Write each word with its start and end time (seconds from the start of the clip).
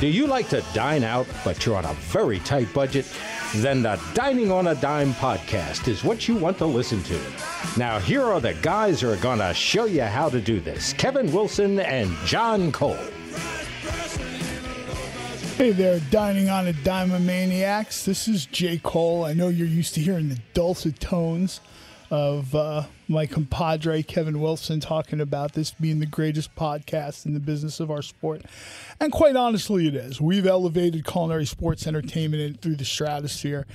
Do 0.00 0.06
you 0.06 0.26
like 0.26 0.48
to 0.48 0.64
dine 0.72 1.04
out, 1.04 1.26
but 1.44 1.64
you're 1.66 1.76
on 1.76 1.84
a 1.84 1.92
very 1.94 2.38
tight 2.40 2.72
budget? 2.72 3.06
Then 3.56 3.82
the 3.82 4.00
Dining 4.14 4.50
on 4.50 4.68
a 4.68 4.74
Dime 4.76 5.12
podcast 5.14 5.88
is 5.88 6.04
what 6.04 6.28
you 6.28 6.36
want 6.36 6.56
to 6.58 6.66
listen 6.66 7.02
to. 7.02 7.20
Now, 7.76 7.98
here 7.98 8.22
are 8.22 8.40
the 8.40 8.54
guys 8.54 9.00
who 9.00 9.10
are 9.10 9.16
going 9.16 9.40
to 9.40 9.52
show 9.52 9.84
you 9.84 10.02
how 10.02 10.28
to 10.30 10.40
do 10.40 10.60
this 10.60 10.92
Kevin 10.94 11.32
Wilson 11.32 11.80
and 11.80 12.16
John 12.24 12.72
Cole. 12.72 12.96
Hey 15.56 15.72
there, 15.72 16.00
dining 16.10 16.48
on 16.48 16.68
a 16.68 16.72
Dime 16.72 17.10
Maniacs. 17.26 18.06
This 18.06 18.28
is 18.28 18.46
Jay 18.46 18.80
Cole. 18.82 19.24
I 19.24 19.34
know 19.34 19.48
you're 19.48 19.66
used 19.66 19.94
to 19.94 20.00
hearing 20.00 20.30
the 20.30 20.38
dulcet 20.54 20.98
tones 20.98 21.60
of 22.10 22.54
uh, 22.54 22.84
my 23.10 23.26
compadre 23.26 24.04
Kevin 24.04 24.40
Wilson 24.40 24.78
talking 24.78 25.20
about 25.20 25.52
this 25.54 25.72
being 25.72 25.98
the 25.98 26.06
greatest 26.06 26.54
podcast 26.54 27.26
in 27.26 27.34
the 27.34 27.40
business 27.40 27.80
of 27.80 27.90
our 27.90 28.02
sport. 28.02 28.42
And 29.00 29.10
quite 29.10 29.34
honestly, 29.34 29.88
it 29.88 29.96
is. 29.96 30.20
We've 30.20 30.46
elevated 30.46 31.04
culinary 31.04 31.44
sports 31.44 31.88
entertainment 31.88 32.62
through 32.62 32.76
the 32.76 32.84
stratosphere. 32.84 33.66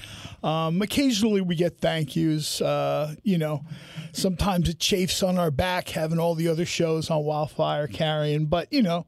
Um, 0.41 0.81
occasionally, 0.81 1.41
we 1.41 1.55
get 1.55 1.79
thank 1.79 2.15
yous. 2.15 2.61
Uh, 2.61 3.15
you 3.23 3.37
know, 3.37 3.65
sometimes 4.13 4.69
it 4.69 4.79
chafes 4.79 5.21
on 5.21 5.37
our 5.37 5.51
back 5.51 5.89
having 5.89 6.17
all 6.17 6.33
the 6.33 6.47
other 6.47 6.65
shows 6.65 7.09
on 7.09 7.25
Wildfire 7.25 7.87
carrying, 7.87 8.45
but 8.45 8.71
you 8.71 8.81
know 8.81 9.05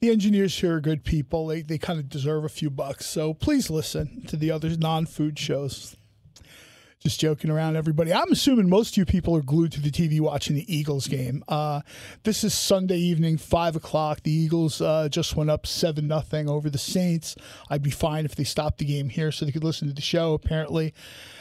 the 0.00 0.10
engineers 0.10 0.58
here 0.58 0.76
are 0.76 0.80
good 0.80 1.04
people. 1.04 1.46
They, 1.46 1.62
they 1.62 1.78
kind 1.78 2.00
of 2.00 2.08
deserve 2.08 2.44
a 2.44 2.48
few 2.48 2.70
bucks. 2.70 3.06
So 3.06 3.34
please 3.34 3.70
listen 3.70 4.22
to 4.28 4.36
the 4.36 4.50
other 4.50 4.76
non 4.76 5.06
food 5.06 5.38
shows. 5.38 5.96
Just 7.02 7.18
joking 7.18 7.50
around, 7.50 7.74
everybody. 7.74 8.12
I'm 8.12 8.30
assuming 8.30 8.68
most 8.68 8.92
of 8.92 8.96
you 8.96 9.04
people 9.04 9.36
are 9.36 9.42
glued 9.42 9.72
to 9.72 9.80
the 9.80 9.90
TV 9.90 10.20
watching 10.20 10.54
the 10.54 10.72
Eagles 10.72 11.08
game. 11.08 11.42
Uh, 11.48 11.80
this 12.22 12.44
is 12.44 12.54
Sunday 12.54 12.98
evening, 12.98 13.38
five 13.38 13.74
o'clock. 13.74 14.22
The 14.22 14.30
Eagles 14.30 14.80
uh, 14.80 15.08
just 15.08 15.34
went 15.34 15.50
up 15.50 15.66
seven 15.66 16.06
nothing 16.06 16.48
over 16.48 16.70
the 16.70 16.78
Saints. 16.78 17.34
I'd 17.68 17.82
be 17.82 17.90
fine 17.90 18.24
if 18.24 18.36
they 18.36 18.44
stopped 18.44 18.78
the 18.78 18.84
game 18.84 19.08
here 19.08 19.32
so 19.32 19.44
they 19.44 19.50
could 19.50 19.64
listen 19.64 19.88
to 19.88 19.94
the 19.94 20.00
show. 20.00 20.32
Apparently, 20.34 20.94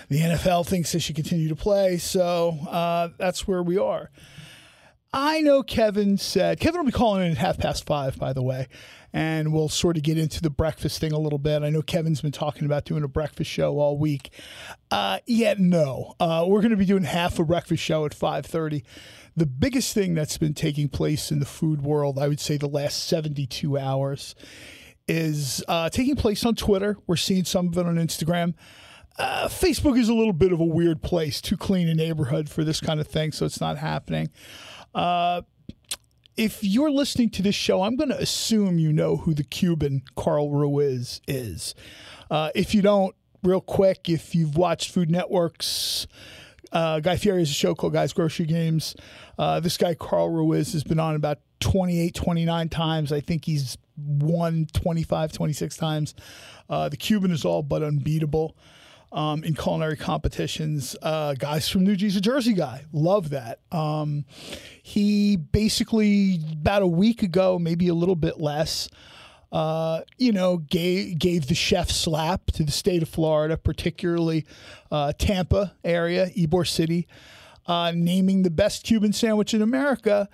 the 0.09 0.22
NFL 0.22 0.66
thinks 0.66 0.94
they 0.94 1.00
should 1.00 1.16
continue 1.16 1.48
to 1.48 1.56
play, 1.56 2.00
so 2.00 2.58
uh, 2.68 3.09
that's 3.20 3.48
where 3.48 3.62
we 3.62 3.78
are. 3.78 4.09
I 5.14 5.42
know 5.42 5.62
Kevin 5.62 6.17
said 6.17 6.62
Kevin 6.62 6.80
will 6.80 6.86
be 6.86 6.92
calling 6.94 7.26
in 7.26 7.31
at 7.31 7.38
half 7.38 7.58
past 7.58 7.86
five, 7.86 8.17
by 8.17 8.31
the 8.31 8.42
way, 8.42 8.67
and 9.12 9.52
we'll 9.52 9.68
sort 9.68 9.98
of 9.98 10.03
get 10.03 10.18
into 10.18 10.42
the 10.42 10.50
breakfast 10.50 11.02
thing 11.02 11.12
a 11.12 11.20
little 11.20 11.38
bit. 11.38 11.64
I 11.64 11.70
know 11.70 11.81
Kevin's 11.81 12.22
been 12.22 12.31
talking 12.31 12.66
about 12.66 12.86
doing 12.86 13.03
a 13.03 13.09
breakfast 13.09 13.52
show 13.52 13.78
all 13.78 13.98
week. 13.98 14.31
Uh, 14.90 15.20
yet 15.26 15.59
no, 15.59 16.16
uh, 16.22 16.45
we're 16.48 16.62
going 16.62 16.72
to 16.72 16.78
be 16.78 16.86
doing 16.86 17.03
half 17.03 17.40
a 17.40 17.44
breakfast 17.44 17.84
show 17.84 18.06
at 18.06 18.14
five 18.14 18.45
thirty. 18.45 18.86
The 19.36 19.45
biggest 19.45 19.94
thing 19.94 20.14
that's 20.14 20.38
been 20.38 20.53
taking 20.53 20.88
place 20.88 21.30
in 21.30 21.40
the 21.40 21.46
food 21.46 21.81
world, 21.81 22.18
I 22.18 22.30
would 22.30 22.40
say, 22.40 22.56
the 22.56 22.70
last 22.70 23.03
seventy-two 23.06 23.78
hours, 23.78 24.34
is 25.09 25.62
uh, 25.68 25.90
taking 25.90 26.16
place 26.16 26.46
on 26.46 26.56
Twitter. 26.56 26.98
We're 27.06 27.18
seeing 27.18 27.44
some 27.44 27.68
of 27.68 27.78
it 27.78 27.86
on 27.86 27.96
Instagram. 27.96 28.53
Uh, 29.20 29.50
Facebook 29.50 30.00
is 30.00 30.08
a 30.08 30.14
little 30.14 30.31
bit 30.31 30.53
of 30.53 30.62
a 30.62 30.66
weird 30.66 31.02
place, 31.02 31.42
too 31.42 31.58
clean 31.58 31.90
a 31.90 31.94
neighborhood 31.94 32.50
for 32.50 32.64
this 32.64 32.80
kind 32.80 33.02
of 33.02 33.08
thing, 33.08 33.34
so 33.34 33.46
it's 33.46 33.59
not 33.59 33.78
happening. 33.78 34.30
Uh, 34.94 35.42
if 36.38 36.64
you're 36.64 36.92
listening 36.92 37.30
to 37.31 37.42
this 37.42 37.56
show, 37.56 37.84
I'm 37.84 37.95
going 37.95 38.09
to 38.09 38.20
assume 38.20 38.80
you 38.80 38.92
know 38.92 39.17
who 39.17 39.34
the 39.34 39.44
Cuban 39.44 40.03
Carl 40.16 40.50
Ruiz 40.50 41.22
is. 41.28 41.75
Uh, 42.30 42.50
if 42.56 42.73
you 42.73 42.81
don't, 42.81 43.16
real 43.44 43.62
quick, 43.62 44.09
if 44.09 44.34
you've 44.34 44.58
watched 44.58 44.92
Food 44.92 45.12
Network's 45.12 46.08
uh, 46.72 47.00
Guy 47.00 47.17
Fieri 47.17 47.39
has 47.39 47.50
a 47.50 47.53
show 47.53 47.75
called 47.75 47.94
Guys 47.94 48.14
Grocery 48.14 48.45
Games. 48.45 48.95
Uh, 49.38 49.59
this 49.59 49.78
guy, 49.78 49.94
Carl 49.94 50.30
Ruiz, 50.30 50.72
has 50.73 50.84
been 50.84 51.00
on 51.00 51.16
about 51.16 51.39
28, 51.59 52.16
29 52.16 52.69
times. 52.69 53.12
I 53.12 53.19
think 53.19 53.45
he's 53.45 53.78
won 53.97 54.67
25, 54.73 55.34
26 55.34 55.78
times. 55.78 56.16
Uh, 56.69 56.88
the 56.88 56.97
Cuban 56.97 57.31
is 57.31 57.44
all 57.44 57.62
but 57.62 57.84
unbeatable 57.84 58.56
um, 59.12 59.44
in 59.44 59.54
culinary 59.54 59.98
competitions. 59.98 60.96
Uh, 61.02 61.34
guys 61.34 61.68
from 61.68 61.84
New 61.84 61.96
Jersey, 61.96 62.22
Jersey 62.22 62.53
guy, 62.53 62.85
love 62.91 63.30
that. 63.31 63.59
Um, 63.72 64.25
he 64.81 65.35
basically 65.35 66.40
about 66.53 66.81
a 66.81 66.88
week 66.88 67.24
ago, 67.24 67.59
maybe 67.59 67.88
a 67.88 67.94
little 67.94 68.16
bit 68.16 68.40
less. 68.40 68.90
Uh, 69.52 70.02
you 70.18 70.31
know, 70.31 70.58
gave 70.58 71.19
gave 71.19 71.47
the 71.47 71.56
chef 71.56 71.90
slap 71.90 72.47
to 72.52 72.63
the 72.63 72.72
state 72.72 73.03
of 73.03 73.09
Florida, 73.09 73.58
particularly 73.58 74.46
uh, 74.91 75.12
Tampa 75.18 75.75
area, 75.84 76.30
Ybor 76.30 76.66
City, 76.66 77.06
uh, 77.68 77.91
naming 77.94 78.44
the 78.44 78.50
best 78.50 78.84
Cuban 78.84 79.12
sandwich 79.12 79.53
in 79.53 79.62
America 79.62 80.30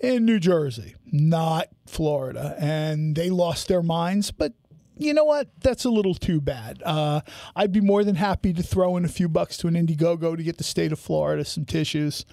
in 0.00 0.24
New 0.24 0.40
Jersey, 0.40 0.96
not 1.06 1.68
Florida, 1.86 2.56
and 2.58 3.14
they 3.14 3.30
lost 3.30 3.68
their 3.68 3.84
minds. 3.84 4.32
But 4.32 4.52
you 4.96 5.12
know 5.12 5.24
what? 5.24 5.48
That's 5.60 5.84
a 5.84 5.90
little 5.90 6.14
too 6.14 6.40
bad. 6.40 6.82
Uh, 6.84 7.20
I'd 7.54 7.72
be 7.72 7.80
more 7.80 8.04
than 8.04 8.16
happy 8.16 8.52
to 8.52 8.62
throw 8.62 8.96
in 8.96 9.04
a 9.04 9.08
few 9.08 9.28
bucks 9.28 9.56
to 9.58 9.68
an 9.68 9.74
Indiegogo 9.74 10.36
to 10.36 10.42
get 10.42 10.58
the 10.58 10.64
state 10.64 10.92
of 10.92 10.98
Florida 10.98 11.44
some 11.44 11.64
tissues. 11.64 12.24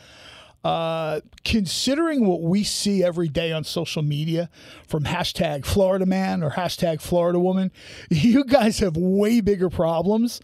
Uh, 0.63 1.19
considering 1.44 2.25
what 2.25 2.41
we 2.41 2.63
see 2.63 3.03
every 3.03 3.28
day 3.28 3.52
on 3.52 3.66
social 3.66 4.02
media 4.02 4.50
from 4.88 5.03
hashtag 5.03 5.66
Florida 5.66 6.06
man 6.06 6.41
or 6.41 6.52
hashtag 6.52 7.02
Florida 7.02 7.38
woman, 7.38 7.69
you 8.09 8.46
guys 8.46 8.79
have 8.79 8.96
way 8.96 9.41
bigger 9.41 9.69
problems 9.69 10.40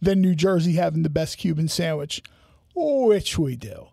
than 0.00 0.20
New 0.20 0.36
Jersey 0.36 0.74
having 0.74 1.02
the 1.02 1.10
best 1.10 1.38
Cuban 1.38 1.66
sandwich, 1.66 2.22
which 2.74 3.36
we 3.36 3.56
do 3.56 3.88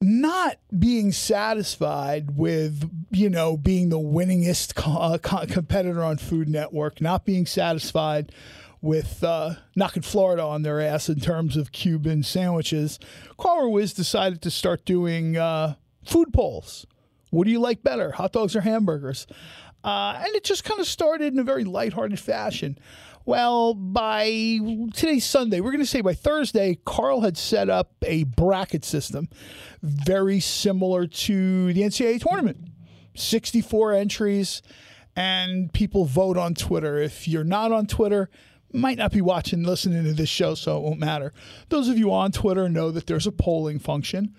not 0.00 0.58
being 0.76 1.10
satisfied 1.12 2.36
with 2.36 2.88
you 3.10 3.28
know 3.28 3.56
being 3.56 3.88
the 3.88 3.98
winningest 3.98 4.74
co- 4.74 4.98
uh, 4.98 5.18
co- 5.18 5.46
competitor 5.46 6.02
on 6.04 6.18
Food 6.18 6.48
Network, 6.48 7.00
not 7.00 7.24
being 7.24 7.46
satisfied 7.46 8.32
with 8.80 9.24
uh, 9.24 9.54
knocking 9.74 10.02
Florida 10.02 10.42
on 10.42 10.62
their 10.62 10.80
ass 10.80 11.08
in 11.08 11.18
terms 11.18 11.56
of 11.56 11.72
Cuban 11.72 12.22
sandwiches, 12.22 12.98
Carl 13.36 13.64
Ruiz 13.64 13.92
decided 13.92 14.40
to 14.42 14.50
start 14.50 14.84
doing 14.84 15.36
uh, 15.36 15.74
food 16.06 16.32
polls. 16.32 16.86
What 17.30 17.44
do 17.44 17.50
you 17.50 17.58
like 17.58 17.82
better, 17.82 18.12
hot 18.12 18.32
dogs 18.32 18.54
or 18.54 18.60
hamburgers? 18.60 19.26
Uh, 19.84 20.20
and 20.24 20.34
it 20.34 20.44
just 20.44 20.64
kind 20.64 20.80
of 20.80 20.86
started 20.86 21.32
in 21.32 21.38
a 21.38 21.44
very 21.44 21.64
lighthearted 21.64 22.18
fashion. 22.18 22.78
Well, 23.28 23.74
by 23.74 24.24
today's 24.94 25.26
Sunday, 25.26 25.60
we're 25.60 25.72
going 25.72 25.82
to 25.82 25.86
say 25.86 26.00
by 26.00 26.14
Thursday, 26.14 26.78
Carl 26.86 27.20
had 27.20 27.36
set 27.36 27.68
up 27.68 27.92
a 28.00 28.24
bracket 28.24 28.86
system 28.86 29.28
very 29.82 30.40
similar 30.40 31.06
to 31.06 31.70
the 31.74 31.82
NCAA 31.82 32.22
tournament 32.22 32.56
64 33.14 33.92
entries, 33.92 34.62
and 35.14 35.70
people 35.74 36.06
vote 36.06 36.38
on 36.38 36.54
Twitter. 36.54 36.96
If 36.96 37.28
you're 37.28 37.44
not 37.44 37.70
on 37.70 37.86
Twitter, 37.86 38.30
might 38.72 38.96
not 38.96 39.12
be 39.12 39.20
watching, 39.20 39.62
listening 39.62 40.04
to 40.04 40.14
this 40.14 40.30
show, 40.30 40.54
so 40.54 40.78
it 40.78 40.82
won't 40.84 40.98
matter. 40.98 41.34
Those 41.68 41.90
of 41.90 41.98
you 41.98 42.10
on 42.10 42.32
Twitter 42.32 42.66
know 42.70 42.90
that 42.90 43.08
there's 43.08 43.26
a 43.26 43.30
polling 43.30 43.78
function. 43.78 44.34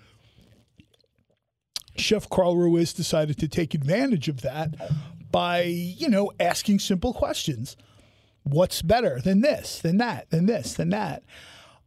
Chef 1.96 2.28
Carl 2.28 2.56
Ruiz 2.56 2.92
decided 2.92 3.38
to 3.38 3.46
take 3.46 3.72
advantage 3.72 4.26
of 4.28 4.40
that 4.40 4.74
by, 5.30 5.62
you 5.62 6.08
know, 6.08 6.32
asking 6.40 6.80
simple 6.80 7.14
questions 7.14 7.76
what's 8.52 8.82
better 8.82 9.20
than 9.20 9.40
this, 9.40 9.80
than 9.80 9.96
that, 9.98 10.30
than 10.30 10.46
this, 10.46 10.74
than 10.74 10.90
that. 10.90 11.22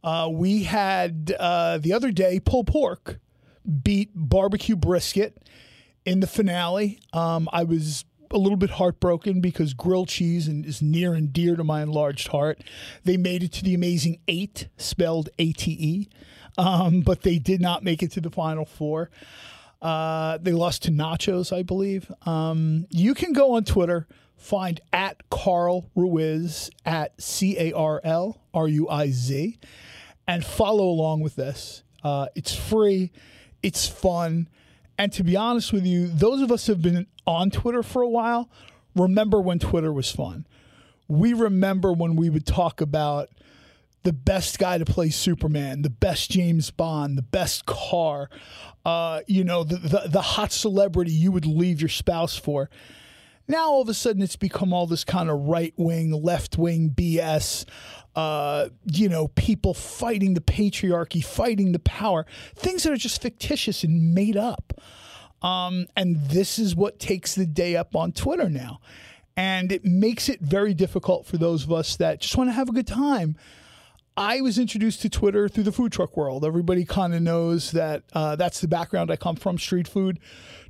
Uh, 0.02 0.28
we 0.30 0.64
had 0.64 1.34
uh, 1.38 1.78
the 1.78 1.92
other 1.92 2.10
day 2.10 2.40
pulled 2.40 2.66
pork 2.66 3.18
beat 3.82 4.10
barbecue 4.14 4.76
brisket 4.76 5.48
in 6.04 6.20
the 6.20 6.26
finale. 6.26 7.00
Um, 7.12 7.48
I 7.52 7.64
was 7.64 8.04
a 8.30 8.36
little 8.36 8.58
bit 8.58 8.70
heartbroken 8.70 9.40
because 9.40 9.74
grilled 9.74 10.08
cheese 10.08 10.48
is 10.48 10.82
near 10.82 11.14
and 11.14 11.32
dear 11.32 11.56
to 11.56 11.64
my 11.64 11.82
enlarged 11.82 12.28
heart. 12.28 12.62
They 13.04 13.16
made 13.16 13.42
it 13.42 13.52
to 13.52 13.64
the 13.64 13.74
amazing 13.74 14.18
eight, 14.28 14.68
spelled 14.76 15.30
A 15.38 15.52
T 15.52 15.70
E, 15.70 16.08
um, 16.58 17.00
but 17.00 17.22
they 17.22 17.38
did 17.38 17.60
not 17.60 17.82
make 17.82 18.02
it 18.02 18.10
to 18.12 18.20
the 18.20 18.30
final 18.30 18.64
four. 18.64 19.10
Uh, 19.80 20.38
they 20.42 20.52
lost 20.52 20.82
to 20.82 20.90
Nachos, 20.90 21.56
I 21.56 21.62
believe. 21.62 22.10
Um, 22.26 22.86
you 22.90 23.14
can 23.14 23.32
go 23.32 23.54
on 23.54 23.64
Twitter 23.64 24.06
find 24.44 24.80
at 24.92 25.28
Carl 25.30 25.90
Ruiz 25.94 26.70
at 26.84 27.20
C 27.20 27.58
A 27.58 27.72
R 27.72 28.00
L 28.04 28.42
R 28.52 28.68
U 28.68 28.88
I 28.88 29.08
Z 29.08 29.58
and 30.28 30.44
follow 30.44 30.84
along 30.84 31.20
with 31.20 31.34
this. 31.34 31.82
Uh, 32.02 32.26
it's 32.34 32.54
free, 32.54 33.10
it's 33.62 33.88
fun. 33.88 34.48
And 34.98 35.12
to 35.14 35.24
be 35.24 35.34
honest 35.34 35.72
with 35.72 35.86
you, 35.86 36.08
those 36.08 36.42
of 36.42 36.52
us 36.52 36.66
who 36.66 36.72
have 36.72 36.82
been 36.82 37.06
on 37.26 37.50
Twitter 37.50 37.82
for 37.82 38.02
a 38.02 38.08
while 38.08 38.50
remember 38.94 39.40
when 39.40 39.58
Twitter 39.58 39.92
was 39.92 40.10
fun. 40.10 40.46
We 41.08 41.32
remember 41.32 41.92
when 41.92 42.14
we 42.14 42.30
would 42.30 42.46
talk 42.46 42.80
about 42.80 43.30
the 44.04 44.12
best 44.12 44.58
guy 44.58 44.76
to 44.76 44.84
play 44.84 45.08
Superman, 45.08 45.82
the 45.82 45.90
best 45.90 46.30
James 46.30 46.70
Bond, 46.70 47.16
the 47.16 47.22
best 47.22 47.64
car, 47.64 48.28
uh, 48.84 49.20
you 49.26 49.42
know, 49.42 49.64
the, 49.64 49.76
the, 49.76 50.02
the 50.06 50.20
hot 50.20 50.52
celebrity 50.52 51.10
you 51.10 51.32
would 51.32 51.46
leave 51.46 51.80
your 51.80 51.88
spouse 51.88 52.36
for. 52.36 52.68
Now 53.46 53.70
all 53.70 53.82
of 53.82 53.88
a 53.88 53.94
sudden 53.94 54.22
it's 54.22 54.36
become 54.36 54.72
all 54.72 54.86
this 54.86 55.04
kind 55.04 55.28
of 55.28 55.40
right 55.40 55.74
wing, 55.76 56.10
left 56.10 56.56
wing 56.56 56.90
BS. 56.90 57.66
Uh, 58.14 58.68
you 58.84 59.08
know, 59.08 59.28
people 59.28 59.74
fighting 59.74 60.34
the 60.34 60.40
patriarchy, 60.40 61.22
fighting 61.24 61.72
the 61.72 61.80
power, 61.80 62.24
things 62.54 62.84
that 62.84 62.92
are 62.92 62.96
just 62.96 63.20
fictitious 63.20 63.82
and 63.82 64.14
made 64.14 64.36
up. 64.36 64.80
Um, 65.42 65.86
and 65.96 66.16
this 66.28 66.58
is 66.58 66.74
what 66.74 66.98
takes 66.98 67.34
the 67.34 67.44
day 67.44 67.76
up 67.76 67.94
on 67.94 68.12
Twitter 68.12 68.48
now. 68.48 68.80
And 69.36 69.72
it 69.72 69.84
makes 69.84 70.28
it 70.28 70.40
very 70.40 70.74
difficult 70.74 71.26
for 71.26 71.36
those 71.36 71.64
of 71.64 71.72
us 71.72 71.96
that 71.96 72.20
just 72.20 72.36
want 72.36 72.48
to 72.48 72.52
have 72.52 72.68
a 72.68 72.72
good 72.72 72.86
time. 72.86 73.36
I 74.16 74.40
was 74.40 74.58
introduced 74.58 75.02
to 75.02 75.10
Twitter 75.10 75.48
through 75.48 75.64
the 75.64 75.72
food 75.72 75.90
truck 75.90 76.16
world. 76.16 76.44
Everybody 76.44 76.84
kind 76.84 77.14
of 77.14 77.20
knows 77.20 77.72
that 77.72 78.04
uh, 78.12 78.36
that's 78.36 78.60
the 78.60 78.68
background 78.68 79.10
I 79.10 79.16
come 79.16 79.34
from 79.34 79.58
street 79.58 79.88
food. 79.88 80.20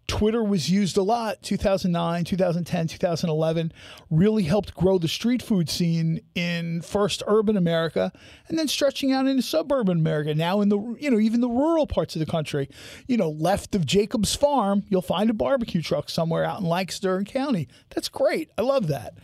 Twitter 0.06 0.44
was 0.44 0.70
used 0.70 0.96
a 0.96 1.02
lot 1.02 1.42
2009, 1.42 2.24
2010, 2.24 2.88
2011, 2.88 3.72
really 4.10 4.42
helped 4.42 4.74
grow 4.74 4.98
the 4.98 5.08
street 5.08 5.42
food 5.42 5.70
scene 5.70 6.20
in 6.34 6.82
first 6.82 7.22
urban 7.26 7.56
America 7.56 8.12
and 8.48 8.58
then 8.58 8.68
stretching 8.68 9.12
out 9.12 9.26
into 9.26 9.42
suburban 9.42 9.98
America. 9.98 10.34
Now 10.34 10.60
in 10.60 10.68
the 10.68 10.78
you 11.00 11.10
know 11.10 11.18
even 11.18 11.40
the 11.40 11.48
rural 11.48 11.86
parts 11.86 12.14
of 12.14 12.20
the 12.20 12.26
country, 12.26 12.68
you 13.06 13.16
know, 13.16 13.30
left 13.30 13.74
of 13.74 13.86
Jacob's 13.86 14.34
farm, 14.34 14.84
you'll 14.88 15.02
find 15.02 15.30
a 15.30 15.34
barbecue 15.34 15.80
truck 15.80 16.10
somewhere 16.10 16.44
out 16.44 16.60
in 16.60 16.66
Lancaster 16.66 17.22
County. 17.22 17.68
That's 17.94 18.08
great. 18.08 18.50
I 18.58 18.62
love 18.62 18.88
that. 18.88 19.14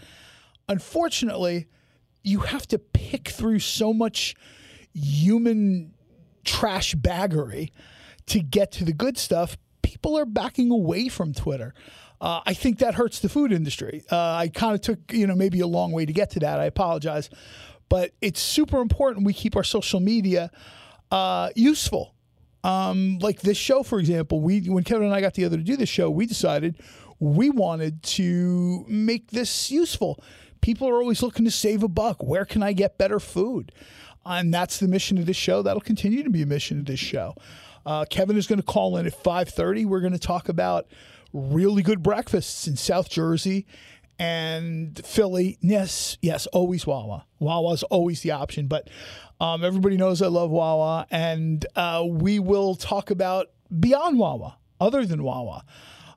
Unfortunately, 0.69 1.67
you 2.23 2.41
have 2.41 2.67
to 2.69 2.79
pick 2.79 3.29
through 3.29 3.59
so 3.59 3.93
much 3.93 4.35
human 4.94 5.93
trash 6.44 6.94
baggery 6.94 7.71
to 8.26 8.41
get 8.41 8.73
to 8.73 8.85
the 8.85 8.93
good 8.93 9.19
stuff 9.19 9.56
people 9.90 10.16
are 10.16 10.25
backing 10.25 10.70
away 10.70 11.08
from 11.08 11.34
Twitter. 11.34 11.75
Uh, 12.20 12.40
I 12.46 12.54
think 12.54 12.78
that 12.78 12.94
hurts 12.94 13.19
the 13.19 13.28
food 13.28 13.50
industry. 13.50 14.04
Uh, 14.10 14.34
I 14.34 14.48
kind 14.48 14.75
of 14.75 14.81
took, 14.82 15.12
you 15.12 15.26
know, 15.26 15.34
maybe 15.34 15.58
a 15.60 15.66
long 15.66 15.90
way 15.90 16.06
to 16.06 16.12
get 16.12 16.31
to 16.31 16.40
that. 16.40 16.60
I 16.60 16.66
apologize. 16.66 17.28
But 17.88 18.12
it's 18.20 18.40
super 18.40 18.81
important 18.81 19.26
we 19.26 19.32
keep 19.32 19.56
our 19.56 19.64
social 19.64 19.98
media 19.98 20.52
uh, 21.10 21.50
useful. 21.56 22.14
Um, 22.62 23.19
like 23.20 23.40
this 23.40 23.56
show, 23.56 23.82
for 23.82 23.98
example, 23.98 24.40
we 24.40 24.60
when 24.69 24.84
Kevin 24.84 25.06
and 25.06 25.14
I 25.14 25.20
got 25.20 25.34
together 25.34 25.56
to 25.56 25.62
do 25.62 25.76
this 25.76 25.88
show, 25.88 26.08
we 26.10 26.26
decided 26.26 26.76
we 27.19 27.50
wanted 27.50 28.02
to 28.02 28.84
make 28.87 29.31
this 29.31 29.70
useful. 29.70 30.22
People 30.60 30.88
are 30.88 30.96
always 30.96 31.22
looking 31.22 31.46
to 31.46 31.50
save 31.50 31.82
a 31.82 31.88
buck. 31.88 32.22
Where 32.22 32.44
can 32.44 32.62
I 32.62 32.75
get 32.75 32.98
better 32.98 33.19
food? 33.19 33.72
And 34.26 34.52
that's 34.52 34.78
the 34.78 34.88
mission 34.88 35.16
of 35.16 35.25
this 35.25 35.38
show. 35.38 35.62
That'll 35.62 35.81
continue 35.81 36.22
to 36.22 36.31
be 36.31 36.42
a 36.42 36.46
mission 36.46 36.78
of 36.78 36.84
this 36.84 37.00
show. 37.00 37.34
Uh, 37.85 38.05
Kevin 38.09 38.37
is 38.37 38.47
going 38.47 38.61
to 38.61 38.67
call 38.67 38.97
in 38.97 39.06
at 39.06 39.23
5:30. 39.23 39.87
We're 39.87 40.00
going 40.00 40.12
to 40.12 40.19
talk 40.19 40.49
about 40.49 40.87
really 41.32 41.82
good 41.82 42.03
breakfasts 42.03 42.67
in 42.67 42.77
South 42.77 43.09
Jersey 43.09 43.67
and 44.19 45.00
Philly. 45.05 45.59
Yes, 45.61 46.19
yes, 46.21 46.47
always 46.49 46.87
Wawa. 46.87 47.27
Wawa's 47.38 47.82
always 47.85 48.21
the 48.21 48.32
option, 48.32 48.67
but 48.67 48.88
um, 49.41 49.65
everybody 49.65 49.97
knows 49.97 50.21
I 50.21 50.27
love 50.27 50.50
Wawa, 50.50 51.06
and 51.11 51.65
uh, 51.75 52.05
we 52.06 52.38
will 52.38 52.75
talk 52.75 53.11
about 53.11 53.47
beyond 53.79 54.19
Wawa, 54.19 54.59
other 54.79 55.06
than 55.06 55.23
Wawa. 55.23 55.65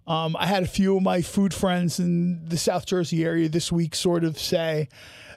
Um, 0.06 0.36
I 0.38 0.48
had 0.48 0.63
a 0.63 0.68
few 0.68 0.98
of 0.98 1.04
my 1.04 1.21
food 1.21 1.54
friends 1.54 1.98
in 1.98 2.44
the 2.45 2.57
South 2.57 2.86
Jersey 2.86 3.24
area 3.24 3.48
this 3.48 3.71
week 3.71 3.95
sort 3.95 4.25
of 4.25 4.38
say, 4.38 4.89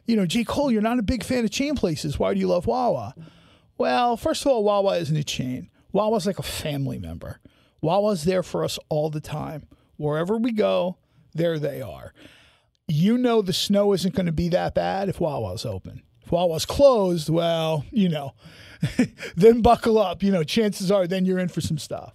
you 0.06 0.16
know, 0.16 0.26
J. 0.26 0.42
Cole, 0.42 0.72
you're 0.72 0.82
not 0.82 0.98
a 0.98 1.02
big 1.02 1.22
fan 1.22 1.44
of 1.44 1.50
chain 1.52 1.76
places. 1.76 2.18
Why 2.18 2.34
do 2.34 2.40
you 2.40 2.48
love 2.48 2.66
Wawa? 2.66 3.14
Well, 3.78 4.16
first 4.16 4.42
of 4.42 4.48
all, 4.48 4.64
Wawa 4.64 4.96
isn't 4.98 5.16
a 5.16 5.22
chain. 5.22 5.70
Wawa's 5.96 6.26
like 6.26 6.38
a 6.38 6.42
family 6.42 6.98
member. 6.98 7.40
Wawa's 7.80 8.24
there 8.24 8.42
for 8.42 8.64
us 8.64 8.78
all 8.90 9.08
the 9.08 9.20
time. 9.20 9.66
Wherever 9.96 10.36
we 10.36 10.52
go, 10.52 10.98
there 11.34 11.58
they 11.58 11.80
are. 11.80 12.12
You 12.86 13.16
know 13.16 13.40
the 13.40 13.54
snow 13.54 13.94
isn't 13.94 14.14
going 14.14 14.26
to 14.26 14.32
be 14.32 14.50
that 14.50 14.74
bad 14.74 15.08
if 15.08 15.20
Wawa's 15.20 15.64
open. 15.64 16.02
If 16.22 16.30
Wawa's 16.30 16.66
closed, 16.66 17.30
well, 17.30 17.86
you 17.90 18.10
know, 18.10 18.34
then 19.36 19.62
buckle 19.62 19.98
up. 19.98 20.22
You 20.22 20.32
know, 20.32 20.44
chances 20.44 20.90
are 20.90 21.06
then 21.06 21.24
you're 21.24 21.38
in 21.38 21.48
for 21.48 21.62
some 21.62 21.78
stuff. 21.78 22.12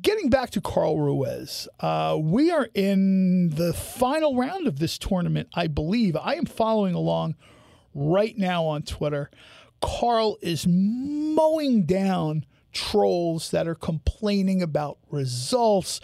Getting 0.00 0.30
back 0.30 0.48
to 0.52 0.62
Carl 0.62 0.98
Ruiz, 0.98 1.68
uh, 1.80 2.16
we 2.18 2.50
are 2.50 2.70
in 2.72 3.50
the 3.50 3.74
final 3.74 4.36
round 4.36 4.66
of 4.66 4.78
this 4.78 4.96
tournament, 4.96 5.50
I 5.52 5.66
believe. 5.66 6.16
I 6.16 6.36
am 6.36 6.46
following 6.46 6.94
along 6.94 7.34
right 7.92 8.38
now 8.38 8.64
on 8.64 8.84
Twitter. 8.84 9.30
Carl 9.82 10.38
is 10.40 10.66
mowing 10.66 11.82
down 11.84 12.46
trolls 12.72 13.50
that 13.50 13.66
are 13.66 13.74
complaining 13.74 14.62
about 14.62 14.98
results, 15.10 16.00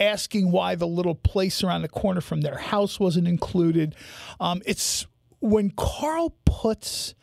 asking 0.00 0.50
why 0.50 0.74
the 0.74 0.86
little 0.86 1.14
place 1.14 1.62
around 1.62 1.82
the 1.82 1.88
corner 1.88 2.20
from 2.20 2.40
their 2.40 2.58
house 2.58 3.00
wasn't 3.00 3.28
included. 3.28 3.94
Um, 4.40 4.62
it's 4.66 5.06
when 5.40 5.70
Carl 5.70 6.34
puts 6.44 7.14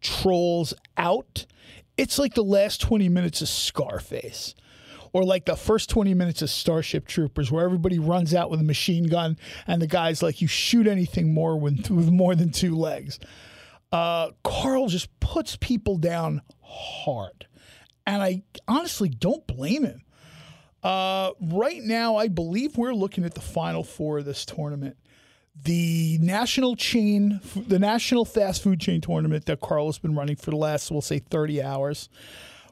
trolls 0.00 0.74
out, 0.96 1.46
it's 1.96 2.18
like 2.18 2.34
the 2.34 2.44
last 2.44 2.80
20 2.80 3.08
minutes 3.08 3.42
of 3.42 3.48
Scarface. 3.48 4.54
Or 5.14 5.24
like 5.24 5.46
the 5.46 5.56
first 5.56 5.88
20 5.88 6.12
minutes 6.12 6.42
of 6.42 6.50
Starship 6.50 7.06
Troopers, 7.06 7.50
where 7.50 7.64
everybody 7.64 7.98
runs 7.98 8.34
out 8.34 8.50
with 8.50 8.60
a 8.60 8.64
machine 8.64 9.04
gun 9.04 9.38
and 9.66 9.80
the 9.80 9.86
guy's 9.86 10.22
like, 10.22 10.42
you 10.42 10.48
shoot 10.48 10.86
anything 10.86 11.32
more 11.32 11.58
with, 11.58 11.88
more 11.90 12.34
than 12.34 12.50
two 12.50 12.76
legs. 12.76 13.18
Uh, 13.90 14.32
Carl 14.44 14.88
just 14.88 15.08
puts 15.18 15.56
people 15.56 15.96
down 15.96 16.42
hard 16.60 17.46
and 18.08 18.22
I 18.22 18.42
honestly 18.66 19.10
don't 19.10 19.46
blame 19.46 19.84
him. 19.84 20.00
Uh, 20.82 21.32
right 21.40 21.82
now, 21.82 22.16
I 22.16 22.28
believe 22.28 22.78
we're 22.78 22.94
looking 22.94 23.24
at 23.24 23.34
the 23.34 23.42
final 23.42 23.84
four 23.84 24.18
of 24.18 24.24
this 24.24 24.46
tournament. 24.46 24.96
The 25.62 26.18
national 26.22 26.76
chain, 26.76 27.40
the 27.54 27.78
national 27.78 28.24
fast 28.24 28.62
food 28.62 28.80
chain 28.80 29.02
tournament 29.02 29.44
that 29.44 29.60
Carl 29.60 29.86
has 29.86 29.98
been 29.98 30.14
running 30.14 30.36
for 30.36 30.50
the 30.50 30.56
last, 30.56 30.90
we'll 30.90 31.02
say, 31.02 31.18
30 31.18 31.62
hours. 31.62 32.08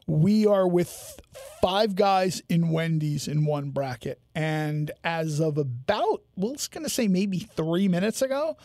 We 0.07 0.47
are 0.47 0.67
with 0.67 1.19
five 1.61 1.93
guys 1.95 2.41
in 2.49 2.69
Wendy's 2.69 3.27
in 3.27 3.45
one 3.45 3.69
bracket. 3.69 4.19
And 4.33 4.89
as 5.03 5.39
of 5.39 5.59
about, 5.59 6.23
well, 6.35 6.53
it's 6.53 6.67
going 6.67 6.85
to 6.85 6.89
say 6.89 7.07
maybe 7.07 7.39
three 7.39 7.87
minutes 7.87 8.23
ago, 8.23 8.57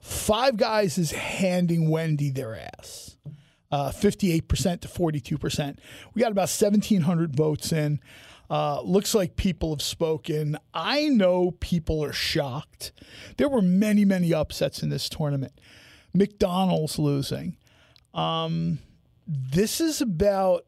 five 0.00 0.56
guys 0.56 0.98
is 0.98 1.10
handing 1.10 1.90
Wendy 1.90 2.30
their 2.30 2.54
ass 2.54 3.16
uh, 3.72 3.90
58% 3.90 4.80
to 4.82 4.88
42%. 4.88 5.78
We 6.14 6.20
got 6.20 6.30
about 6.30 6.42
1,700 6.42 7.34
votes 7.34 7.72
in. 7.72 8.00
Uh, 8.50 8.82
looks 8.82 9.14
like 9.14 9.34
people 9.36 9.70
have 9.70 9.80
spoken. 9.80 10.58
I 10.74 11.08
know 11.08 11.52
people 11.52 12.04
are 12.04 12.12
shocked. 12.12 12.92
There 13.38 13.48
were 13.48 13.62
many, 13.62 14.04
many 14.04 14.34
upsets 14.34 14.82
in 14.82 14.90
this 14.90 15.08
tournament. 15.08 15.58
McDonald's 16.12 16.98
losing. 16.98 17.56
Um, 18.12 18.78
this 19.26 19.80
is 19.80 20.02
about. 20.02 20.66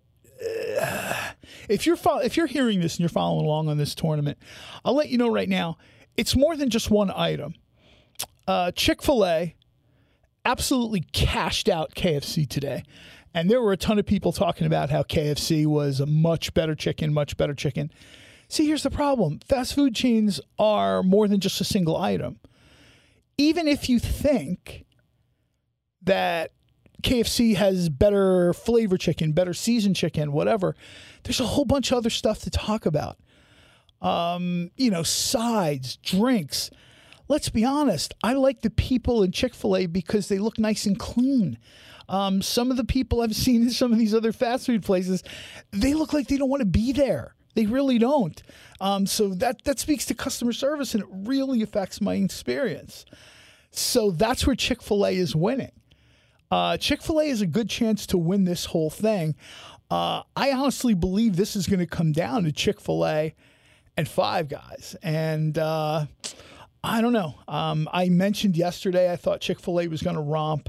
Uh, 0.80 1.32
if 1.68 1.86
you're 1.86 1.96
fo- 1.96 2.18
if 2.18 2.36
you're 2.36 2.46
hearing 2.46 2.80
this 2.80 2.94
and 2.94 3.00
you're 3.00 3.08
following 3.08 3.44
along 3.44 3.68
on 3.68 3.76
this 3.76 3.94
tournament, 3.94 4.38
I'll 4.84 4.94
let 4.94 5.10
you 5.10 5.18
know 5.18 5.28
right 5.28 5.48
now. 5.48 5.76
It's 6.16 6.34
more 6.34 6.56
than 6.56 6.70
just 6.70 6.90
one 6.90 7.12
item. 7.14 7.54
Uh, 8.48 8.70
Chick 8.72 9.02
Fil 9.02 9.26
A 9.26 9.54
absolutely 10.44 11.00
cashed 11.12 11.68
out 11.68 11.94
KFC 11.94 12.48
today. 12.48 12.84
And 13.32 13.50
there 13.50 13.60
were 13.60 13.72
a 13.72 13.76
ton 13.76 13.98
of 13.98 14.06
people 14.06 14.32
talking 14.32 14.66
about 14.66 14.90
how 14.90 15.02
KFC 15.02 15.66
was 15.66 15.98
a 15.98 16.06
much 16.06 16.54
better 16.54 16.74
chicken, 16.74 17.12
much 17.12 17.36
better 17.36 17.54
chicken. 17.54 17.90
See, 18.48 18.66
here's 18.66 18.82
the 18.84 18.90
problem 18.90 19.40
fast 19.40 19.74
food 19.74 19.94
chains 19.94 20.40
are 20.58 21.02
more 21.02 21.26
than 21.26 21.40
just 21.40 21.60
a 21.60 21.64
single 21.64 21.96
item. 21.96 22.38
Even 23.36 23.66
if 23.66 23.88
you 23.88 23.98
think 23.98 24.84
that 26.02 26.52
KFC 27.02 27.56
has 27.56 27.88
better 27.88 28.52
flavor 28.54 28.96
chicken, 28.96 29.32
better 29.32 29.52
seasoned 29.54 29.96
chicken, 29.96 30.30
whatever, 30.30 30.76
there's 31.24 31.40
a 31.40 31.46
whole 31.46 31.64
bunch 31.64 31.90
of 31.90 31.98
other 31.98 32.10
stuff 32.10 32.40
to 32.42 32.50
talk 32.50 32.86
about. 32.86 33.18
Um, 34.00 34.70
you 34.76 34.90
know, 34.90 35.02
sides, 35.02 35.96
drinks 35.96 36.70
let's 37.28 37.48
be 37.48 37.64
honest, 37.64 38.14
I 38.22 38.34
like 38.34 38.62
the 38.62 38.70
people 38.70 39.22
in 39.22 39.32
Chick 39.32 39.54
fil 39.54 39.76
A 39.76 39.86
because 39.86 40.28
they 40.28 40.38
look 40.38 40.58
nice 40.58 40.86
and 40.86 40.98
clean. 40.98 41.58
Um, 42.08 42.42
some 42.42 42.70
of 42.70 42.76
the 42.76 42.84
people 42.84 43.22
I've 43.22 43.34
seen 43.34 43.62
in 43.62 43.70
some 43.70 43.92
of 43.92 43.98
these 43.98 44.14
other 44.14 44.32
fast 44.32 44.66
food 44.66 44.82
places, 44.82 45.22
they 45.70 45.94
look 45.94 46.12
like 46.12 46.28
they 46.28 46.36
don't 46.36 46.50
want 46.50 46.60
to 46.60 46.66
be 46.66 46.92
there. 46.92 47.34
They 47.54 47.66
really 47.66 47.98
don't. 47.98 48.42
Um, 48.80 49.06
so 49.06 49.28
that 49.28 49.64
that 49.64 49.78
speaks 49.78 50.04
to 50.06 50.14
customer 50.14 50.52
service, 50.52 50.94
and 50.94 51.02
it 51.02 51.08
really 51.10 51.62
affects 51.62 52.00
my 52.00 52.14
experience. 52.14 53.04
So 53.70 54.10
that's 54.10 54.46
where 54.46 54.56
Chick 54.56 54.82
Fil 54.82 55.06
A 55.06 55.10
is 55.16 55.34
winning. 55.34 55.72
Uh, 56.50 56.76
Chick 56.76 57.02
Fil 57.02 57.20
A 57.20 57.24
is 57.24 57.40
a 57.40 57.46
good 57.46 57.70
chance 57.70 58.06
to 58.06 58.18
win 58.18 58.44
this 58.44 58.66
whole 58.66 58.90
thing. 58.90 59.34
Uh, 59.90 60.22
I 60.36 60.52
honestly 60.52 60.94
believe 60.94 61.36
this 61.36 61.56
is 61.56 61.66
going 61.66 61.80
to 61.80 61.86
come 61.86 62.12
down 62.12 62.44
to 62.44 62.52
Chick 62.52 62.80
Fil 62.80 63.06
A 63.06 63.34
and 63.96 64.08
Five 64.08 64.48
Guys, 64.48 64.96
and 65.02 65.56
uh, 65.56 66.06
I 66.84 67.00
don't 67.00 67.14
know. 67.14 67.34
Um, 67.48 67.88
I 67.92 68.10
mentioned 68.10 68.56
yesterday 68.56 69.10
I 69.10 69.16
thought 69.16 69.40
Chick 69.40 69.58
Fil 69.58 69.80
A 69.80 69.88
was 69.88 70.02
going 70.02 70.16
to 70.16 70.22
romp, 70.22 70.68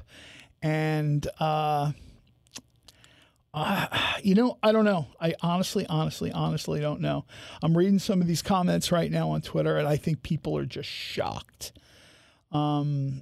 and 0.62 1.28
uh, 1.40 1.92
uh, 3.54 3.88
you 4.24 4.34
know 4.34 4.58
I 4.64 4.72
don't 4.72 4.86
know. 4.86 5.08
I 5.20 5.36
honestly, 5.42 5.86
honestly, 5.88 6.32
honestly 6.32 6.80
don't 6.80 7.02
know. 7.02 7.26
I'm 7.62 7.78
reading 7.78 8.00
some 8.00 8.22
of 8.22 8.28
these 8.28 8.42
comments 8.42 8.94
right 8.94 9.12
now 9.12 9.30
on 9.32 9.42
Twitter, 9.42 9.78
and 9.78 9.88
I 9.88 9.98
think 9.98 10.24
people 10.24 10.58
are 10.58 10.66
just 10.66 10.90
shocked. 10.90 11.74
Um, 12.52 13.22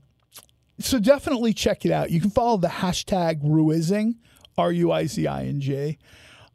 so 0.80 1.00
definitely 1.00 1.54
check 1.54 1.86
it 1.86 1.92
out. 1.92 2.12
You 2.12 2.22
can 2.22 2.30
follow 2.30 2.58
the 2.58 2.68
hashtag 2.68 3.42
Ruizing, 3.42 4.18
R 4.56 4.72
U 4.72 4.92
I 4.92 5.08
Z 5.08 5.26
I 5.26 5.46
N 5.46 5.62
G. 5.62 5.98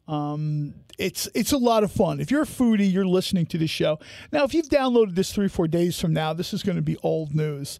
Um, 0.07 0.75
it's 0.99 1.28
it's 1.35 1.52
a 1.52 1.59
lot 1.59 1.85
of 1.85 1.93
fun. 1.93 2.21
If 2.21 2.31
you're 2.31 2.43
a 2.43 2.47
foodie, 2.47 2.93
you're 2.93 3.07
listening 3.07 3.47
to 3.47 3.59
this 3.59 3.71
show. 3.71 3.99
Now, 4.33 4.45
if 4.45 4.52
you've 4.52 4.69
downloaded 4.69 5.14
this 5.14 5.33
three 5.33 5.49
four 5.49 5.69
days 5.69 5.99
from 5.99 6.12
now, 6.12 6.33
this 6.33 6.52
is 6.52 6.62
going 6.62 6.76
to 6.76 6.83
be 6.83 6.97
old 6.99 7.35
news, 7.35 7.78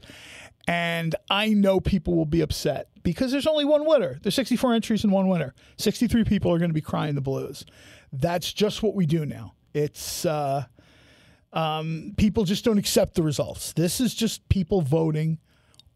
and 0.66 1.14
I 1.28 1.48
know 1.48 1.80
people 1.80 2.14
will 2.14 2.26
be 2.26 2.40
upset 2.40 2.88
because 3.02 3.32
there's 3.32 3.46
only 3.46 3.64
one 3.64 3.84
winner. 3.84 4.18
There's 4.22 4.34
64 4.34 4.75
entries 4.75 5.02
and 5.04 5.12
one 5.12 5.28
winner. 5.28 5.54
63 5.78 6.25
people 6.25 6.52
are 6.52 6.58
going 6.58 6.70
to 6.70 6.75
be 6.75 6.80
crying 6.80 7.14
the 7.14 7.20
blues. 7.20 7.64
That's 8.12 8.52
just 8.52 8.82
what 8.82 8.94
we 8.94 9.04
do 9.04 9.26
now. 9.26 9.54
It's 9.75 10.25
uh, 10.25 10.64
um, 11.52 12.14
people 12.16 12.44
just 12.44 12.64
don't 12.64 12.78
accept 12.78 13.14
the 13.14 13.22
results. 13.22 13.72
This 13.72 14.00
is 14.00 14.14
just 14.14 14.48
people 14.48 14.80
voting 14.80 15.38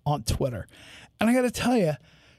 on 0.04 0.24
Twitter, 0.24 0.66
and 1.20 1.30
I 1.30 1.34
got 1.34 1.42
to 1.42 1.50
tell 1.50 1.76
you 1.76 1.94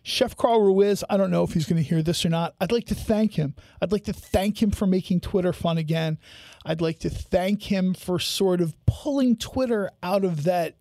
Chef 0.06 0.36
Carl 0.36 0.62
Ruiz, 0.62 1.02
I 1.10 1.16
don't 1.16 1.32
know 1.32 1.44
if 1.44 1.54
he's 1.54 1.66
going 1.66 1.82
to 1.82 1.88
hear 1.88 2.04
this 2.04 2.26
or 2.26 2.30
not. 2.30 2.56
I'd 2.60 2.74
like 2.74 2.86
to 2.88 2.96
thank 2.96 3.36
him. 3.36 3.56
I'd 3.82 3.94
like 3.94 4.04
to 4.04 4.14
thank 4.14 4.62
him 4.62 4.70
for 4.70 4.86
making 4.86 5.22
Twitter 5.22 5.54
fun 5.54 5.78
again. 5.78 6.18
I'd 6.66 6.82
like 6.82 7.00
to 7.00 7.10
thank 7.10 7.72
him 7.72 7.94
for 7.94 8.20
sort 8.20 8.60
of 8.60 8.76
pulling 8.86 9.38
Twitter 9.38 9.90
out 10.04 10.26
of 10.26 10.44
that, 10.44 10.76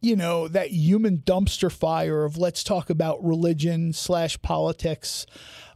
you 0.00 0.14
know, 0.14 0.46
that 0.46 0.68
human 0.68 1.18
dumpster 1.18 1.70
fire 1.70 2.24
of 2.24 2.38
let's 2.38 2.62
talk 2.62 2.90
about 2.90 3.24
religion 3.24 3.92
slash 3.92 4.40
politics 4.40 5.26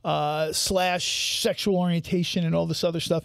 uh, 0.04 0.52
slash 0.52 1.40
sexual 1.40 1.76
orientation 1.76 2.44
and 2.44 2.54
all 2.54 2.66
this 2.66 2.84
other 2.84 3.00
stuff. 3.00 3.24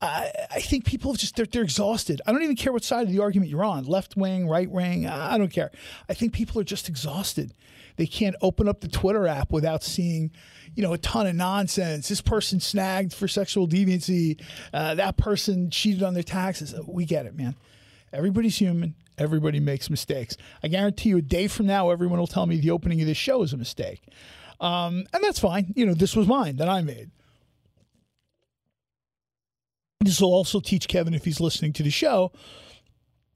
I, 0.00 0.30
I 0.52 0.60
think 0.60 0.84
people 0.84 1.14
just 1.14 1.34
they're, 1.34 1.46
they're 1.46 1.62
exhausted. 1.62 2.22
I 2.24 2.30
don't 2.30 2.44
even 2.44 2.54
care 2.54 2.72
what 2.72 2.84
side 2.84 3.06
of 3.06 3.12
the 3.12 3.18
argument 3.18 3.50
you're 3.50 3.64
on, 3.64 3.84
left 3.84 4.16
wing, 4.16 4.46
right 4.46 4.70
wing. 4.70 5.08
I 5.08 5.36
don't 5.36 5.52
care. 5.52 5.72
I 6.08 6.14
think 6.14 6.32
people 6.32 6.60
are 6.60 6.64
just 6.64 6.88
exhausted. 6.88 7.52
They 7.98 8.06
can't 8.06 8.36
open 8.40 8.68
up 8.68 8.80
the 8.80 8.88
Twitter 8.88 9.26
app 9.26 9.50
without 9.50 9.82
seeing, 9.82 10.30
you 10.74 10.84
know, 10.84 10.92
a 10.92 10.98
ton 10.98 11.26
of 11.26 11.34
nonsense. 11.34 12.08
This 12.08 12.20
person 12.20 12.60
snagged 12.60 13.12
for 13.12 13.26
sexual 13.26 13.68
deviancy. 13.68 14.40
Uh, 14.72 14.94
that 14.94 15.16
person 15.16 15.68
cheated 15.68 16.04
on 16.04 16.14
their 16.14 16.22
taxes. 16.22 16.74
We 16.86 17.04
get 17.04 17.26
it, 17.26 17.36
man. 17.36 17.56
Everybody's 18.12 18.56
human. 18.56 18.94
Everybody 19.18 19.58
makes 19.58 19.90
mistakes. 19.90 20.36
I 20.62 20.68
guarantee 20.68 21.08
you, 21.08 21.18
a 21.18 21.22
day 21.22 21.48
from 21.48 21.66
now, 21.66 21.90
everyone 21.90 22.20
will 22.20 22.28
tell 22.28 22.46
me 22.46 22.60
the 22.60 22.70
opening 22.70 23.00
of 23.00 23.08
this 23.08 23.16
show 23.16 23.42
is 23.42 23.52
a 23.52 23.56
mistake. 23.56 24.00
Um, 24.60 25.06
and 25.12 25.24
that's 25.24 25.40
fine. 25.40 25.72
You 25.74 25.84
know, 25.86 25.94
this 25.94 26.14
was 26.14 26.28
mine 26.28 26.56
that 26.58 26.68
I 26.68 26.82
made. 26.82 27.10
This 30.00 30.20
will 30.20 30.32
also 30.32 30.60
teach 30.60 30.86
Kevin, 30.86 31.14
if 31.14 31.24
he's 31.24 31.40
listening 31.40 31.72
to 31.74 31.82
the 31.82 31.90
show, 31.90 32.30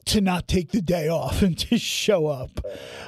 to 0.06 0.20
not 0.20 0.48
take 0.48 0.70
the 0.70 0.82
day 0.82 1.08
off 1.08 1.42
and 1.42 1.58
to 1.70 1.78
show 1.78 2.26
up. 2.26 2.64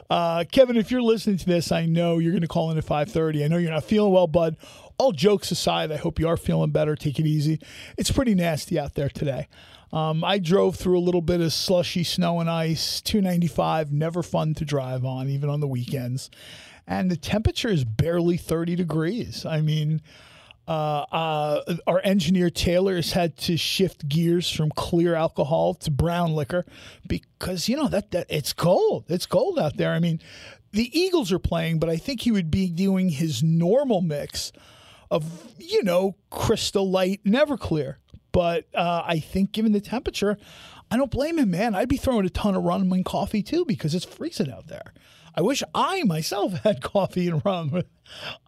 Uh, 0.09 0.45
Kevin, 0.51 0.77
if 0.77 0.91
you're 0.91 1.03
listening 1.03 1.39
to 1.39 1.47
this, 1.47 1.73
I 1.73 1.87
know 1.87 2.19
you're 2.19 2.33
going 2.33 2.43
to 2.43 2.49
call 2.49 2.71
in 2.71 2.79
at 2.79 2.85
5:30. 2.85 3.45
I 3.45 3.49
know 3.49 3.57
you're 3.57 3.71
not 3.71 3.85
feeling 3.85 4.13
well, 4.13 4.27
bud. 4.27 4.57
All 4.97 5.13
jokes 5.13 5.51
aside, 5.51 5.91
I 5.91 5.97
hope 5.97 6.21
you 6.21 6.29
are 6.29 6.37
feeling 6.37 6.71
better. 6.71 6.95
Take 6.95 7.19
it 7.19 7.27
easy. 7.27 7.61
It's 7.99 8.13
pretty 8.13 8.35
nasty 8.35 8.79
out 8.79 8.95
there 8.95 9.09
today. 9.09 9.49
Um, 9.93 10.25
I 10.25 10.39
drove 10.39 10.77
through 10.77 10.99
a 10.99 11.01
little 11.01 11.23
bit 11.23 11.41
of 11.41 11.53
slushy 11.53 12.05
snow 12.05 12.41
and 12.41 12.51
ice. 12.51 13.01
295, 13.01 13.93
never 13.93 14.23
fun 14.23 14.55
to 14.55 14.65
drive 14.65 15.05
on, 15.05 15.29
even 15.29 15.49
on 15.49 15.61
the 15.61 15.69
weekends. 15.69 16.31
And 16.87 17.11
the 17.11 17.17
temperature 17.17 17.69
is 17.69 17.85
barely 17.85 18.37
30 18.37 18.77
degrees. 18.77 19.47
I 19.47 19.61
mean, 19.61 20.03
uh, 20.67 21.05
uh, 21.13 21.77
our 21.87 22.01
engineer 22.05 22.49
Taylor 22.51 22.97
has 22.97 23.13
had 23.13 23.37
to 23.39 23.57
shift 23.57 24.09
gears 24.09 24.51
from 24.51 24.71
clear 24.71 25.15
alcohol 25.15 25.75
to 25.75 25.91
brown 25.91 26.35
liquor 26.35 26.65
because 27.07 27.69
you 27.69 27.77
know 27.77 27.89
that 27.89 28.13
that 28.13 28.27
it's 28.31 28.53
cold. 28.53 29.05
It's 29.09 29.27
cold 29.27 29.59
out 29.59 29.77
there. 29.77 29.93
I 29.93 29.99
mean, 29.99 30.21
the 30.73 30.99
Eagles 30.99 31.33
are 31.33 31.39
playing, 31.39 31.79
but 31.79 31.91
I 31.91 31.97
think 31.97 32.23
he 32.23 32.33
would 32.33 32.51
be 32.51 32.71
doing 32.71 33.11
his 33.11 33.43
normal 33.43 34.01
mix 34.01 34.53
of 35.11 35.55
you 35.59 35.83
know 35.85 36.17
Crystal 36.31 36.91
Light, 36.91 37.21
Everclear. 37.25 37.97
But 38.33 38.67
uh, 38.75 39.03
I 39.07 39.21
think 39.21 39.53
given 39.53 39.73
the 39.73 39.81
temperature, 39.81 40.39
I 40.91 40.97
don't 40.97 41.11
blame 41.11 41.39
him, 41.39 41.51
man. 41.51 41.75
I'd 41.75 41.89
be 41.89 41.97
throwing 41.97 42.27
a 42.27 42.31
ton 42.31 42.55
of 42.55 42.65
rum 42.65 42.91
and 42.93 43.05
coffee 43.05 43.43
too 43.43 43.65
because 43.65 43.95
it's 43.95 44.05
freezing 44.05 44.51
out 44.51 44.67
there. 44.67 44.93
I 45.35 45.43
wish 45.43 45.63
I 45.75 46.03
myself 46.05 46.53
had 46.65 46.83
coffee 46.83 47.29
and 47.29 47.45
rum. 47.45 47.83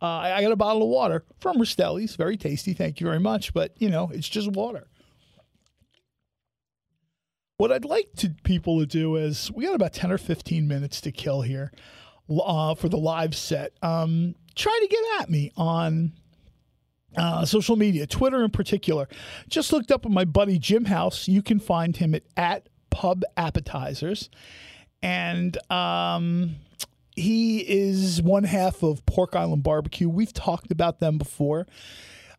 Uh, 0.00 0.06
I 0.06 0.42
got 0.42 0.52
a 0.52 0.56
bottle 0.56 0.82
of 0.82 0.88
water 0.88 1.24
from 1.40 1.58
Rastelli's. 1.58 2.16
Very 2.16 2.36
tasty. 2.36 2.72
Thank 2.72 3.00
you 3.00 3.06
very 3.06 3.20
much. 3.20 3.52
But, 3.52 3.74
you 3.78 3.90
know, 3.90 4.10
it's 4.12 4.28
just 4.28 4.50
water. 4.52 4.86
What 7.58 7.72
I'd 7.72 7.86
like 7.86 8.10
to 8.16 8.34
people 8.44 8.80
to 8.80 8.86
do 8.86 9.16
is 9.16 9.50
we 9.52 9.64
got 9.64 9.74
about 9.74 9.94
10 9.94 10.12
or 10.12 10.18
15 10.18 10.68
minutes 10.68 11.00
to 11.00 11.12
kill 11.12 11.40
here 11.40 11.72
uh, 12.30 12.74
for 12.74 12.88
the 12.88 12.98
live 12.98 13.34
set. 13.34 13.72
Um, 13.82 14.34
try 14.54 14.78
to 14.80 14.88
get 14.88 15.22
at 15.22 15.30
me 15.30 15.52
on 15.56 16.12
uh, 17.16 17.46
social 17.46 17.76
media, 17.76 18.06
Twitter 18.06 18.44
in 18.44 18.50
particular. 18.50 19.08
Just 19.48 19.72
looked 19.72 19.90
up 19.90 20.06
my 20.06 20.26
buddy 20.26 20.58
Jim 20.58 20.84
House. 20.84 21.28
You 21.28 21.42
can 21.42 21.58
find 21.58 21.96
him 21.96 22.14
at, 22.14 22.24
at 22.36 22.68
Pub 22.90 23.22
Appetizers. 23.38 24.28
And 25.02 25.56
um, 25.70 26.56
he 27.16 27.60
is 27.60 28.22
one 28.22 28.44
half 28.44 28.82
of 28.82 29.04
Pork 29.06 29.34
Island 29.34 29.62
Barbecue. 29.62 30.08
We've 30.08 30.32
talked 30.32 30.70
about 30.70 31.00
them 31.00 31.18
before. 31.18 31.66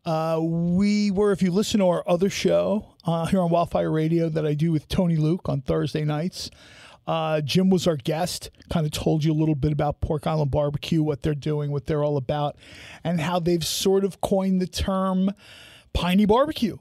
Uh, 0.05 0.39
we 0.41 1.12
were, 1.12 1.31
if 1.31 1.41
you 1.41 1.51
listen 1.51 1.79
to 1.79 1.88
our 1.88 2.03
other 2.07 2.29
show 2.29 2.96
uh, 3.05 3.25
here 3.25 3.41
on 3.41 3.50
Wildfire 3.50 3.91
Radio 3.91 4.29
that 4.29 4.46
I 4.46 4.53
do 4.53 4.72
with 4.72 4.88
Tony 4.88 5.17
Luke 5.17 5.50
on 5.50 5.62
Thursday 5.62 6.05
nights, 6.05 6.50
uh, 7.07 7.41
Jim 7.41 7.69
was 7.69 7.88
our 7.88 7.96
guest, 7.96 8.50
kind 8.69 8.86
of 8.86 8.91
told 8.91 9.24
you 9.24 9.31
a 9.31 9.36
little 9.36 9.55
bit 9.55 9.72
about 9.72 10.00
Pork 10.00 10.27
Island 10.27 10.51
Barbecue, 10.51 11.01
what 11.01 11.24
they're 11.24 11.34
doing, 11.34 11.72
what 11.72 11.88
they're 11.88 12.03
all 12.03 12.17
about, 12.17 12.55
and 13.03 13.19
how 13.19 13.39
they've 13.39 13.65
sort 13.65 14.03
of 14.05 14.22
coined 14.22 14.62
the 14.62 14.67
term 14.67 15.31
piney 15.93 16.25
barbecue. 16.25 16.77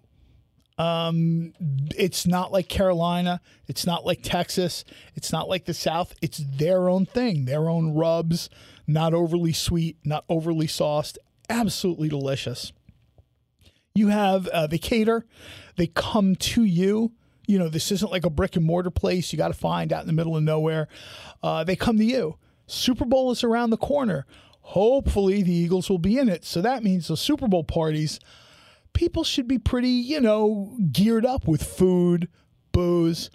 Um, 0.78 1.54
it's 1.96 2.26
not 2.26 2.52
like 2.52 2.68
Carolina. 2.68 3.40
It's 3.66 3.86
not 3.86 4.04
like 4.04 4.20
Texas. 4.22 4.84
It's 5.14 5.32
not 5.32 5.48
like 5.48 5.64
the 5.64 5.74
South. 5.74 6.14
It's 6.20 6.38
their 6.38 6.88
own 6.88 7.06
thing, 7.06 7.46
their 7.46 7.68
own 7.68 7.94
rubs, 7.94 8.50
not 8.86 9.14
overly 9.14 9.52
sweet, 9.52 9.96
not 10.04 10.24
overly 10.28 10.66
sauced. 10.66 11.18
Absolutely 11.48 12.08
delicious. 12.08 12.72
You 13.94 14.08
have, 14.08 14.46
uh, 14.48 14.66
they 14.66 14.78
cater, 14.78 15.24
they 15.76 15.86
come 15.86 16.36
to 16.36 16.64
you. 16.64 17.12
You 17.46 17.58
know, 17.58 17.68
this 17.68 17.90
isn't 17.92 18.10
like 18.10 18.26
a 18.26 18.30
brick 18.30 18.56
and 18.56 18.64
mortar 18.64 18.90
place 18.90 19.32
you 19.32 19.38
got 19.38 19.48
to 19.48 19.54
find 19.54 19.92
out 19.92 20.02
in 20.02 20.06
the 20.06 20.12
middle 20.12 20.36
of 20.36 20.42
nowhere. 20.42 20.88
Uh, 21.42 21.64
they 21.64 21.76
come 21.76 21.96
to 21.96 22.04
you. 22.04 22.36
Super 22.66 23.04
Bowl 23.04 23.30
is 23.30 23.44
around 23.44 23.70
the 23.70 23.76
corner. 23.76 24.26
Hopefully, 24.60 25.44
the 25.44 25.54
Eagles 25.54 25.88
will 25.88 25.98
be 25.98 26.18
in 26.18 26.28
it. 26.28 26.44
So 26.44 26.60
that 26.60 26.82
means 26.82 27.06
the 27.06 27.16
Super 27.16 27.46
Bowl 27.46 27.62
parties 27.62 28.18
people 28.96 29.22
should 29.22 29.46
be 29.46 29.58
pretty, 29.58 29.90
you 29.90 30.20
know, 30.20 30.74
geared 30.90 31.26
up 31.26 31.46
with 31.46 31.62
food, 31.62 32.28
booze. 32.72 33.30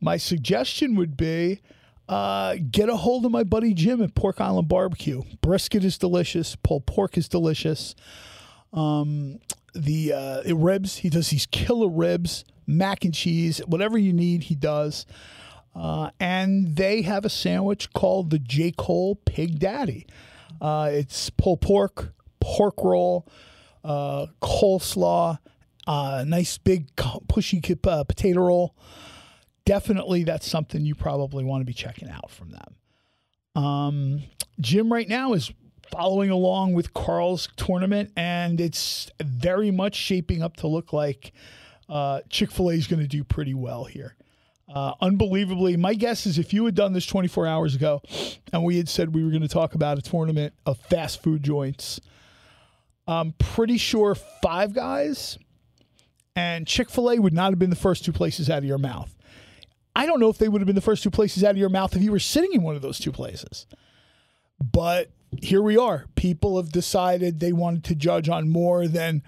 My 0.00 0.18
suggestion 0.18 0.94
would 0.96 1.16
be 1.16 1.62
uh, 2.08 2.56
get 2.70 2.90
a 2.90 2.96
hold 2.96 3.24
of 3.24 3.32
my 3.32 3.42
buddy 3.42 3.72
Jim 3.72 4.02
at 4.02 4.14
Pork 4.14 4.38
Island 4.40 4.68
Barbecue. 4.68 5.22
Brisket 5.40 5.82
is 5.82 5.96
delicious. 5.96 6.56
Pulled 6.56 6.86
pork 6.86 7.16
is 7.16 7.26
delicious. 7.26 7.94
Um, 8.72 9.40
the 9.74 10.12
uh, 10.12 10.54
ribs, 10.54 10.98
he 10.98 11.08
does 11.08 11.30
these 11.30 11.46
killer 11.46 11.88
ribs, 11.88 12.44
mac 12.66 13.04
and 13.04 13.14
cheese, 13.14 13.60
whatever 13.66 13.96
you 13.96 14.12
need, 14.12 14.44
he 14.44 14.54
does. 14.54 15.06
Uh, 15.74 16.10
and 16.20 16.76
they 16.76 17.02
have 17.02 17.24
a 17.24 17.30
sandwich 17.30 17.92
called 17.94 18.28
the 18.28 18.38
J. 18.38 18.72
Cole 18.76 19.16
Pig 19.24 19.58
Daddy. 19.58 20.06
Uh, 20.60 20.90
it's 20.92 21.30
pulled 21.30 21.62
pork, 21.62 22.12
pork 22.40 22.74
roll, 22.82 23.26
uh, 23.84 24.26
coleslaw, 24.42 25.38
uh, 25.86 26.24
nice 26.26 26.58
big 26.58 26.94
pushy 26.96 27.86
uh, 27.86 28.04
potato 28.04 28.40
roll. 28.40 28.74
Definitely, 29.64 30.24
that's 30.24 30.48
something 30.48 30.84
you 30.84 30.94
probably 30.94 31.44
want 31.44 31.60
to 31.60 31.66
be 31.66 31.74
checking 31.74 32.08
out 32.08 32.30
from 32.30 32.50
them. 32.50 33.62
Um, 33.62 34.22
Jim 34.60 34.92
right 34.92 35.08
now 35.08 35.32
is 35.34 35.52
following 35.90 36.30
along 36.30 36.74
with 36.74 36.94
Carl's 36.94 37.48
tournament, 37.56 38.12
and 38.16 38.60
it's 38.60 39.10
very 39.20 39.70
much 39.70 39.94
shaping 39.94 40.42
up 40.42 40.56
to 40.58 40.66
look 40.66 40.92
like 40.92 41.32
uh, 41.88 42.20
Chick 42.28 42.50
fil 42.50 42.70
A 42.70 42.74
is 42.74 42.86
going 42.86 43.00
to 43.00 43.08
do 43.08 43.24
pretty 43.24 43.54
well 43.54 43.84
here. 43.84 44.14
Uh, 44.72 44.92
unbelievably, 45.00 45.76
my 45.78 45.94
guess 45.94 46.26
is 46.26 46.38
if 46.38 46.52
you 46.52 46.64
had 46.66 46.74
done 46.74 46.92
this 46.92 47.06
24 47.06 47.46
hours 47.46 47.74
ago 47.74 48.02
and 48.52 48.62
we 48.62 48.76
had 48.76 48.88
said 48.88 49.14
we 49.14 49.24
were 49.24 49.30
going 49.30 49.42
to 49.42 49.48
talk 49.48 49.74
about 49.74 49.98
a 49.98 50.02
tournament 50.02 50.52
of 50.66 50.78
fast 50.78 51.22
food 51.22 51.42
joints 51.42 52.00
I'm 53.08 53.32
pretty 53.32 53.78
sure 53.78 54.14
Five 54.14 54.74
Guys 54.74 55.38
and 56.36 56.66
Chick 56.66 56.90
fil 56.90 57.10
A 57.10 57.18
would 57.18 57.32
not 57.32 57.50
have 57.50 57.58
been 57.58 57.70
the 57.70 57.76
first 57.76 58.04
two 58.04 58.12
places 58.12 58.50
out 58.50 58.58
of 58.58 58.64
your 58.66 58.78
mouth. 58.78 59.16
I 59.96 60.06
don't 60.06 60.20
know 60.20 60.28
if 60.28 60.38
they 60.38 60.48
would 60.48 60.60
have 60.60 60.66
been 60.66 60.76
the 60.76 60.82
first 60.82 61.02
two 61.02 61.10
places 61.10 61.42
out 61.42 61.52
of 61.52 61.56
your 61.56 61.70
mouth 61.70 61.96
if 61.96 62.02
you 62.02 62.12
were 62.12 62.20
sitting 62.20 62.52
in 62.52 62.62
one 62.62 62.76
of 62.76 62.82
those 62.82 62.98
two 62.98 63.10
places. 63.10 63.66
But 64.60 65.10
here 65.42 65.62
we 65.62 65.76
are. 65.76 66.04
People 66.14 66.58
have 66.58 66.70
decided 66.70 67.40
they 67.40 67.52
wanted 67.52 67.84
to 67.84 67.94
judge 67.94 68.28
on 68.28 68.50
more 68.50 68.86
than, 68.86 69.22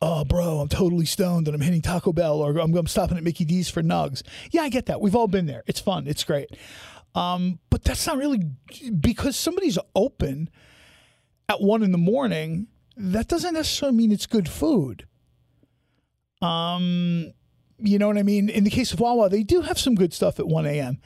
oh, 0.00 0.24
bro, 0.24 0.60
I'm 0.60 0.68
totally 0.68 1.04
stoned 1.04 1.48
and 1.48 1.54
I'm 1.54 1.60
hitting 1.60 1.82
Taco 1.82 2.12
Bell 2.12 2.40
or 2.40 2.56
I'm, 2.58 2.74
I'm 2.74 2.86
stopping 2.86 3.18
at 3.18 3.24
Mickey 3.24 3.44
D's 3.44 3.68
for 3.68 3.82
nugs. 3.82 4.22
Yeah, 4.52 4.62
I 4.62 4.68
get 4.68 4.86
that. 4.86 5.00
We've 5.00 5.16
all 5.16 5.28
been 5.28 5.46
there. 5.46 5.64
It's 5.66 5.80
fun. 5.80 6.06
It's 6.06 6.24
great. 6.24 6.50
Um, 7.14 7.58
but 7.70 7.82
that's 7.82 8.06
not 8.06 8.18
really 8.18 8.42
because 9.00 9.36
somebody's 9.36 9.78
open 9.94 10.48
at 11.48 11.60
one 11.60 11.82
in 11.82 11.92
the 11.92 11.98
morning 11.98 12.68
that 12.96 13.28
doesn't 13.28 13.54
necessarily 13.54 13.96
mean 13.96 14.12
it's 14.12 14.26
good 14.26 14.48
food. 14.48 15.06
Um, 16.42 17.32
you 17.78 17.98
know 17.98 18.08
what 18.08 18.18
I 18.18 18.22
mean? 18.22 18.48
In 18.48 18.64
the 18.64 18.70
case 18.70 18.92
of 18.92 19.00
Wawa, 19.00 19.28
they 19.28 19.42
do 19.42 19.62
have 19.62 19.78
some 19.78 19.94
good 19.94 20.12
stuff 20.12 20.38
at 20.38 20.46
1 20.46 20.66
a.m. 20.66 20.98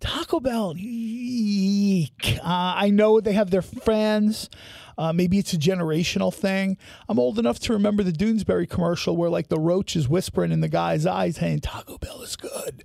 Taco 0.00 0.38
Bell, 0.38 0.74
eek. 0.76 2.38
Uh, 2.38 2.74
I 2.76 2.90
know 2.90 3.20
they 3.20 3.32
have 3.32 3.50
their 3.50 3.62
fans. 3.62 4.48
Uh, 4.96 5.12
maybe 5.12 5.38
it's 5.38 5.52
a 5.52 5.58
generational 5.58 6.32
thing. 6.32 6.76
I'm 7.08 7.18
old 7.18 7.38
enough 7.38 7.58
to 7.60 7.72
remember 7.72 8.02
the 8.02 8.12
Doonesbury 8.12 8.68
commercial 8.68 9.16
where 9.16 9.30
like 9.30 9.48
the 9.48 9.58
roach 9.58 9.96
is 9.96 10.08
whispering 10.08 10.52
in 10.52 10.60
the 10.60 10.68
guy's 10.68 11.06
eyes, 11.06 11.36
saying 11.36 11.60
Taco 11.60 11.98
Bell 11.98 12.22
is 12.22 12.36
good. 12.36 12.84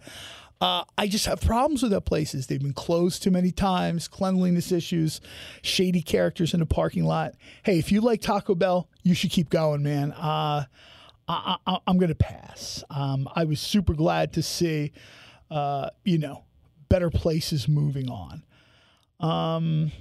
Uh, 0.63 0.85
I 0.97 1.07
just 1.07 1.25
have 1.25 1.41
problems 1.41 1.83
with 1.83 1.91
that 1.91 2.05
places. 2.05 2.47
They've 2.47 2.61
been 2.61 2.71
closed 2.71 3.21
too 3.21 3.31
many 3.31 3.51
times, 3.51 4.07
cleanliness 4.07 4.71
issues, 4.71 5.19
shady 5.61 6.01
characters 6.01 6.53
in 6.53 6.61
the 6.61 6.65
parking 6.65 7.03
lot. 7.03 7.33
Hey, 7.63 7.79
if 7.79 7.91
you 7.91 7.99
like 7.99 8.21
Taco 8.21 8.55
Bell, 8.55 8.87
you 9.03 9.13
should 9.13 9.31
keep 9.31 9.49
going, 9.49 9.83
man. 9.83 10.13
Uh, 10.13 10.63
I, 11.27 11.57
am 11.85 11.97
going 11.97 12.07
to 12.07 12.15
pass. 12.15 12.81
Um, 12.89 13.27
I 13.35 13.43
was 13.43 13.59
super 13.59 13.93
glad 13.93 14.31
to 14.33 14.41
see, 14.41 14.93
uh, 15.51 15.89
you 16.05 16.17
know, 16.17 16.45
better 16.87 17.09
places 17.09 17.67
moving 17.67 18.09
on. 18.09 18.43
Um, 19.19 19.91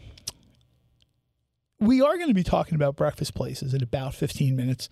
we 1.81 2.03
are 2.03 2.15
going 2.19 2.29
to 2.29 2.35
be 2.35 2.45
talking 2.45 2.77
about 2.77 2.95
breakfast 2.95 3.35
places 3.35 3.75
in 3.75 3.83
about 3.83 4.15
15 4.15 4.55
minutes. 4.55 4.89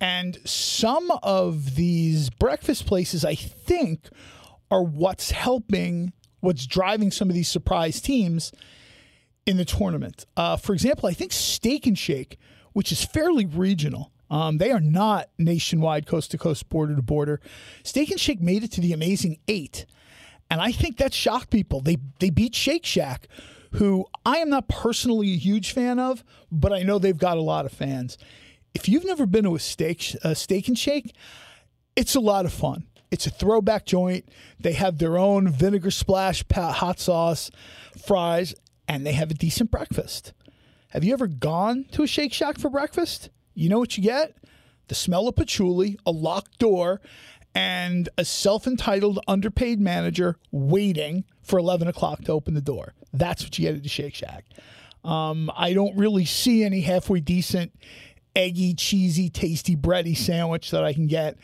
And 0.00 0.38
some 0.46 1.10
of 1.22 1.74
these 1.74 2.30
breakfast 2.30 2.86
places, 2.86 3.22
I 3.22 3.34
think, 3.34 4.08
are 4.74 4.82
what's 4.82 5.30
helping, 5.30 6.12
what's 6.40 6.66
driving 6.66 7.12
some 7.12 7.28
of 7.28 7.34
these 7.34 7.48
surprise 7.48 8.00
teams 8.00 8.50
in 9.46 9.56
the 9.56 9.64
tournament. 9.64 10.26
Uh, 10.36 10.56
for 10.56 10.72
example, 10.72 11.08
I 11.08 11.12
think 11.12 11.30
Steak 11.30 11.86
and 11.86 11.96
Shake, 11.96 12.38
which 12.72 12.90
is 12.90 13.04
fairly 13.04 13.46
regional, 13.46 14.10
um, 14.30 14.58
they 14.58 14.72
are 14.72 14.80
not 14.80 15.28
nationwide, 15.38 16.06
coast 16.06 16.32
to 16.32 16.38
coast, 16.38 16.68
border 16.68 16.96
to 16.96 17.02
border. 17.02 17.40
Steak 17.84 18.10
and 18.10 18.18
Shake 18.18 18.40
made 18.40 18.64
it 18.64 18.72
to 18.72 18.80
the 18.80 18.92
amazing 18.92 19.38
eight. 19.46 19.86
And 20.50 20.60
I 20.60 20.72
think 20.72 20.96
that 20.96 21.14
shocked 21.14 21.50
people. 21.50 21.80
They 21.80 21.98
they 22.18 22.30
beat 22.30 22.54
Shake 22.54 22.84
Shack, 22.84 23.28
who 23.72 24.06
I 24.26 24.38
am 24.38 24.50
not 24.50 24.66
personally 24.66 25.32
a 25.34 25.36
huge 25.36 25.72
fan 25.72 26.00
of, 26.00 26.24
but 26.50 26.72
I 26.72 26.82
know 26.82 26.98
they've 26.98 27.16
got 27.16 27.36
a 27.36 27.42
lot 27.42 27.64
of 27.64 27.72
fans. 27.72 28.18
If 28.74 28.88
you've 28.88 29.04
never 29.04 29.24
been 29.24 29.44
to 29.44 29.54
a 29.54 29.60
steak 29.60 30.16
a 30.24 30.34
steak 30.34 30.66
and 30.66 30.78
shake, 30.78 31.14
it's 31.94 32.16
a 32.16 32.20
lot 32.20 32.44
of 32.44 32.52
fun. 32.52 32.86
It's 33.14 33.28
a 33.28 33.30
throwback 33.30 33.86
joint. 33.86 34.28
They 34.58 34.72
have 34.72 34.98
their 34.98 35.16
own 35.16 35.46
vinegar 35.46 35.92
splash 35.92 36.42
hot 36.52 36.98
sauce, 36.98 37.48
fries, 37.96 38.56
and 38.88 39.06
they 39.06 39.12
have 39.12 39.30
a 39.30 39.34
decent 39.34 39.70
breakfast. 39.70 40.32
Have 40.88 41.04
you 41.04 41.12
ever 41.12 41.28
gone 41.28 41.84
to 41.92 42.02
a 42.02 42.08
Shake 42.08 42.32
Shack 42.32 42.58
for 42.58 42.68
breakfast? 42.68 43.30
You 43.54 43.68
know 43.68 43.78
what 43.78 43.96
you 43.96 44.02
get? 44.02 44.34
The 44.88 44.96
smell 44.96 45.28
of 45.28 45.36
patchouli, 45.36 45.96
a 46.04 46.10
locked 46.10 46.58
door, 46.58 47.00
and 47.54 48.08
a 48.18 48.24
self 48.24 48.66
entitled 48.66 49.20
underpaid 49.28 49.78
manager 49.78 50.36
waiting 50.50 51.22
for 51.40 51.60
11 51.60 51.86
o'clock 51.86 52.24
to 52.24 52.32
open 52.32 52.54
the 52.54 52.60
door. 52.60 52.94
That's 53.12 53.44
what 53.44 53.56
you 53.56 53.66
get 53.68 53.76
at 53.76 53.84
the 53.84 53.88
Shake 53.88 54.16
Shack. 54.16 54.44
Um, 55.04 55.52
I 55.56 55.72
don't 55.72 55.96
really 55.96 56.24
see 56.24 56.64
any 56.64 56.80
halfway 56.80 57.20
decent, 57.20 57.78
eggy, 58.34 58.74
cheesy, 58.74 59.30
tasty, 59.30 59.76
bready 59.76 60.16
sandwich 60.16 60.72
that 60.72 60.82
I 60.82 60.92
can 60.92 61.06
get. 61.06 61.36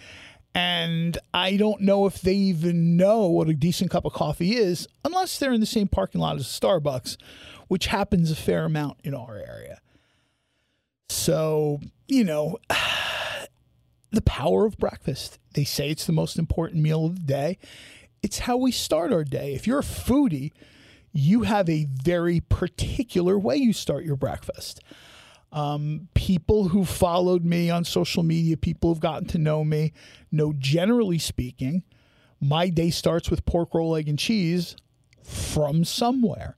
And 0.54 1.16
I 1.32 1.56
don't 1.56 1.80
know 1.82 2.06
if 2.06 2.20
they 2.20 2.34
even 2.34 2.96
know 2.96 3.28
what 3.28 3.48
a 3.48 3.54
decent 3.54 3.90
cup 3.90 4.04
of 4.04 4.12
coffee 4.12 4.56
is 4.56 4.88
unless 5.04 5.38
they're 5.38 5.52
in 5.52 5.60
the 5.60 5.66
same 5.66 5.86
parking 5.86 6.20
lot 6.20 6.36
as 6.36 6.46
Starbucks, 6.46 7.16
which 7.68 7.86
happens 7.86 8.30
a 8.30 8.36
fair 8.36 8.64
amount 8.64 8.98
in 9.04 9.14
our 9.14 9.36
area. 9.36 9.80
So, 11.08 11.80
you 12.08 12.24
know, 12.24 12.58
the 14.10 14.22
power 14.22 14.66
of 14.66 14.76
breakfast. 14.76 15.38
They 15.54 15.64
say 15.64 15.90
it's 15.90 16.06
the 16.06 16.12
most 16.12 16.38
important 16.38 16.82
meal 16.82 17.06
of 17.06 17.14
the 17.16 17.32
day. 17.32 17.58
It's 18.22 18.40
how 18.40 18.56
we 18.56 18.72
start 18.72 19.12
our 19.12 19.24
day. 19.24 19.54
If 19.54 19.66
you're 19.66 19.78
a 19.78 19.84
foodie, 19.84 20.52
you 21.12 21.42
have 21.42 21.68
a 21.68 21.86
very 21.90 22.40
particular 22.40 23.38
way 23.38 23.56
you 23.56 23.72
start 23.72 24.04
your 24.04 24.16
breakfast. 24.16 24.80
Um, 25.52 26.08
people 26.14 26.68
who 26.68 26.84
followed 26.84 27.44
me 27.44 27.70
on 27.70 27.84
social 27.84 28.22
media, 28.22 28.56
people 28.56 28.90
who've 28.90 29.00
gotten 29.00 29.26
to 29.28 29.38
know 29.38 29.64
me, 29.64 29.92
know 30.30 30.52
generally 30.56 31.18
speaking, 31.18 31.82
my 32.40 32.68
day 32.68 32.90
starts 32.90 33.30
with 33.30 33.44
pork 33.44 33.74
roll, 33.74 33.96
egg, 33.96 34.08
and 34.08 34.18
cheese 34.18 34.76
from 35.22 35.84
somewhere. 35.84 36.54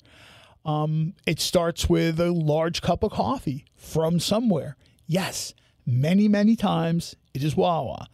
Um, 0.64 1.14
it 1.26 1.40
starts 1.40 1.88
with 1.88 2.20
a 2.20 2.30
large 2.30 2.82
cup 2.82 3.02
of 3.02 3.12
coffee 3.12 3.64
from 3.74 4.20
somewhere. 4.20 4.76
Yes, 5.06 5.54
many, 5.84 6.28
many 6.28 6.54
times 6.54 7.16
it 7.34 7.42
is 7.42 7.56
Wawa. 7.56 8.08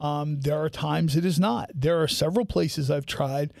Um, 0.00 0.40
there 0.40 0.58
are 0.58 0.68
times 0.68 1.16
it 1.16 1.24
is 1.24 1.38
not. 1.38 1.70
There 1.74 2.02
are 2.02 2.08
several 2.08 2.44
places 2.44 2.90
I've 2.90 3.06
tried 3.06 3.52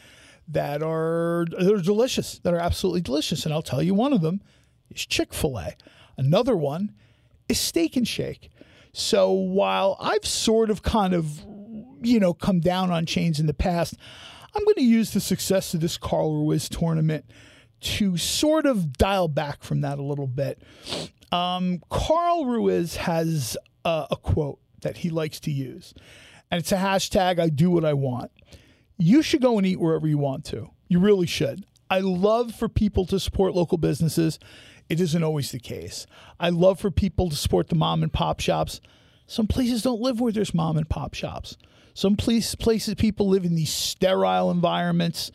that 0.48 0.82
are 0.82 1.46
they're 1.58 1.78
delicious, 1.78 2.38
that 2.40 2.52
are 2.52 2.58
absolutely 2.58 3.00
delicious, 3.00 3.44
and 3.44 3.54
I'll 3.54 3.62
tell 3.62 3.82
you 3.82 3.94
one 3.94 4.12
of 4.12 4.20
them 4.20 4.42
is 4.90 5.06
Chick 5.06 5.32
Fil 5.32 5.58
A. 5.58 5.74
Another 6.16 6.56
one 6.56 6.92
is 7.48 7.58
Steak 7.60 7.96
and 7.96 8.06
Shake. 8.06 8.50
So 8.92 9.30
while 9.30 9.96
I've 10.00 10.24
sort 10.24 10.70
of 10.70 10.82
kind 10.82 11.14
of 11.14 11.44
you 12.02 12.20
know 12.20 12.32
come 12.32 12.60
down 12.60 12.90
on 12.90 13.06
chains 13.06 13.38
in 13.38 13.46
the 13.46 13.54
past, 13.54 13.94
I'm 14.54 14.64
going 14.64 14.76
to 14.76 14.82
use 14.82 15.12
the 15.12 15.20
success 15.20 15.74
of 15.74 15.80
this 15.80 15.98
Carl 15.98 16.32
Ruiz 16.32 16.68
tournament 16.68 17.26
to 17.80 18.16
sort 18.16 18.64
of 18.64 18.94
dial 18.94 19.28
back 19.28 19.62
from 19.62 19.82
that 19.82 19.98
a 19.98 20.02
little 20.02 20.26
bit. 20.26 20.62
Um, 21.30 21.82
Carl 21.90 22.46
Ruiz 22.46 22.96
has 22.96 23.56
a, 23.84 24.06
a 24.12 24.16
quote 24.16 24.58
that 24.80 24.98
he 24.98 25.10
likes 25.10 25.40
to 25.40 25.50
use, 25.50 25.92
and 26.50 26.58
it's 26.58 26.72
a 26.72 26.76
hashtag 26.76 27.38
I 27.38 27.48
do 27.48 27.70
what 27.70 27.84
I 27.84 27.92
want. 27.92 28.30
You 28.96 29.22
should 29.22 29.42
go 29.42 29.58
and 29.58 29.66
eat 29.66 29.78
wherever 29.78 30.08
you 30.08 30.16
want 30.16 30.46
to. 30.46 30.70
You 30.88 31.00
really 31.00 31.26
should. 31.26 31.66
I 31.90 32.00
love 32.00 32.54
for 32.54 32.68
people 32.68 33.04
to 33.06 33.20
support 33.20 33.54
local 33.54 33.78
businesses. 33.78 34.38
It 34.88 35.00
isn't 35.00 35.22
always 35.22 35.50
the 35.50 35.58
case. 35.58 36.06
I 36.38 36.50
love 36.50 36.80
for 36.80 36.90
people 36.90 37.30
to 37.30 37.36
support 37.36 37.68
the 37.68 37.74
mom 37.74 38.02
and 38.02 38.12
pop 38.12 38.40
shops. 38.40 38.80
Some 39.26 39.46
places 39.46 39.82
don't 39.82 40.00
live 40.00 40.20
where 40.20 40.32
there's 40.32 40.54
mom 40.54 40.76
and 40.76 40.88
pop 40.88 41.14
shops. 41.14 41.56
Some 41.94 42.16
place, 42.16 42.54
places 42.54 42.94
people 42.94 43.28
live 43.28 43.44
in 43.44 43.54
these 43.54 43.72
sterile 43.72 44.50
environments 44.50 45.32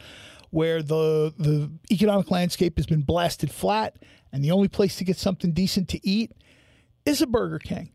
where 0.52 0.84
the 0.84 1.34
the 1.38 1.72
economic 1.92 2.30
landscape 2.30 2.78
has 2.78 2.86
been 2.86 3.02
blasted 3.02 3.52
flat, 3.52 3.96
and 4.32 4.44
the 4.44 4.52
only 4.52 4.68
place 4.68 4.98
to 4.98 5.04
get 5.04 5.18
something 5.18 5.54
decent 5.54 5.90
to 5.90 6.08
eat 6.08 6.34
is 7.06 7.22
a 7.22 7.28
Burger 7.28 7.60
King. 7.60 7.92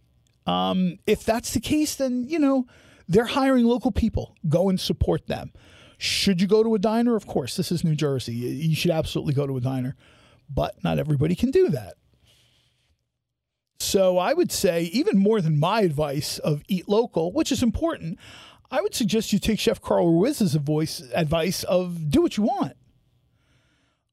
Um, 0.47 0.99
if 1.07 1.25
that's 1.25 1.53
the 1.53 1.61
case, 1.61 1.95
then 1.95 2.25
you 2.25 2.39
know 2.39 2.67
they're 3.09 3.27
hiring 3.27 3.65
local 3.67 3.93
people. 3.93 4.35
Go 4.49 4.69
and 4.69 4.81
support 4.81 5.27
them. 5.27 5.53
Should 5.99 6.41
you 6.41 6.47
go 6.47 6.63
to 6.63 6.75
a 6.75 6.79
diner? 6.79 7.15
Of 7.15 7.27
course, 7.27 7.57
this 7.57 7.71
is 7.71 7.85
New 7.85 7.95
Jersey. 7.95 8.35
You 8.35 8.75
should 8.75 8.91
absolutely 8.91 9.35
go 9.35 9.47
to 9.47 9.57
a 9.57 9.61
diner, 9.61 9.97
but 10.49 10.83
not 10.83 10.99
everybody 10.99 11.35
can 11.35 11.51
do 11.51 11.69
that. 11.71 11.95
So 13.79 14.19
I 14.19 14.33
would 14.33 14.51
say, 14.51 14.85
even 14.85 15.19
more 15.19 15.41
than 15.41 15.59
my 15.61 15.83
advice 15.83 16.39
of 16.39 16.63
eat 16.69 16.89
local, 16.89 17.33
which 17.33 17.53
is 17.53 17.63
important, 17.63 18.19
I 18.71 18.81
would 18.81 18.95
suggest 18.95 19.33
you 19.33 19.39
take 19.39 19.61
Chef 19.61 19.81
Carl 19.81 20.13
Ruiz's 20.13 20.55
voice 20.55 21.03
advice 21.15 21.63
of 21.65 22.11
do 22.11 22.23
what 22.23 22.37
you 22.37 22.45
want. 22.45 22.73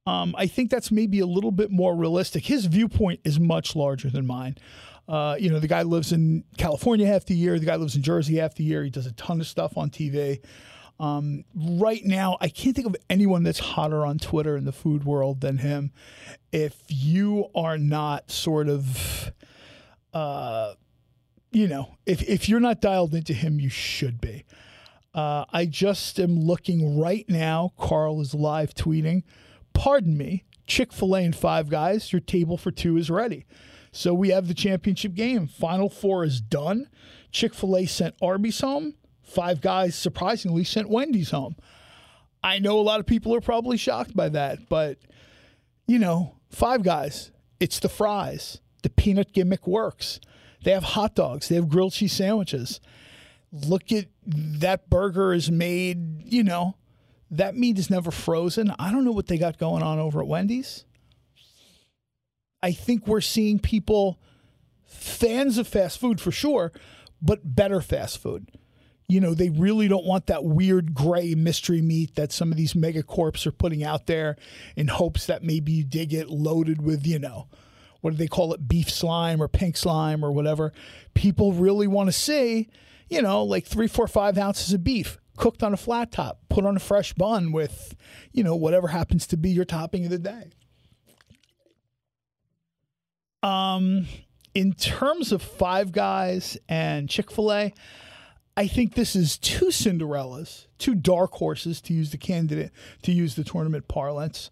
Um, 0.06 0.36
I 0.38 0.48
think 0.48 0.70
that's 0.70 0.92
maybe 0.92 1.20
a 1.20 1.26
little 1.26 1.52
bit 1.52 1.72
more 1.72 1.96
realistic. 1.96 2.46
His 2.46 2.66
viewpoint 2.66 3.22
is 3.24 3.40
much 3.40 3.76
larger 3.76 4.10
than 4.10 4.28
mine. 4.28 4.58
Uh, 5.08 5.36
you 5.40 5.50
know, 5.50 5.60
the 5.60 5.68
guy 5.68 5.84
lives 5.84 6.12
in 6.12 6.44
California 6.58 7.08
half 7.08 7.26
the 7.26 7.36
year. 7.36 7.58
The 7.58 7.66
guy 7.66 7.76
lives 7.78 7.96
in 7.96 8.02
Jersey 8.04 8.36
half 8.38 8.56
the 8.56 8.64
year. 8.64 8.84
He 8.84 8.90
does 8.90 9.06
a 9.06 9.14
ton 9.14 9.40
of 9.40 9.48
stuff 9.48 9.78
on 9.78 9.90
TV. 9.90 10.42
Um, 11.00 11.44
right 11.56 12.04
now, 12.06 12.38
I 12.40 12.50
can't 12.50 12.76
think 12.76 12.88
of 12.88 12.96
anyone 13.10 13.44
that's 13.44 13.60
hotter 13.60 14.06
on 14.06 14.20
Twitter 14.20 14.56
in 14.56 14.66
the 14.66 14.72
food 14.72 15.04
world 15.04 15.42
than 15.42 15.58
him. 15.58 15.92
If 16.52 16.82
you 16.88 17.48
are 17.56 17.78
not 17.78 18.32
sort 18.32 18.70
of, 18.70 19.34
uh, 20.14 20.74
you 21.52 21.68
know, 21.68 21.98
if, 22.06 22.22
if 22.24 22.48
you're 22.48 22.60
not 22.60 22.80
dialed 22.80 23.14
into 23.14 23.34
him, 23.34 23.60
you 23.60 23.70
should 23.70 24.22
be. 24.22 24.46
Uh, 25.14 25.46
I 25.52 25.66
just 25.66 26.20
am 26.20 26.40
looking 26.40 26.98
right 26.98 27.26
now. 27.28 27.74
Carl 27.78 28.22
is 28.22 28.34
live 28.34 28.74
tweeting. 28.74 29.24
Pardon 29.74 30.18
me, 30.18 30.44
Chick 30.68 30.94
fil 30.94 31.16
A 31.16 31.24
and 31.24 31.36
Five 31.36 31.70
Guys, 31.70 32.14
your 32.14 32.22
table 32.22 32.58
for 32.58 32.72
two 32.72 32.98
is 32.98 33.10
ready. 33.10 33.46
So 33.92 34.14
we 34.14 34.30
have 34.30 34.48
the 34.48 34.56
championship 34.56 35.14
game. 35.14 35.48
Final 35.48 35.90
four 35.90 36.24
is 36.24 36.42
done. 36.42 36.90
Chick 37.32 37.54
fil 37.54 37.78
A 37.78 37.86
sent 37.86 38.16
Arby's 38.22 38.62
home. 38.62 38.96
Five 39.24 39.62
Guys 39.62 39.96
surprisingly 39.96 40.64
sent 40.64 40.90
Wendy's 40.90 41.32
home. 41.32 41.56
I 42.44 42.60
know 42.60 42.80
a 42.80 42.82
lot 42.82 43.00
of 43.00 43.06
people 43.06 43.34
are 43.34 43.42
probably 43.42 43.78
shocked 43.78 44.16
by 44.16 44.30
that, 44.30 44.70
but 44.70 45.00
you 45.88 45.98
know, 45.98 46.36
Five 46.50 46.84
Guys, 46.84 47.32
it's 47.60 47.80
the 47.80 47.90
fries. 47.90 48.60
The 48.84 48.90
peanut 48.90 49.32
gimmick 49.32 49.66
works. 49.66 50.20
They 50.64 50.72
have 50.72 50.84
hot 50.84 51.16
dogs, 51.16 51.50
they 51.50 51.56
have 51.56 51.70
grilled 51.70 51.94
cheese 51.94 52.14
sandwiches. 52.14 52.80
Look 53.52 53.92
at 53.92 54.08
that 54.26 54.90
burger 54.90 55.34
is 55.34 55.52
made, 55.52 56.24
you 56.24 56.44
know, 56.44 56.76
that 57.30 57.56
meat 57.56 57.78
is 57.78 57.90
never 57.90 58.12
frozen. 58.12 58.74
I 58.80 58.92
don't 58.92 59.06
know 59.06 59.12
what 59.12 59.28
they 59.28 59.38
got 59.38 59.58
going 59.58 59.84
on 59.84 60.00
over 60.00 60.22
at 60.22 60.28
Wendy's. 60.28 60.86
I 62.62 62.72
think 62.72 63.08
we're 63.08 63.22
seeing 63.22 63.60
people 63.60 64.20
fans 64.86 65.58
of 65.58 65.68
fast 65.68 66.00
food 66.00 66.22
for 66.22 66.32
sure, 66.32 66.72
but 67.22 67.56
better 67.56 67.82
fast 67.82 68.20
food. 68.20 68.50
You 69.08 69.20
know, 69.20 69.34
they 69.34 69.50
really 69.50 69.88
don't 69.88 70.06
want 70.06 70.28
that 70.28 70.44
weird 70.44 70.94
gray 70.94 71.36
mystery 71.36 71.82
meat 71.82 72.16
that 72.16 72.32
some 72.32 72.52
of 72.52 72.58
these 72.58 72.74
megacorps 72.74 73.46
are 73.46 73.52
putting 73.52 73.84
out 73.84 74.08
there 74.08 74.38
in 74.76 74.88
hopes 74.88 75.26
that 75.28 75.44
maybe 75.44 75.72
you 75.74 75.84
dig 75.84 76.14
it 76.14 76.30
loaded 76.30 76.82
with, 76.82 77.06
you 77.06 77.20
know, 77.20 77.48
what 78.02 78.12
do 78.12 78.18
they 78.18 78.28
call 78.28 78.54
it, 78.54 78.68
beef 78.68 78.90
slime 78.90 79.42
or 79.42 79.48
pink 79.48 79.78
slime 79.78 80.24
or 80.24 80.32
whatever. 80.32 80.74
People 81.14 81.54
really 81.54 81.88
want 81.88 82.08
to 82.08 82.14
see, 82.14 82.70
you 83.10 83.22
know, 83.22 83.44
like 83.44 83.66
three, 83.66 83.88
four, 83.88 84.08
five 84.08 84.38
ounces 84.38 84.74
of 84.74 84.84
beef 84.84 85.18
cooked 85.38 85.64
on 85.64 85.74
a 85.74 85.78
flat 85.78 86.12
top, 86.12 86.40
put 86.50 86.66
on 86.66 86.76
a 86.76 86.80
fresh 86.80 87.14
bun 87.14 87.52
with, 87.52 87.96
you 88.32 88.44
know, 88.44 88.56
whatever 88.56 88.90
happens 88.90 89.28
to 89.28 89.38
be 89.38 89.50
your 89.50 89.66
topping 89.66 90.06
of 90.06 90.12
the 90.12 90.20
day. 90.20 90.52
Um, 93.42 94.08
in 94.54 94.74
terms 94.74 95.32
of 95.32 95.42
Five 95.42 95.92
Guys 95.92 96.58
and 96.70 97.10
Chick 97.10 97.32
fil 97.32 97.52
A, 97.52 97.74
I 98.56 98.68
think 98.68 98.94
this 98.94 99.16
is 99.16 99.38
two 99.38 99.68
Cinderellas, 99.68 100.68
two 100.78 100.94
dark 100.94 101.32
horses 101.34 101.82
to 101.82 101.94
use 101.94 102.12
the 102.12 102.18
candidate, 102.18 102.72
to 103.02 103.12
use 103.12 103.36
the 103.36 103.44
tournament 103.44 103.88
parlance. 103.88 104.52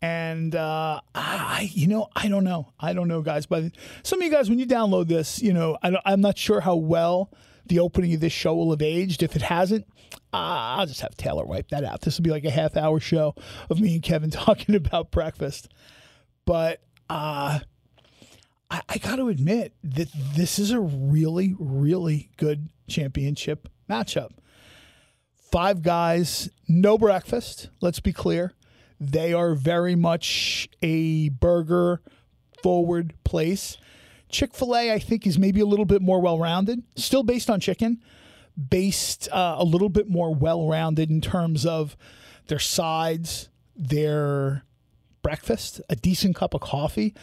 And 0.00 0.54
uh, 0.54 1.00
I, 1.14 1.70
you 1.72 1.86
know, 1.86 2.08
I 2.14 2.28
don't 2.28 2.44
know. 2.44 2.72
I 2.80 2.92
don't 2.92 3.08
know, 3.08 3.22
guys. 3.22 3.46
But 3.46 3.72
some 4.02 4.20
of 4.20 4.24
you 4.24 4.30
guys, 4.30 4.48
when 4.48 4.58
you 4.58 4.66
download 4.66 5.08
this, 5.08 5.42
you 5.42 5.52
know, 5.52 5.78
I 5.82 6.12
am 6.12 6.20
not 6.20 6.38
sure 6.38 6.60
how 6.60 6.76
well 6.76 7.30
the 7.66 7.80
opening 7.80 8.14
of 8.14 8.20
this 8.20 8.32
show 8.32 8.54
will 8.54 8.70
have 8.70 8.82
aged. 8.82 9.22
If 9.22 9.36
it 9.36 9.42
hasn't, 9.42 9.86
uh, 10.32 10.76
I'll 10.76 10.86
just 10.86 11.00
have 11.00 11.16
Taylor 11.16 11.44
wipe 11.44 11.68
that 11.68 11.84
out. 11.84 12.02
This 12.02 12.18
will 12.18 12.24
be 12.24 12.30
like 12.30 12.44
a 12.44 12.50
half 12.50 12.76
hour 12.76 13.00
show 13.00 13.34
of 13.70 13.80
me 13.80 13.94
and 13.94 14.02
Kevin 14.02 14.30
talking 14.30 14.74
about 14.74 15.10
breakfast. 15.10 15.68
But 16.44 16.80
uh, 17.08 17.60
I, 18.74 18.80
I 18.88 18.98
got 18.98 19.16
to 19.16 19.28
admit 19.28 19.72
that 19.84 20.08
this 20.34 20.58
is 20.58 20.72
a 20.72 20.80
really, 20.80 21.54
really 21.60 22.30
good 22.36 22.70
championship 22.88 23.68
matchup. 23.88 24.30
Five 25.52 25.82
guys, 25.82 26.50
no 26.66 26.98
breakfast. 26.98 27.68
Let's 27.80 28.00
be 28.00 28.12
clear. 28.12 28.52
They 28.98 29.32
are 29.32 29.54
very 29.54 29.94
much 29.94 30.68
a 30.82 31.28
burger 31.28 32.02
forward 32.64 33.14
place. 33.22 33.76
Chick 34.28 34.52
fil 34.54 34.74
A, 34.74 34.92
I 34.92 34.98
think, 34.98 35.24
is 35.24 35.38
maybe 35.38 35.60
a 35.60 35.66
little 35.66 35.84
bit 35.84 36.02
more 36.02 36.20
well 36.20 36.40
rounded, 36.40 36.82
still 36.96 37.22
based 37.22 37.48
on 37.48 37.60
chicken, 37.60 38.02
based 38.68 39.28
uh, 39.30 39.54
a 39.56 39.64
little 39.64 39.88
bit 39.88 40.08
more 40.08 40.34
well 40.34 40.66
rounded 40.66 41.10
in 41.10 41.20
terms 41.20 41.64
of 41.64 41.96
their 42.48 42.58
sides, 42.58 43.48
their 43.76 44.64
breakfast, 45.22 45.80
a 45.88 45.94
decent 45.94 46.34
cup 46.34 46.54
of 46.54 46.60
coffee. 46.60 47.14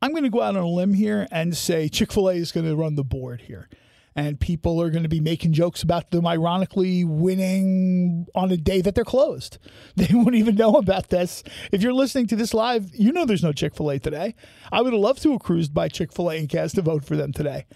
I'm 0.00 0.12
going 0.12 0.24
to 0.24 0.30
go 0.30 0.42
out 0.42 0.56
on 0.56 0.62
a 0.62 0.68
limb 0.68 0.94
here 0.94 1.26
and 1.30 1.56
say 1.56 1.88
Chick 1.88 2.12
fil 2.12 2.28
A 2.28 2.34
is 2.34 2.52
going 2.52 2.66
to 2.66 2.76
run 2.76 2.94
the 2.94 3.04
board 3.04 3.42
here. 3.42 3.68
And 4.14 4.40
people 4.40 4.82
are 4.82 4.90
going 4.90 5.04
to 5.04 5.08
be 5.08 5.20
making 5.20 5.52
jokes 5.52 5.82
about 5.82 6.10
them 6.10 6.26
ironically 6.26 7.04
winning 7.04 8.26
on 8.34 8.50
a 8.50 8.56
day 8.56 8.80
that 8.80 8.94
they're 8.94 9.04
closed. 9.04 9.58
They 9.96 10.08
won't 10.12 10.34
even 10.34 10.54
know 10.56 10.74
about 10.74 11.08
this. 11.08 11.42
If 11.72 11.82
you're 11.82 11.92
listening 11.92 12.26
to 12.28 12.36
this 12.36 12.54
live, 12.54 12.94
you 12.94 13.12
know 13.12 13.24
there's 13.24 13.42
no 13.42 13.52
Chick 13.52 13.76
fil 13.76 13.90
A 13.90 13.98
today. 13.98 14.34
I 14.72 14.82
would 14.82 14.92
have 14.92 15.02
loved 15.02 15.22
to 15.22 15.32
have 15.32 15.40
cruised 15.40 15.74
by 15.74 15.88
Chick 15.88 16.12
fil 16.12 16.30
A 16.30 16.38
and 16.38 16.48
cast 16.48 16.78
a 16.78 16.82
vote 16.82 17.04
for 17.04 17.16
them 17.16 17.32
today. 17.32 17.66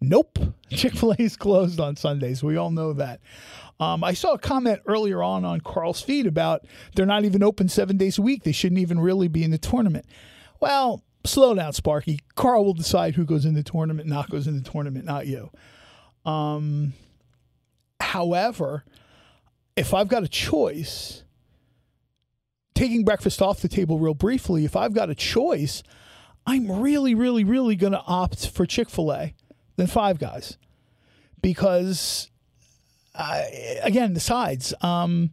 Nope. 0.00 0.38
Chick 0.70 0.94
fil 0.94 1.12
A 1.12 1.16
is 1.18 1.36
closed 1.36 1.80
on 1.80 1.96
Sundays. 1.96 2.42
We 2.42 2.56
all 2.56 2.70
know 2.70 2.92
that. 2.94 3.20
Um, 3.78 4.02
I 4.02 4.14
saw 4.14 4.32
a 4.32 4.38
comment 4.38 4.80
earlier 4.86 5.22
on 5.22 5.44
on 5.44 5.60
Carl's 5.60 6.00
feed 6.00 6.26
about 6.26 6.64
they're 6.94 7.06
not 7.06 7.24
even 7.24 7.42
open 7.42 7.68
seven 7.68 7.96
days 7.96 8.18
a 8.18 8.22
week. 8.22 8.42
They 8.42 8.52
shouldn't 8.52 8.80
even 8.80 8.98
really 8.98 9.28
be 9.28 9.44
in 9.44 9.50
the 9.50 9.58
tournament. 9.58 10.06
Well, 10.60 11.02
slow 11.26 11.54
down, 11.54 11.72
Sparky. 11.72 12.20
Carl 12.34 12.64
will 12.64 12.74
decide 12.74 13.14
who 13.14 13.24
goes 13.24 13.44
in 13.44 13.54
the 13.54 13.62
tournament, 13.62 14.08
not 14.08 14.30
goes 14.30 14.46
in 14.46 14.56
the 14.56 14.68
tournament, 14.68 15.04
not 15.04 15.26
you. 15.26 15.50
Um, 16.24 16.94
however, 18.00 18.84
if 19.76 19.94
I've 19.94 20.08
got 20.08 20.22
a 20.22 20.28
choice, 20.28 21.22
taking 22.74 23.04
breakfast 23.04 23.40
off 23.40 23.60
the 23.60 23.68
table 23.68 23.98
real 23.98 24.14
briefly, 24.14 24.64
if 24.64 24.76
I've 24.76 24.94
got 24.94 25.10
a 25.10 25.14
choice, 25.14 25.82
I'm 26.46 26.80
really, 26.80 27.14
really, 27.14 27.44
really 27.44 27.76
going 27.76 27.92
to 27.92 28.02
opt 28.06 28.48
for 28.48 28.66
Chick 28.66 28.88
fil 28.88 29.12
A 29.12 29.34
than 29.76 29.86
Five 29.86 30.18
Guys. 30.18 30.58
Because, 31.42 32.30
uh, 33.14 33.42
again, 33.82 34.14
the 34.14 34.20
sides. 34.20 34.74
Um, 34.80 35.30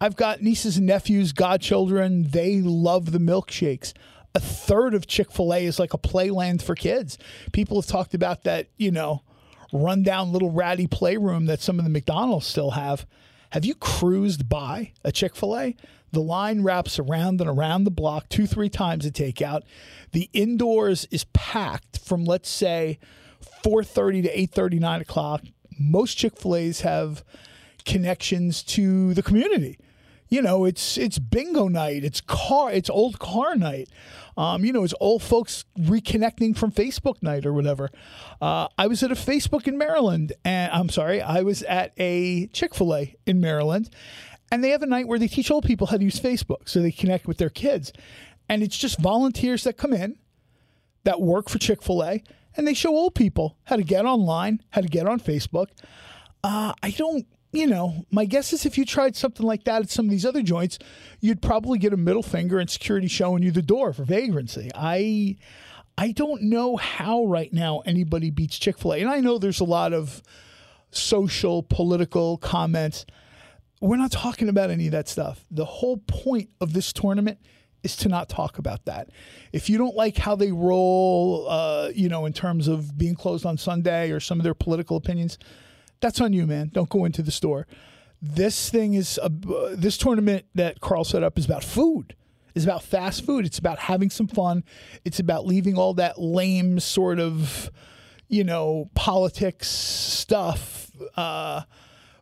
I've 0.00 0.16
got 0.16 0.42
nieces 0.42 0.76
and 0.76 0.86
nephews, 0.86 1.32
godchildren. 1.32 2.28
They 2.30 2.60
love 2.60 3.12
the 3.12 3.18
milkshakes 3.18 3.92
a 4.36 4.40
third 4.40 4.92
of 4.92 5.06
Chick 5.06 5.32
fil 5.32 5.54
A 5.54 5.64
is 5.64 5.78
like 5.78 5.94
a 5.94 5.98
playland 5.98 6.60
for 6.60 6.74
kids. 6.74 7.16
People 7.52 7.80
have 7.80 7.88
talked 7.88 8.12
about 8.12 8.44
that, 8.44 8.68
you 8.76 8.90
know, 8.90 9.22
rundown 9.72 10.30
little 10.30 10.50
ratty 10.50 10.86
playroom 10.86 11.46
that 11.46 11.62
some 11.62 11.78
of 11.78 11.86
the 11.86 11.90
McDonald's 11.90 12.46
still 12.46 12.72
have. 12.72 13.06
Have 13.50 13.64
you 13.64 13.74
cruised 13.74 14.46
by 14.46 14.92
a 15.02 15.10
Chick 15.10 15.34
fil 15.34 15.56
A? 15.56 15.74
The 16.12 16.20
line 16.20 16.62
wraps 16.62 16.98
around 16.98 17.40
and 17.40 17.48
around 17.48 17.84
the 17.84 17.90
block 17.90 18.28
two, 18.28 18.46
three 18.46 18.68
times 18.68 19.06
a 19.06 19.10
takeout. 19.10 19.62
The 20.12 20.28
indoors 20.34 21.06
is 21.10 21.24
packed 21.32 21.98
from, 21.98 22.26
let's 22.26 22.50
say, 22.50 22.98
4.30 23.64 24.24
to 24.24 24.36
8.30, 24.36 24.80
9 24.80 25.00
o'clock. 25.00 25.44
Most 25.78 26.16
Chick 26.18 26.36
fil 26.36 26.56
A's 26.56 26.82
have 26.82 27.24
connections 27.86 28.62
to 28.64 29.14
the 29.14 29.22
community 29.22 29.78
you 30.28 30.42
know, 30.42 30.64
it's 30.64 30.98
it's 30.98 31.18
bingo 31.18 31.68
night, 31.68 32.04
it's 32.04 32.20
car, 32.20 32.72
it's 32.72 32.90
old 32.90 33.18
car 33.18 33.54
night. 33.54 33.88
Um, 34.36 34.64
you 34.64 34.72
know, 34.72 34.84
it's 34.84 34.94
old 35.00 35.22
folks 35.22 35.64
reconnecting 35.78 36.56
from 36.56 36.70
Facebook 36.70 37.22
night 37.22 37.46
or 37.46 37.52
whatever. 37.52 37.90
Uh, 38.40 38.68
I 38.76 38.86
was 38.86 39.02
at 39.02 39.10
a 39.10 39.14
Facebook 39.14 39.66
in 39.66 39.78
Maryland, 39.78 40.32
and 40.44 40.70
I'm 40.72 40.88
sorry, 40.88 41.22
I 41.22 41.42
was 41.42 41.62
at 41.62 41.92
a 41.96 42.48
Chick 42.48 42.74
Fil 42.74 42.94
A 42.94 43.16
in 43.24 43.40
Maryland, 43.40 43.88
and 44.50 44.62
they 44.62 44.70
have 44.70 44.82
a 44.82 44.86
night 44.86 45.08
where 45.08 45.18
they 45.18 45.28
teach 45.28 45.50
old 45.50 45.64
people 45.64 45.86
how 45.86 45.96
to 45.96 46.04
use 46.04 46.20
Facebook 46.20 46.68
so 46.68 46.82
they 46.82 46.92
connect 46.92 47.26
with 47.26 47.38
their 47.38 47.50
kids, 47.50 47.92
and 48.48 48.62
it's 48.62 48.76
just 48.76 48.98
volunteers 48.98 49.64
that 49.64 49.76
come 49.76 49.92
in 49.92 50.18
that 51.04 51.20
work 51.20 51.48
for 51.48 51.58
Chick 51.58 51.82
Fil 51.82 52.04
A, 52.04 52.22
and 52.56 52.66
they 52.66 52.74
show 52.74 52.90
old 52.90 53.14
people 53.14 53.56
how 53.64 53.76
to 53.76 53.84
get 53.84 54.04
online, 54.04 54.62
how 54.70 54.80
to 54.80 54.88
get 54.88 55.06
on 55.06 55.20
Facebook. 55.20 55.68
Uh, 56.42 56.72
I 56.82 56.90
don't 56.90 57.26
you 57.56 57.66
know, 57.66 58.06
my 58.10 58.24
guess 58.24 58.52
is 58.52 58.66
if 58.66 58.76
you 58.76 58.84
tried 58.84 59.16
something 59.16 59.46
like 59.46 59.64
that 59.64 59.82
at 59.82 59.90
some 59.90 60.04
of 60.06 60.10
these 60.10 60.26
other 60.26 60.42
joints, 60.42 60.78
you'd 61.20 61.42
probably 61.42 61.78
get 61.78 61.92
a 61.92 61.96
middle 61.96 62.22
finger 62.22 62.58
and 62.58 62.68
security 62.68 63.08
showing 63.08 63.42
you 63.42 63.50
the 63.50 63.62
door 63.62 63.92
for 63.92 64.04
vagrancy. 64.04 64.70
I 64.74 65.36
I 65.98 66.12
don't 66.12 66.42
know 66.42 66.76
how 66.76 67.24
right 67.24 67.52
now 67.52 67.82
anybody 67.86 68.30
beats 68.30 68.58
Chick-fil-A. 68.58 69.00
And 69.00 69.08
I 69.08 69.20
know 69.20 69.38
there's 69.38 69.60
a 69.60 69.64
lot 69.64 69.94
of 69.94 70.22
social, 70.90 71.62
political 71.62 72.36
comments. 72.36 73.06
We're 73.80 73.96
not 73.96 74.12
talking 74.12 74.50
about 74.50 74.70
any 74.70 74.86
of 74.86 74.92
that 74.92 75.08
stuff. 75.08 75.44
The 75.50 75.64
whole 75.64 75.96
point 75.96 76.50
of 76.60 76.74
this 76.74 76.92
tournament 76.92 77.38
is 77.82 77.96
to 77.96 78.08
not 78.08 78.28
talk 78.28 78.58
about 78.58 78.84
that. 78.84 79.08
If 79.52 79.70
you 79.70 79.78
don't 79.78 79.94
like 79.94 80.18
how 80.18 80.36
they 80.36 80.52
roll, 80.52 81.46
uh, 81.48 81.90
you 81.94 82.08
know, 82.10 82.26
in 82.26 82.32
terms 82.34 82.68
of 82.68 82.98
being 82.98 83.14
closed 83.14 83.46
on 83.46 83.56
Sunday 83.56 84.10
or 84.10 84.20
some 84.20 84.38
of 84.38 84.44
their 84.44 84.54
political 84.54 84.96
opinions, 84.98 85.38
that's 86.00 86.20
on 86.20 86.32
you, 86.32 86.46
man. 86.46 86.70
Don't 86.72 86.88
go 86.88 87.04
into 87.04 87.22
the 87.22 87.30
store. 87.30 87.66
This 88.20 88.70
thing 88.70 88.94
is 88.94 89.18
a, 89.22 89.26
uh, 89.26 89.74
this 89.74 89.96
tournament 89.96 90.46
that 90.54 90.80
Carl 90.80 91.04
set 91.04 91.22
up 91.22 91.38
is 91.38 91.44
about 91.44 91.64
food. 91.64 92.14
Is 92.54 92.64
about 92.64 92.82
fast 92.82 93.26
food. 93.26 93.44
It's 93.44 93.58
about 93.58 93.78
having 93.78 94.08
some 94.08 94.28
fun. 94.28 94.64
It's 95.04 95.20
about 95.20 95.44
leaving 95.46 95.76
all 95.76 95.92
that 95.94 96.18
lame 96.18 96.80
sort 96.80 97.20
of, 97.20 97.70
you 98.28 98.44
know, 98.44 98.90
politics 98.94 99.68
stuff. 99.68 100.90
Uh, 101.16 101.62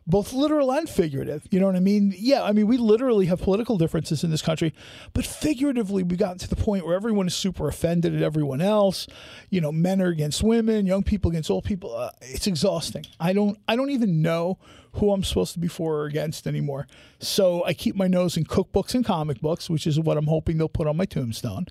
both 0.07 0.33
literal 0.33 0.71
and 0.71 0.87
figurative. 0.87 1.47
You 1.49 1.59
know 1.59 1.65
what 1.65 1.75
I 1.75 1.79
mean? 1.79 2.13
Yeah, 2.15 2.43
I 2.43 2.51
mean, 2.51 2.67
we 2.67 2.77
literally 2.77 3.25
have 3.25 3.41
political 3.41 3.77
differences 3.77 4.23
in 4.23 4.29
this 4.29 4.41
country, 4.41 4.73
but 5.13 5.25
figuratively, 5.25 6.03
we've 6.03 6.19
gotten 6.19 6.37
to 6.39 6.47
the 6.47 6.55
point 6.55 6.85
where 6.85 6.95
everyone 6.95 7.27
is 7.27 7.35
super 7.35 7.67
offended 7.67 8.15
at 8.15 8.21
everyone 8.21 8.61
else. 8.61 9.07
You 9.49 9.61
know, 9.61 9.71
men 9.71 10.01
are 10.01 10.07
against 10.07 10.43
women, 10.43 10.85
young 10.85 11.03
people 11.03 11.31
against 11.31 11.49
old 11.49 11.63
people. 11.63 11.95
Uh, 11.95 12.11
it's 12.21 12.47
exhausting. 12.47 13.05
I 13.19 13.33
don't, 13.33 13.57
I 13.67 13.75
don't 13.75 13.89
even 13.89 14.21
know 14.21 14.59
who 14.93 15.11
I'm 15.11 15.23
supposed 15.23 15.53
to 15.53 15.59
be 15.59 15.67
for 15.67 16.01
or 16.01 16.05
against 16.05 16.47
anymore. 16.47 16.87
So 17.19 17.63
I 17.65 17.73
keep 17.73 17.95
my 17.95 18.07
nose 18.07 18.37
in 18.37 18.45
cookbooks 18.45 18.93
and 18.93 19.03
comic 19.03 19.41
books, 19.41 19.69
which 19.69 19.87
is 19.87 19.99
what 19.99 20.17
I'm 20.17 20.27
hoping 20.27 20.57
they'll 20.57 20.69
put 20.69 20.87
on 20.87 20.95
my 20.95 21.05
tombstone 21.05 21.65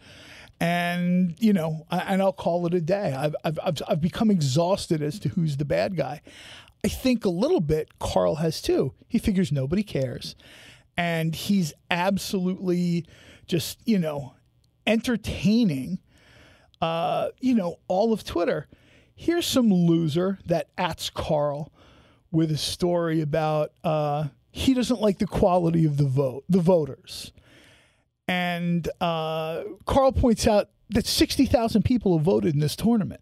and 0.60 1.34
you 1.38 1.52
know, 1.52 1.84
and 1.90 2.22
I'll 2.22 2.32
call 2.32 2.66
it 2.66 2.74
a 2.74 2.80
day. 2.80 3.12
I've, 3.12 3.34
I've, 3.44 3.82
I've 3.88 4.00
become 4.00 4.30
exhausted 4.30 5.02
as 5.02 5.18
to 5.20 5.28
who's 5.30 5.56
the 5.56 5.64
bad 5.64 5.96
guy. 5.96 6.20
I 6.84 6.88
think 6.88 7.24
a 7.24 7.30
little 7.30 7.62
bit 7.62 7.98
Carl 7.98 8.36
has 8.36 8.60
too. 8.60 8.92
He 9.08 9.18
figures 9.18 9.50
nobody 9.50 9.82
cares. 9.82 10.36
And 10.98 11.34
he's 11.34 11.72
absolutely 11.90 13.06
just, 13.46 13.78
you 13.86 13.98
know, 13.98 14.34
entertaining, 14.86 15.98
uh, 16.82 17.28
you 17.40 17.54
know, 17.54 17.76
all 17.88 18.12
of 18.12 18.22
Twitter. 18.22 18.68
Here's 19.14 19.46
some 19.46 19.72
loser 19.72 20.38
that 20.44 20.68
ats 20.76 21.08
Carl 21.08 21.72
with 22.30 22.50
a 22.50 22.58
story 22.58 23.22
about 23.22 23.72
uh, 23.82 24.28
he 24.50 24.74
doesn't 24.74 25.00
like 25.00 25.18
the 25.18 25.26
quality 25.26 25.86
of 25.86 25.96
the 25.96 26.04
vote, 26.04 26.44
the 26.48 26.60
voters. 26.60 27.32
And 28.28 28.86
uh, 29.00 29.62
Carl 29.86 30.12
points 30.12 30.46
out 30.46 30.68
that 30.90 31.06
60,000 31.06 31.82
people 31.82 32.16
have 32.18 32.26
voted 32.26 32.54
in 32.54 32.60
this 32.60 32.76
tournament. 32.76 33.20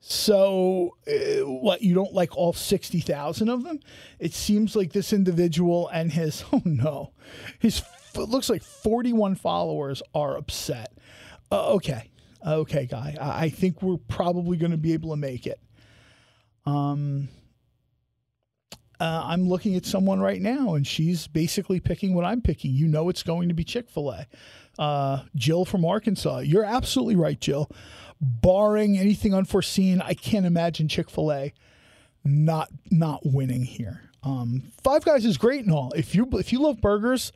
So, 0.00 0.96
uh, 1.06 1.46
what, 1.46 1.82
you 1.82 1.94
don't 1.94 2.14
like 2.14 2.36
all 2.36 2.52
60,000 2.52 3.48
of 3.48 3.62
them? 3.64 3.80
It 4.18 4.32
seems 4.32 4.74
like 4.74 4.92
this 4.92 5.12
individual 5.12 5.88
and 5.88 6.12
his, 6.12 6.44
oh 6.52 6.62
no, 6.64 7.12
his, 7.58 7.82
it 8.14 8.28
looks 8.28 8.48
like 8.48 8.62
41 8.62 9.34
followers 9.34 10.02
are 10.14 10.36
upset. 10.36 10.92
Uh, 11.50 11.72
okay. 11.74 12.10
Okay, 12.46 12.86
guy. 12.86 13.16
I, 13.20 13.44
I 13.44 13.48
think 13.50 13.82
we're 13.82 13.96
probably 13.96 14.56
going 14.56 14.70
to 14.70 14.76
be 14.78 14.92
able 14.92 15.10
to 15.10 15.16
make 15.16 15.46
it. 15.46 15.60
Um, 16.64 17.28
uh, 19.00 19.22
I'm 19.24 19.48
looking 19.48 19.76
at 19.76 19.86
someone 19.86 20.20
right 20.20 20.40
now, 20.40 20.74
and 20.74 20.86
she's 20.86 21.28
basically 21.28 21.80
picking 21.80 22.14
what 22.14 22.24
I'm 22.24 22.40
picking. 22.40 22.72
You 22.72 22.88
know, 22.88 23.08
it's 23.08 23.22
going 23.22 23.48
to 23.48 23.54
be 23.54 23.64
Chick 23.64 23.88
fil 23.88 24.10
A. 24.10 24.26
Uh, 24.78 25.22
Jill 25.34 25.64
from 25.64 25.84
Arkansas. 25.84 26.38
You're 26.38 26.64
absolutely 26.64 27.16
right, 27.16 27.40
Jill. 27.40 27.70
Barring 28.20 28.98
anything 28.98 29.34
unforeseen, 29.34 30.00
I 30.00 30.14
can't 30.14 30.46
imagine 30.46 30.88
Chick 30.88 31.08
fil 31.08 31.32
A 31.32 31.52
not 32.24 32.68
not 32.90 33.20
winning 33.24 33.62
here. 33.62 34.02
Um, 34.22 34.64
Five 34.82 35.04
Guys 35.04 35.24
is 35.24 35.38
great 35.38 35.64
and 35.64 35.72
all. 35.72 35.92
If 35.94 36.14
you 36.14 36.28
if 36.32 36.52
you 36.52 36.60
love 36.60 36.80
burgers, 36.80 37.32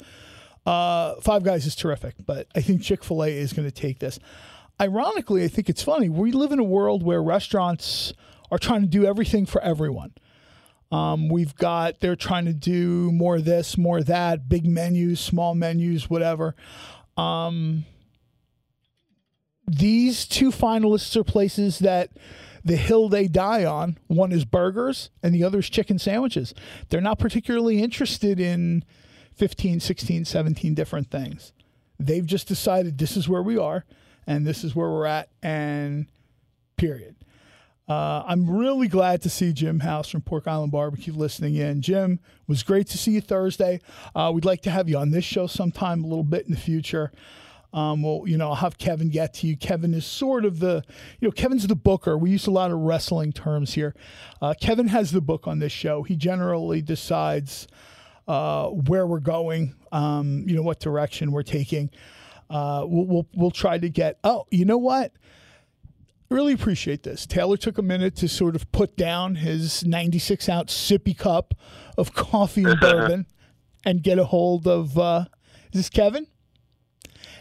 uh, 0.67 1.15
Five 1.17 1.43
Guys 1.43 1.67
is 1.67 1.75
terrific. 1.75 2.15
But 2.25 2.49
I 2.55 2.61
think 2.61 2.83
Chick 2.83 3.05
Fil 3.05 3.25
A 3.25 3.29
is 3.29 3.53
going 3.53 3.69
to 3.69 3.75
take 3.75 3.99
this. 3.99 4.19
Ironically, 4.81 5.45
I 5.45 5.49
think 5.49 5.69
it's 5.69 5.83
funny. 5.83 6.09
We 6.09 6.33
live 6.33 6.53
in 6.53 6.59
a 6.59 6.65
world 6.65 7.03
where 7.03 7.23
restaurants 7.23 8.13
are 8.51 8.59
trying 8.59 8.83
to 8.83 8.89
do 8.89 9.05
everything 9.05 9.47
for 9.47 9.61
everyone. 9.63 10.13
Um, 10.91 11.29
we've 11.29 11.55
got 11.55 12.01
they're 12.01 12.17
trying 12.17 12.45
to 12.47 12.53
do 12.53 13.11
more 13.13 13.41
this, 13.41 13.79
more 13.79 14.03
that, 14.03 14.49
big 14.49 14.67
menus, 14.67 15.21
small 15.21 15.55
menus, 15.55 16.11
whatever. 16.11 16.55
Um, 17.17 17.85
these 19.67 20.27
two 20.27 20.51
finalists 20.51 21.17
are 21.17 21.25
places 21.25 21.79
that 21.81 22.11
the 22.65 22.77
hill 22.77 23.09
they 23.09 23.29
die 23.29 23.65
on. 23.65 23.99
One 24.07 24.33
is 24.33 24.45
burgers, 24.45 25.11
and 25.23 25.35
the 25.35 25.45
other 25.45 25.59
is 25.59 25.71
chicken 25.71 25.99
sandwiches. 25.99 26.55
They're 26.89 27.01
not 27.01 27.19
particularly 27.19 27.83
interested 27.83 28.39
in 28.39 28.85
15, 29.35 29.81
16, 29.81 30.25
17 30.25 30.75
different 30.75 31.11
things. 31.11 31.53
They've 31.99 32.27
just 32.27 32.49
decided 32.49 32.99
this 32.99 33.17
is 33.17 33.29
where 33.29 33.43
we 33.43 33.59
are, 33.59 33.85
and 34.27 34.47
this 34.47 34.65
is 34.65 34.75
where 34.75 34.89
we're 34.89 35.07
at, 35.07 35.29
and 35.43 36.07
period. 36.77 37.17
Uh, 37.89 38.23
I'm 38.27 38.49
really 38.49 38.89
glad 38.89 39.23
to 39.23 39.29
see 39.29 39.53
Jim 39.53 39.81
House 39.81 40.09
from 40.09 40.23
Pork 40.23 40.47
Island 40.47 40.73
Barbecue 40.73 41.13
listening 41.13 41.57
in. 41.57 41.83
Jim, 41.83 42.21
was 42.47 42.63
great 42.63 42.87
to 42.89 42.99
see 42.99 43.13
you 43.13 43.21
Thursday. 43.21 43.81
Uh, 44.15 44.31
we'd 44.33 44.45
like 44.45 44.63
to 44.63 44.71
have 44.71 44.89
you 44.89 44.97
on 44.97 45.11
this 45.11 45.25
show 45.25 45.47
sometime 45.47 46.05
a 46.05 46.07
little 46.07 46.25
bit 46.25 46.47
in 46.47 46.53
the 46.53 46.61
future. 46.61 47.13
Um, 47.73 48.03
well, 48.03 48.23
you 48.27 48.37
know, 48.37 48.51
I'll 48.51 48.57
have 48.57 48.77
Kevin 48.77 49.09
get 49.09 49.33
to 49.35 49.47
you. 49.47 49.57
Kevin 49.57 49.95
is 49.95 50.05
sort 50.05 50.45
of 50.45 50.59
the, 50.59 50.85
you 51.21 51.29
know, 51.29 51.33
Kevin's 51.33 51.67
the 51.67 51.75
booker. 51.75 52.19
We 52.19 52.31
use 52.31 52.47
a 52.47 52.51
lot 52.51 52.71
of 52.71 52.79
wrestling 52.79 53.33
terms 53.33 53.75
here. 53.75 53.95
Uh, 54.43 54.55
Kevin 54.61 54.89
has 54.89 55.11
the 55.11 55.23
book 55.23 55.47
on 55.47 55.59
this 55.59 55.73
show. 55.73 56.03
He 56.03 56.15
generally 56.15 56.83
decides 56.83 57.67
uh, 58.29 58.69
where 58.69 59.07
we're 59.07 59.21
going, 59.21 59.75
um, 59.91 60.45
you 60.47 60.55
know, 60.55 60.63
what 60.63 60.81
direction 60.81 61.33
we're 61.33 61.43
taking. 61.43 61.91
Uh, 62.51 62.85
we'll, 62.87 63.07
we'll, 63.07 63.27
we'll 63.35 63.51
try 63.51 63.79
to 63.79 63.89
get, 63.89 64.19
oh, 64.23 64.47
you 64.51 64.65
know 64.65 64.79
what? 64.79 65.13
really 66.33 66.53
appreciate 66.55 67.03
this. 67.03 67.27
Taylor 67.27 67.57
took 67.57 67.79
a 67.79 67.83
minute 67.83 68.17
to 68.17 68.29
sort 68.29 68.57
of 68.57 68.71
put 68.73 68.97
down 68.97 69.37
his 69.37 69.85
96 69.85 70.49
ounce 70.49 70.73
sippy 70.73 71.17
cup 71.17 71.55
of 71.99 72.15
coffee 72.15 72.65
and 72.65 72.81
bourbon 72.81 73.27
and 73.85 74.03
get 74.03 74.19
a 74.19 74.25
hold 74.25 74.67
of. 74.67 74.99
Uh, 74.99 75.27
is 75.73 75.81
this 75.81 75.91
Kevin? 75.91 76.27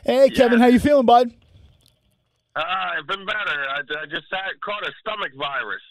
Hey, 0.06 0.30
Kevin, 0.30 0.60
how 0.60 0.68
you 0.68 0.80
feeling, 0.80 1.06
bud? 1.06 1.32
Uh, 2.56 2.60
I've 2.60 3.08
been 3.08 3.26
better. 3.26 3.68
I, 3.70 3.80
I 3.80 4.06
just 4.06 4.28
had, 4.32 4.62
caught 4.64 4.86
a 4.86 4.92
stomach 5.00 5.32
virus. 5.38 5.82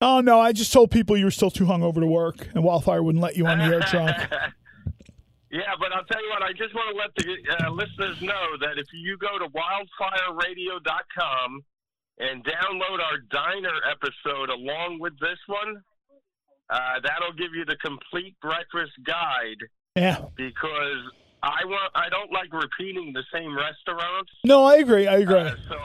Oh 0.00 0.20
no! 0.20 0.40
I 0.40 0.52
just 0.52 0.72
told 0.74 0.90
people 0.90 1.16
you 1.16 1.24
were 1.24 1.30
still 1.30 1.50
too 1.50 1.64
hungover 1.64 2.00
to 2.00 2.06
work, 2.06 2.48
and 2.54 2.62
Wildfire 2.62 3.02
wouldn't 3.02 3.22
let 3.22 3.34
you 3.36 3.46
on 3.46 3.56
the 3.58 3.64
air 3.64 3.80
drunk. 3.80 4.14
yeah, 5.50 5.74
but 5.80 5.90
I'll 5.92 6.04
tell 6.04 6.22
you 6.22 6.28
what. 6.28 6.42
I 6.42 6.52
just 6.52 6.74
want 6.74 6.90
to 6.90 6.96
let 7.00 7.14
the 7.16 7.34
uh, 7.64 7.70
listeners 7.70 8.20
know 8.20 8.58
that 8.60 8.78
if 8.78 8.88
you 8.92 9.16
go 9.16 9.38
to 9.38 9.46
wildfireradio.com 9.48 11.64
and 12.18 12.44
download 12.44 13.00
our 13.00 13.16
diner 13.30 13.80
episode 13.90 14.50
along 14.50 14.98
with 15.00 15.18
this 15.20 15.38
one. 15.46 15.82
Uh, 16.68 17.00
that'll 17.02 17.32
give 17.32 17.54
you 17.54 17.64
the 17.64 17.76
complete 17.76 18.34
breakfast 18.40 18.92
guide. 19.04 19.62
Yeah. 19.94 20.24
Because 20.36 21.02
I 21.42 21.64
want 21.64 21.92
I 21.94 22.08
don't 22.08 22.32
like 22.32 22.52
repeating 22.52 23.12
the 23.12 23.22
same 23.32 23.56
restaurants. 23.56 24.32
No, 24.44 24.64
I 24.64 24.76
agree. 24.76 25.06
I 25.06 25.18
agree. 25.18 25.36
Uh, 25.36 25.54
so, 25.68 25.76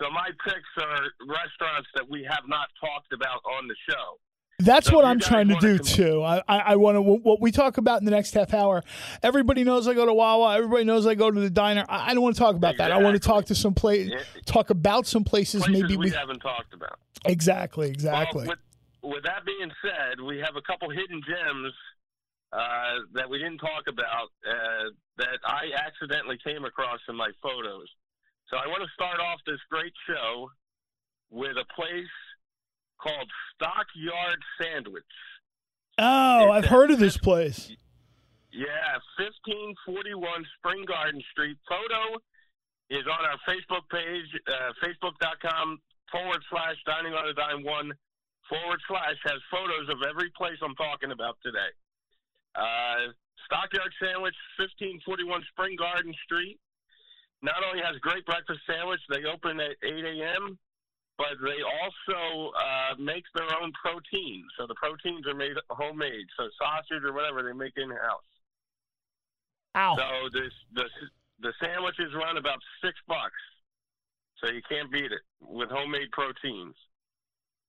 so 0.00 0.10
my 0.10 0.30
picks 0.44 0.84
are 0.84 1.02
restaurants 1.26 1.88
that 1.94 2.08
we 2.08 2.24
have 2.24 2.44
not 2.48 2.68
talked 2.80 3.12
about 3.12 3.42
on 3.58 3.68
the 3.68 3.76
show. 3.88 4.18
That's 4.60 4.88
so 4.88 4.96
what 4.96 5.04
I'm 5.04 5.20
trying 5.20 5.48
to 5.48 5.56
do 5.56 5.78
too. 5.78 6.22
I, 6.22 6.42
I, 6.46 6.58
I 6.58 6.76
want 6.76 6.96
to 6.96 7.02
what 7.02 7.40
we 7.40 7.50
talk 7.50 7.78
about 7.78 8.00
in 8.00 8.04
the 8.04 8.10
next 8.10 8.34
half 8.34 8.52
hour. 8.52 8.82
Everybody 9.22 9.64
knows 9.64 9.88
I 9.88 9.94
go 9.94 10.04
to 10.04 10.12
Wawa. 10.12 10.56
Everybody 10.56 10.84
knows 10.84 11.06
I 11.06 11.14
go 11.14 11.30
to 11.30 11.40
the 11.40 11.50
diner. 11.50 11.84
I, 11.88 12.10
I 12.10 12.14
don't 12.14 12.22
want 12.22 12.36
to 12.36 12.40
talk 12.40 12.56
about 12.56 12.74
exactly. 12.74 12.92
that. 12.92 13.00
I 13.00 13.02
want 13.02 13.14
to 13.20 13.26
talk 13.26 13.46
to 13.46 13.54
some 13.54 13.74
place, 13.74 14.10
talk 14.44 14.70
about 14.70 15.06
some 15.06 15.24
places, 15.24 15.62
places 15.62 15.82
maybe 15.82 15.96
we, 15.96 16.06
we, 16.06 16.10
haven't 16.10 16.40
talked 16.40 16.74
about. 16.74 16.98
Exactly, 17.24 17.88
exactly. 17.88 18.46
Well, 18.46 18.56
with, 19.02 19.14
with, 19.14 19.24
that 19.24 19.46
being 19.46 19.70
said, 19.82 20.20
we 20.20 20.38
have 20.38 20.56
a 20.56 20.62
couple 20.62 20.90
hidden 20.90 21.22
gems 21.26 21.72
uh, 22.52 23.06
that 23.14 23.28
we 23.28 23.38
didn't 23.38 23.58
talk 23.58 23.86
about 23.88 24.28
uh, 24.46 24.90
that 25.18 25.38
I 25.44 25.70
accidentally 25.86 26.38
came 26.44 26.64
across 26.64 27.00
in 27.08 27.16
my 27.16 27.30
photos. 27.42 27.86
So 28.48 28.56
I 28.56 28.66
want 28.66 28.82
to 28.82 28.90
start 28.94 29.20
off 29.20 29.38
this 29.46 29.60
great 29.70 29.92
show 30.08 30.50
with 31.30 31.56
a 31.56 31.66
place 31.74 32.16
called 33.00 33.30
Stockyard 33.54 34.38
Sandwich. 34.60 35.04
Oh, 35.98 36.52
it's 36.52 36.52
I've 36.52 36.70
heard 36.70 36.90
of 36.90 36.98
this 36.98 37.16
place. 37.16 37.70
Yeah, 38.52 38.98
1541 39.14 40.18
Spring 40.58 40.84
Garden 40.84 41.22
Street. 41.30 41.56
Photo 41.68 42.18
is 42.90 43.06
on 43.06 43.22
our 43.22 43.38
Facebook 43.46 43.86
page, 43.94 44.26
uh, 44.50 44.74
facebook.com 44.82 45.78
forward 46.10 46.42
slash 46.50 46.74
dining 46.84 47.14
on 47.14 47.28
a 47.28 47.34
dime 47.34 47.62
one 47.62 47.94
forward 48.48 48.80
slash 48.88 49.14
has 49.24 49.38
photos 49.50 49.88
of 49.88 50.02
every 50.02 50.30
place 50.34 50.58
I'm 50.62 50.74
talking 50.74 51.12
about 51.12 51.38
today. 51.46 51.70
Uh, 52.54 53.12
Stockyard 53.46 53.92
Sandwich, 53.98 54.36
1541 54.58 55.42
Spring 55.50 55.76
Garden 55.76 56.14
Street. 56.24 56.58
Not 57.42 57.62
only 57.66 57.82
has 57.82 57.96
great 58.00 58.24
breakfast 58.26 58.60
sandwich, 58.68 59.00
they 59.08 59.24
open 59.24 59.58
at 59.60 59.76
8 59.82 60.04
a.m 60.04 60.58
but 61.20 61.36
they 61.44 61.60
also 61.60 62.48
uh, 62.56 62.96
make 62.96 63.28
their 63.36 63.52
own 63.60 63.70
protein. 63.76 64.40
So 64.56 64.66
the 64.66 64.74
proteins 64.80 65.28
are 65.28 65.36
made 65.36 65.52
homemade. 65.68 66.24
So 66.40 66.48
sausage 66.56 67.04
or 67.04 67.12
whatever 67.12 67.44
they 67.44 67.52
make 67.52 67.76
in 67.76 67.90
house. 67.92 68.30
Ow. 69.76 70.00
So 70.00 70.08
this 70.32 70.52
the 70.72 70.88
the 71.44 71.52
sandwiches 71.60 72.16
run 72.16 72.38
about 72.38 72.56
six 72.80 72.96
bucks. 73.06 73.36
So 74.40 74.48
you 74.48 74.64
can't 74.64 74.90
beat 74.90 75.12
it 75.12 75.20
with 75.44 75.68
homemade 75.68 76.10
proteins. 76.12 76.74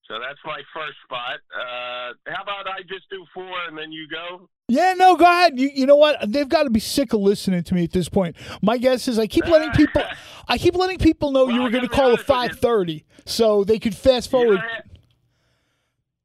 So 0.07 0.15
that's 0.15 0.39
my 0.47 0.63
first 0.71 0.95
spot. 1.03 1.43
Uh, 1.51 2.15
how 2.31 2.43
about 2.47 2.71
I 2.71 2.87
just 2.87 3.11
do 3.11 3.27
four 3.33 3.51
and 3.67 3.77
then 3.77 3.91
you 3.91 4.07
go? 4.07 4.47
Yeah, 4.71 4.93
no, 4.95 5.17
go 5.17 5.25
ahead. 5.25 5.59
You, 5.59 5.69
you 5.73 5.85
know 5.85 5.97
what? 5.97 6.31
They've 6.31 6.47
got 6.47 6.63
to 6.63 6.69
be 6.69 6.79
sick 6.79 7.11
of 7.11 7.19
listening 7.19 7.61
to 7.63 7.73
me 7.73 7.83
at 7.83 7.91
this 7.91 8.07
point. 8.07 8.37
My 8.61 8.77
guess 8.77 9.09
is 9.09 9.19
I 9.19 9.27
keep 9.27 9.45
letting 9.45 9.71
people, 9.71 10.01
I 10.47 10.57
keep 10.57 10.75
letting 10.75 10.97
people 10.97 11.31
know 11.31 11.43
well, 11.43 11.55
you 11.55 11.61
were 11.61 11.69
going 11.69 11.83
to 11.83 11.89
call 11.89 12.13
at 12.13 12.21
five 12.21 12.57
thirty, 12.57 13.03
so 13.25 13.65
they 13.65 13.79
could 13.79 13.93
fast 13.93 14.31
forward. 14.31 14.63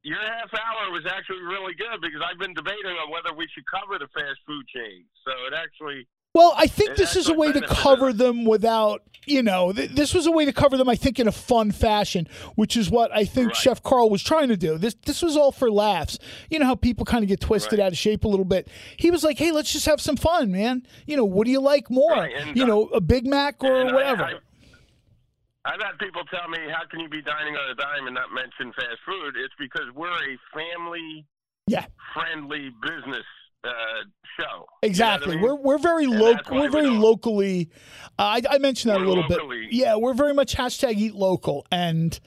Your, 0.05 0.15
your 0.15 0.23
half 0.23 0.55
hour 0.55 0.93
was 0.93 1.03
actually 1.11 1.43
really 1.43 1.75
good 1.75 2.01
because 2.01 2.23
I've 2.23 2.39
been 2.39 2.55
debating 2.55 2.95
on 3.03 3.11
whether 3.11 3.35
we 3.37 3.49
should 3.53 3.65
cover 3.67 3.99
the 3.99 4.07
fast 4.15 4.39
food 4.47 4.65
chain. 4.69 5.03
So 5.25 5.33
it 5.51 5.53
actually 5.53 6.07
well, 6.37 6.53
I 6.55 6.67
think 6.67 6.97
this 6.97 7.17
is 7.17 7.31
a 7.31 7.33
way 7.33 7.51
to 7.51 7.63
cover 7.63 8.13
them 8.13 8.45
without, 8.45 9.03
you 9.25 9.43
know, 9.43 9.73
th- 9.73 9.93
this 9.93 10.13
was 10.13 10.27
a 10.27 10.31
way 10.31 10.45
to 10.45 10.53
cover 10.53 10.77
them. 10.77 10.87
I 10.87 10.95
think 10.95 11.19
in 11.19 11.27
a 11.27 11.33
fun 11.33 11.73
fashion, 11.73 12.29
which 12.57 12.77
is 12.77 12.91
what 12.91 13.11
I 13.11 13.25
think 13.25 13.47
right. 13.47 13.57
Chef 13.57 13.83
Carl 13.83 14.11
was 14.11 14.23
trying 14.23 14.49
to 14.49 14.57
do. 14.59 14.77
This 14.77 14.95
this 15.07 15.23
was 15.23 15.35
all 15.35 15.51
for 15.51 15.71
laughs. 15.71 16.19
You 16.51 16.59
know 16.59 16.67
how 16.67 16.75
people 16.75 17.07
kind 17.07 17.25
of 17.25 17.31
get 17.31 17.41
twisted 17.41 17.79
right. 17.79 17.87
out 17.87 17.93
of 17.93 17.97
shape 17.97 18.25
a 18.25 18.29
little 18.29 18.45
bit. 18.45 18.69
He 18.99 19.11
was 19.11 19.25
like, 19.25 19.39
"Hey, 19.39 19.51
let's 19.51 19.73
just 19.73 19.87
have 19.87 19.99
some 19.99 20.17
fun, 20.17 20.53
man. 20.53 20.87
You 21.07 21.17
know, 21.17 21.25
what 21.25 21.47
do 21.47 21.53
you 21.53 21.61
like 21.61 21.89
more? 21.91 22.11
Right. 22.11 22.35
And, 22.37 22.55
you 22.55 22.65
uh, 22.65 22.67
know, 22.67 22.83
a 22.89 23.01
Big 23.01 23.27
Mac 23.27 23.65
or 23.65 23.87
whatever." 23.87 24.25
I, 24.25 24.33
I, 24.33 25.73
I've 25.73 25.81
had 25.81 25.99
people 25.99 26.21
tell 26.31 26.51
me, 26.51 26.59
"How 26.71 26.85
can 26.91 27.01
you 27.01 27.09
be 27.09 27.23
dining 27.23 27.57
on 27.57 27.71
a 27.71 27.75
dime 27.77 28.05
and 28.09 28.15
not 28.15 28.29
mention 28.35 28.75
fast 28.75 29.01
food?" 29.07 29.37
It's 29.43 29.55
because 29.59 29.87
we're 29.95 30.13
a 30.13 30.37
family, 30.53 31.25
yeah, 31.67 31.87
friendly 32.13 32.69
business 32.83 33.25
uh, 33.67 34.05
show. 34.39 34.67
Exactly. 34.83 35.35
You 35.35 35.41
know 35.41 35.49
I 35.49 35.51
mean? 35.51 35.63
We're 35.63 35.75
we're 35.75 35.79
very 35.79 36.07
local. 36.07 36.57
We're 36.57 36.71
very 36.71 36.91
we 36.91 36.97
locally. 36.97 37.71
Uh, 38.19 38.23
I, 38.23 38.43
I 38.51 38.59
mentioned 38.59 38.93
that 38.93 39.01
we're 39.01 39.07
a 39.07 39.09
little 39.09 39.25
locally. 39.29 39.67
bit. 39.67 39.73
Yeah, 39.73 39.97
we're 39.97 40.15
very 40.15 40.35
much 40.35 40.57
hashtag 40.57 40.97
eat 40.97 41.15
local 41.15 41.67
and 41.71 42.19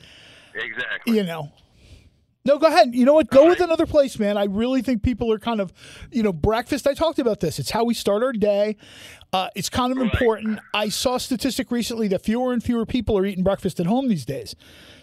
exactly. 0.54 1.16
You 1.16 1.24
know. 1.24 1.52
No, 2.46 2.58
go 2.58 2.68
ahead. 2.68 2.96
You 2.96 3.06
know 3.06 3.14
what? 3.14 3.30
Go 3.30 3.48
with 3.48 3.60
another 3.60 3.86
place, 3.86 4.18
man. 4.18 4.38
I 4.38 4.46
really 4.46 4.82
think 4.82 5.04
people 5.04 5.32
are 5.32 5.38
kind 5.38 5.60
of, 5.60 5.74
you 6.10 6.24
know, 6.24 6.32
breakfast. 6.32 6.88
I 6.88 6.94
talked 6.94 7.20
about 7.20 7.42
this. 7.42 7.60
It's 7.60 7.70
how 7.70 7.84
we 7.84 7.94
start 7.94 8.24
our 8.24 8.32
day. 8.32 8.78
Uh, 9.34 9.50
it's 9.56 9.70
kind 9.70 9.92
of 9.92 9.98
important. 10.00 10.60
I 10.74 10.88
saw 10.88 11.16
a 11.16 11.20
statistic 11.20 11.70
recently 11.70 12.08
that 12.08 12.24
fewer 12.24 12.54
and 12.54 12.64
fewer 12.64 12.86
people 12.86 13.18
are 13.18 13.26
eating 13.26 13.44
breakfast 13.44 13.80
at 13.80 13.88
home 13.88 14.08
these 14.08 14.26
days. 14.26 14.56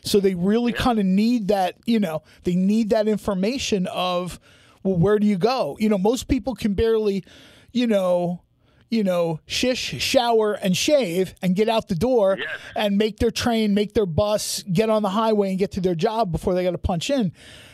So 0.03 0.18
they 0.18 0.35
really 0.35 0.72
kind 0.72 0.99
of 0.99 1.05
need 1.05 1.49
that, 1.49 1.77
you 1.85 2.01
know, 2.01 2.22
they 2.44 2.57
need 2.57 2.88
that 2.90 3.07
information 3.07 3.87
of, 3.88 4.40
well, 4.87 4.96
where 4.96 5.18
do 5.18 5.27
you 5.27 5.37
go? 5.37 5.77
You 5.81 5.88
know, 5.88 5.99
most 5.99 6.29
people 6.29 6.55
can 6.55 6.75
barely, 6.75 7.25
you 7.72 7.87
know, 7.87 8.42
you 8.88 9.03
know, 9.03 9.40
shish, 9.46 10.01
shower, 10.01 10.53
and 10.55 10.77
shave 10.77 11.35
and 11.42 11.57
get 11.57 11.68
out 11.68 11.88
the 11.88 11.94
door 11.96 12.37
Yes. 12.38 12.59
and 12.77 12.96
make 12.96 13.18
their 13.18 13.33
train, 13.33 13.75
make 13.75 13.94
their 13.94 14.07
bus, 14.07 14.62
get 14.62 14.88
on 14.90 15.03
the 15.03 15.09
highway 15.11 15.51
and 15.51 15.59
get 15.59 15.72
to 15.72 15.81
their 15.81 15.96
job 15.96 16.31
before 16.31 16.55
they 16.55 16.62
got 16.62 16.70
to 16.70 16.79
punch 16.79 17.11
in. 17.11 17.33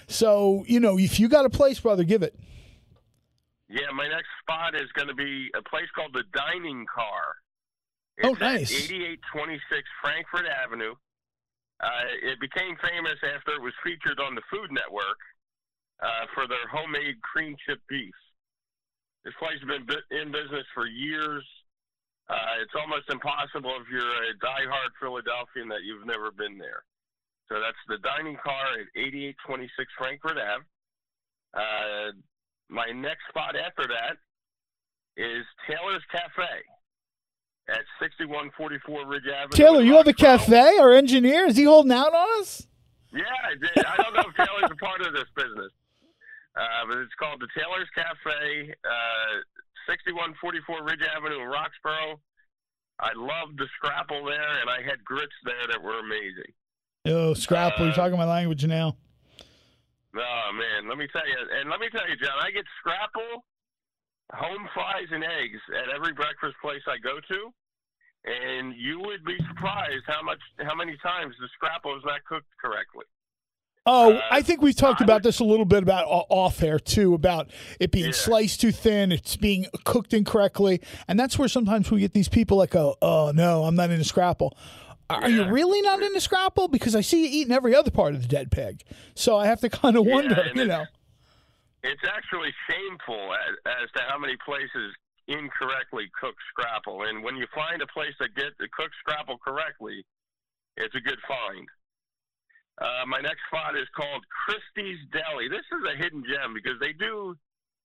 So, 0.09 0.65
you 0.67 0.81
know, 0.81 0.99
if 0.99 1.21
you 1.21 1.29
got 1.29 1.45
a 1.45 1.51
place, 1.51 1.79
brother, 1.81 2.03
give 2.05 2.23
it. 2.23 2.35
Yeah, 3.69 3.91
my 3.95 4.09
next 4.09 4.29
spot 4.43 4.75
is 4.75 4.91
going 4.93 5.09
to 5.09 5.15
be 5.15 5.49
a 5.57 5.63
place 5.63 5.89
called 5.95 6.13
the 6.13 6.25
Dining 6.35 6.85
Car. 6.93 7.37
It's 8.19 8.29
Oh, 8.29 8.33
nice. 8.39 8.71
8826 8.73 9.89
Frankford 10.03 10.47
Avenue. 10.47 10.95
Uh, 11.81 11.89
it 12.23 12.39
became 12.41 12.77
famous 12.77 13.19
after 13.35 13.53
it 13.53 13.63
was 13.63 13.73
featured 13.83 14.21
on 14.21 14.35
the 14.35 14.43
Food 14.51 14.71
Network 14.71 15.19
uh, 16.03 16.27
for 16.35 16.47
their 16.47 16.67
homemade 16.69 17.23
cream 17.23 17.57
chip 17.67 17.81
beef. 17.89 18.15
This 19.25 19.35
place 19.39 19.55
has 19.63 19.67
been 19.71 19.87
in 20.11 20.33
business 20.35 20.67
for 20.75 20.87
years. 20.87 21.45
Uh, 22.29 22.59
it's 22.63 22.75
almost 22.75 23.09
impossible 23.11 23.71
if 23.81 23.87
you're 23.91 24.03
a 24.03 24.35
diehard 24.43 24.91
Philadelphian 25.01 25.69
that 25.69 25.87
you've 25.87 26.07
never 26.07 26.31
been 26.31 26.59
there. 26.59 26.83
So 27.49 27.61
that's 27.61 27.79
the 27.87 27.99
dining 27.99 28.37
car 28.43 28.81
at 28.81 28.87
8826 28.97 29.93
Frankford 29.99 30.39
Ave. 30.39 30.65
Uh, 31.55 32.13
my 32.69 32.87
next 32.91 33.29
spot 33.29 33.55
after 33.55 33.87
that 33.87 34.17
is 35.17 35.45
Taylor's 35.69 36.03
Cafe 36.11 36.49
at 37.69 37.85
6144 38.01 39.07
Ridge 39.07 39.23
Avenue. 39.29 39.57
Taylor, 39.57 39.83
you 39.83 39.95
have 39.95 40.09
a 40.09 40.13
cafe? 40.13 40.79
Our 40.79 40.93
engineer 40.93 41.47
is 41.47 41.57
he 41.57 41.65
holding 41.65 41.93
out 41.93 42.15
on 42.15 42.41
us? 42.41 42.67
Yeah, 43.13 43.23
I 43.45 43.55
did. 43.55 43.85
I 43.85 43.97
don't 44.03 44.15
know 44.15 44.25
if 44.27 44.35
Taylor's 44.35 44.71
a 44.73 44.77
part 44.77 45.03
of 45.03 45.13
this 45.13 45.29
business, 45.37 45.71
uh, 46.57 46.87
but 46.89 46.99
it's 46.99 47.15
called 47.19 47.41
the 47.41 47.49
Taylor's 47.57 47.89
Cafe, 47.95 48.75
uh, 48.85 49.35
6144 49.89 50.85
Ridge 50.85 51.01
Avenue 51.17 51.41
in 51.43 51.49
Roxborough. 51.49 52.19
I 53.01 53.11
loved 53.17 53.59
the 53.59 53.67
scrapple 53.77 54.25
there, 54.25 54.61
and 54.61 54.71
I 54.71 54.83
had 54.83 55.03
grits 55.05 55.33
there 55.45 55.67
that 55.69 55.83
were 55.83 55.99
amazing. 55.99 56.53
Oh, 57.07 57.35
Scrapple, 57.35 57.87
you're 57.87 57.93
Uh, 57.93 57.97
talking 57.97 58.17
my 58.17 58.25
language 58.25 58.65
now. 58.67 58.97
Oh 60.15 60.51
man, 60.53 60.89
let 60.89 60.99
me 60.99 61.09
tell 61.09 61.27
you, 61.27 61.37
and 61.59 61.71
let 61.71 61.81
me 61.81 61.89
tell 61.89 62.07
you, 62.09 62.17
John, 62.17 62.37
I 62.39 62.51
get 62.53 62.65
scrapple, 62.79 63.45
home 64.35 64.69
fries, 64.75 65.09
and 65.11 65.25
eggs 65.25 65.59
at 65.75 65.89
every 65.89 66.13
breakfast 66.13 66.55
place 66.61 66.83
I 66.87 66.99
go 66.99 67.19
to, 67.19 67.55
and 68.29 68.77
you 68.77 69.01
would 69.01 69.25
be 69.25 69.37
surprised 69.49 70.05
how 70.07 70.23
much, 70.23 70.39
how 70.61 70.75
many 70.75 70.97
times 70.99 71.35
the 71.41 71.49
scrapple 71.55 71.97
is 71.97 72.05
not 72.05 72.23
cooked 72.29 72.53
correctly. 72.61 73.07
Oh, 73.85 74.15
Uh, 74.15 74.23
I 74.31 74.43
think 74.43 74.63
we've 74.63 74.77
talked 74.77 75.01
about 75.01 75.23
this 75.25 75.41
a 75.41 75.45
little 75.45 75.65
bit 75.65 75.83
about 75.83 76.07
off 76.09 76.63
air 76.63 76.79
too, 76.79 77.15
about 77.15 77.51
it 77.81 77.91
being 77.91 78.07
Yeah. 78.07 78.13
sliced 78.13 78.61
too 78.61 78.71
thin, 78.71 79.11
it's 79.11 79.37
being 79.37 79.67
cooked 79.85 80.13
incorrectly, 80.15 80.81
and 81.09 81.19
that's 81.19 81.37
where 81.39 81.49
sometimes 81.49 81.91
we 81.91 82.01
get 82.01 82.13
these 82.13 82.29
people 82.29 82.57
like, 82.57 82.77
"Oh, 82.77 82.97
oh 83.03 83.33
no, 83.35 83.65
I'm 83.65 83.75
not 83.75 83.91
into 83.91 84.05
Scrapple." 84.05 84.57
Are 85.11 85.29
you 85.29 85.45
really 85.45 85.83
not 85.83 86.01
into 86.03 86.21
Scrapple? 86.21 86.69
Because 86.69 86.95
I 86.97 87.01
see 87.03 87.27
you 87.27 87.41
eating 87.43 87.53
every 87.53 87.75
other 87.75 87.91
part 87.91 88.15
of 88.15 88.23
the 88.23 88.29
dead 88.29 88.51
pig, 88.51 88.83
so 89.15 89.37
I 89.37 89.47
have 89.47 89.61
to 89.61 89.69
kind 89.69 89.97
of 89.97 90.07
Yeah, 90.07 90.15
wonder, 90.15 90.51
you 90.55 90.65
know. 90.65 90.87
It's 91.83 92.01
actually 92.09 92.55
shameful 92.71 93.35
as, 93.35 93.57
as 93.83 93.91
to 93.97 94.03
how 94.09 94.17
many 94.17 94.37
places 94.45 94.95
incorrectly 95.27 96.09
cook 96.19 96.37
scrapple, 96.51 97.03
and 97.03 97.23
when 97.25 97.37
you 97.37 97.47
find 97.49 97.83
a 97.83 97.87
place 97.89 98.15
that 98.21 98.35
get 98.37 98.57
that 98.59 98.71
cooks 98.73 98.97
scrapple 99.01 99.39
correctly, 99.39 100.07
it's 100.77 100.95
a 100.95 101.01
good 101.01 101.19
find. 101.27 101.69
Uh, 102.81 103.05
my 103.07 103.21
next 103.21 103.41
spot 103.49 103.77
is 103.77 103.87
called 103.95 104.25
Christie's 104.47 104.99
Deli. 105.13 105.49
This 105.49 105.67
is 105.73 105.83
a 105.93 105.97
hidden 105.97 106.25
gem 106.25 106.55
because 106.55 106.81
they 106.81 106.93
do 106.93 107.37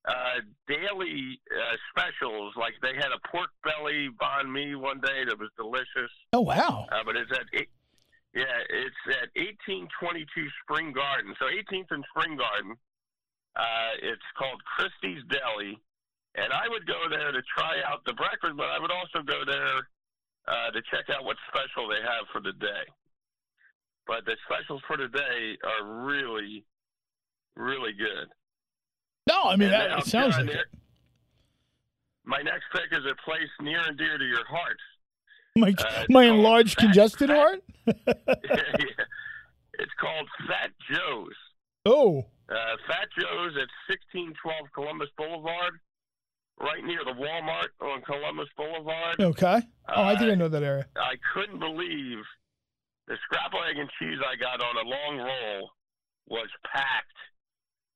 uh, 0.07 0.39
daily 0.67 1.39
uh, 1.51 1.75
specials. 1.91 2.53
Like 2.55 2.73
they 2.81 2.95
had 2.95 3.11
a 3.11 3.19
pork 3.27 3.49
belly 3.63 4.09
banh 4.21 4.51
mi 4.51 4.75
one 4.75 5.01
day 5.01 5.25
that 5.27 5.37
was 5.37 5.49
delicious. 5.57 6.11
Oh 6.33 6.41
wow, 6.41 6.87
Uh, 6.91 7.03
but 7.05 7.15
it's 7.17 7.31
at 7.31 7.45
eight, 7.53 7.69
yeah, 8.33 8.63
it's 8.69 9.03
at 9.11 9.29
1822 9.35 10.23
Spring 10.63 10.93
Garden. 10.93 11.35
So 11.39 11.45
18th 11.51 11.91
and 11.91 12.03
Spring 12.15 12.37
Garden. 12.37 12.75
Uh, 13.57 13.91
it's 14.01 14.29
called 14.37 14.61
Christie's 14.77 15.23
Deli, 15.33 15.75
and 16.35 16.53
I 16.53 16.69
would 16.69 16.85
go 16.85 17.09
there 17.09 17.31
to 17.31 17.41
try 17.57 17.81
out 17.89 18.05
the 18.05 18.13
breakfast, 18.13 18.53
but 18.55 18.69
I 18.69 18.77
would 18.79 18.91
also 18.93 19.25
go 19.25 19.41
there 19.43 19.81
uh, 20.47 20.69
to 20.71 20.79
check 20.93 21.09
out 21.09 21.25
what 21.25 21.37
special 21.49 21.89
they 21.89 21.99
have 22.05 22.29
for 22.31 22.39
the 22.39 22.53
day. 22.53 22.85
But 24.07 24.25
the 24.25 24.35
specials 24.49 24.81
for 24.87 24.95
today 24.97 25.57
are 25.63 26.05
really, 26.05 26.63
really 27.55 27.91
good. 27.93 28.27
no, 29.27 29.43
I 29.43 29.55
mean 29.57 29.69
that 29.69 29.99
it 29.99 30.05
sounds 30.05 30.37
like 30.37 30.47
it. 30.49 30.65
My 32.23 32.41
next 32.41 32.65
pick 32.73 32.91
is 32.97 33.05
a 33.05 33.15
place 33.23 33.49
near 33.61 33.79
and 33.81 33.97
dear 33.97 34.17
to 34.17 34.25
your 34.25 34.45
heart. 34.47 34.77
My 35.55 35.73
uh, 35.77 36.05
my 36.09 36.25
enlarged 36.25 36.75
Fat- 36.75 36.81
congested 36.85 37.29
Fat- 37.29 37.35
heart. 37.37 37.63
yeah. 37.85 38.23
It's 39.79 39.91
called 40.01 40.27
Fat 40.47 40.71
Joe's. 40.91 41.35
Oh, 41.85 42.25
Uh, 42.49 42.55
Fat 42.87 43.07
Joe's 43.19 43.53
at 43.57 43.69
1612 43.87 44.71
Columbus 44.73 45.09
Boulevard, 45.15 45.73
right 46.59 46.83
near 46.83 47.01
the 47.05 47.11
Walmart 47.11 47.67
on 47.81 48.01
Columbus 48.01 48.47
Boulevard. 48.57 49.19
okay. 49.19 49.61
Oh, 49.87 50.01
I 50.01 50.15
didn't 50.15 50.41
Uh, 50.41 50.45
know 50.45 50.47
that 50.47 50.63
area. 50.63 50.87
I 50.95 51.13
couldn't 51.31 51.59
believe 51.59 52.17
the 53.07 53.15
scrapple 53.23 53.59
egg 53.69 53.77
and 53.77 53.89
cheese 53.99 54.19
I 54.25 54.35
got 54.35 54.61
on 54.63 54.75
a 54.85 54.87
long 54.87 55.17
roll 55.25 55.71
was 56.27 56.47
packed. 56.65 57.11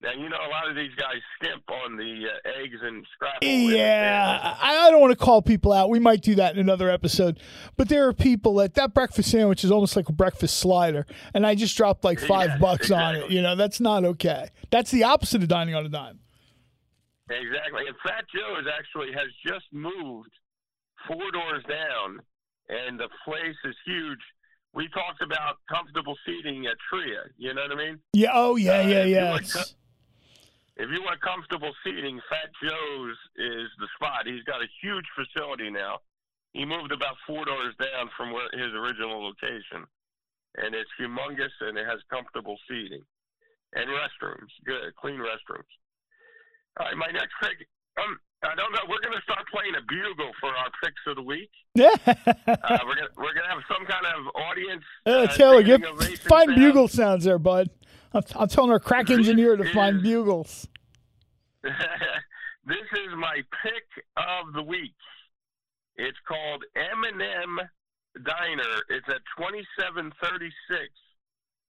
Now 0.02 0.13
you 0.13 0.30
know 0.30 0.38
a 0.38 0.50
lot 0.50 0.67
of 0.67 0.76
these 0.76 0.93
guys 0.97 1.17
skimp 1.36 1.63
on 1.69 1.95
the 1.95 2.26
uh, 2.26 2.60
eggs 2.60 2.78
and 2.82 3.06
scrapple. 3.13 3.47
in 3.47 3.60
the 3.60 3.65
sandwich. 3.65 3.78
Yeah, 3.78 4.56
I, 4.60 4.88
I 4.88 4.91
don't 4.91 5.00
want 5.00 5.12
to 5.12 5.24
call 5.24 5.43
people 5.43 5.71
out. 5.71 5.91
We 5.91 6.00
might 6.00 6.21
do 6.24 6.34
that 6.36 6.56
in 6.56 6.60
another 6.60 6.89
episode. 6.89 7.39
But 7.78 7.88
there 7.88 8.08
are 8.08 8.13
people 8.13 8.56
that 8.56 8.74
that 8.76 8.95
breakfast 8.95 9.30
sandwich 9.30 9.63
is 9.63 9.69
almost 9.69 9.95
like 9.95 10.10
a 10.10 10.13
breakfast 10.13 10.58
slider, 10.58 11.06
and 11.36 11.45
I 11.45 11.54
just 11.54 11.78
dropped 11.78 12.04
like 12.04 12.19
five 12.19 12.50
Yes, 12.50 12.60
bucks 12.60 12.89
on 12.89 13.15
it. 13.15 13.30
You 13.30 13.43
know, 13.43 13.56
that's 13.56 13.80
not 13.80 14.04
okay. 14.04 14.50
That's 14.71 14.89
the 14.89 15.04
opposite 15.04 15.43
of 15.43 15.50
dining 15.50 15.76
on 15.76 15.86
a 15.86 15.89
dime. 15.89 16.19
Exactly. 17.30 17.84
And 17.88 17.95
Fat 18.04 18.26
Joe's 18.34 18.65
actually 18.67 19.13
has 19.13 19.30
just 19.45 19.65
moved 19.71 20.32
four 21.08 21.32
doors 21.32 21.63
down, 21.69 22.19
and 22.69 23.00
the 23.00 23.08
place 23.24 23.56
is 23.65 23.76
huge. 23.86 24.19
We 24.73 24.88
talked 24.89 25.21
about 25.21 25.57
comfortable 25.67 26.15
seating 26.25 26.65
at 26.65 26.77
Tria. 26.89 27.27
You 27.38 27.53
know 27.53 27.63
what 27.67 27.71
I 27.71 27.75
mean? 27.75 27.99
Yeah. 28.13 28.31
Oh, 28.34 28.55
yeah, 28.55 28.79
Uh, 28.79 28.88
yeah, 28.88 29.03
yeah. 29.03 29.38
If 30.77 30.89
you 30.89 31.03
want 31.03 31.21
comfortable 31.21 31.73
seating, 31.84 32.19
Fat 32.29 32.49
Joe's 32.63 33.17
is 33.36 33.67
the 33.77 33.88
spot. 33.95 34.25
He's 34.25 34.43
got 34.43 34.62
a 34.63 34.67
huge 34.81 35.05
facility 35.13 35.69
now. 35.69 35.99
He 36.53 36.65
moved 36.65 36.91
about 36.91 37.15
four 37.27 37.45
doors 37.45 37.75
down 37.79 38.10
from 38.17 38.31
where 38.31 38.49
his 38.51 38.73
original 38.73 39.23
location, 39.23 39.86
and 40.57 40.73
it's 40.73 40.89
humongous 40.99 41.53
and 41.62 41.77
it 41.77 41.86
has 41.86 41.99
comfortable 42.10 42.57
seating 42.67 43.03
and 43.75 43.88
restrooms. 43.89 44.51
Good, 44.65 44.95
clean 44.95 45.19
restrooms. 45.19 45.69
All 46.79 46.88
right, 46.88 46.97
my 46.97 47.07
next 47.12 47.36
pick. 47.41 47.67
Um, 47.99 48.19
I 48.43 48.56
don't 48.56 48.71
know. 48.71 48.80
We're 48.89 49.01
going 49.01 49.13
to 49.15 49.21
start 49.21 49.45
playing 49.54 49.75
a 49.77 49.82
bugle 49.88 50.32
for 50.39 50.49
our 50.49 50.71
picks 50.84 51.01
of 51.08 51.15
the 51.15 51.21
week. 51.21 51.49
Yeah. 51.73 51.95
Uh, 52.06 52.80
we're 52.86 52.95
going 52.95 53.08
we're 53.15 53.34
gonna 53.34 53.47
have 53.47 53.63
some 53.69 53.86
kind 53.86 54.06
of 54.06 54.36
audience. 54.36 54.84
Uh, 55.06 55.10
uh, 55.10 55.27
Taylor, 55.27 55.63
get 55.63 55.82
find 56.23 56.49
sound. 56.49 56.56
bugle 56.56 56.88
sounds 56.89 57.23
there, 57.23 57.39
bud. 57.39 57.69
I'm, 58.13 58.23
I'm 58.36 58.49
telling 58.49 58.71
our 58.71 58.80
crack 58.80 59.08
This 59.08 59.19
engineer 59.19 59.56
to 59.56 59.71
find 59.73 60.04
bugles. 60.04 60.67
this 61.63 61.71
is 62.75 63.15
my 63.15 63.38
pick 63.63 63.86
of 64.17 64.51
the 64.54 64.62
week. 64.62 64.95
It's 65.95 66.17
called 66.27 66.65
M&M 66.75 67.60
Diner. 68.21 68.73
It's 68.89 69.08
at 69.08 69.21
2736 69.38 70.89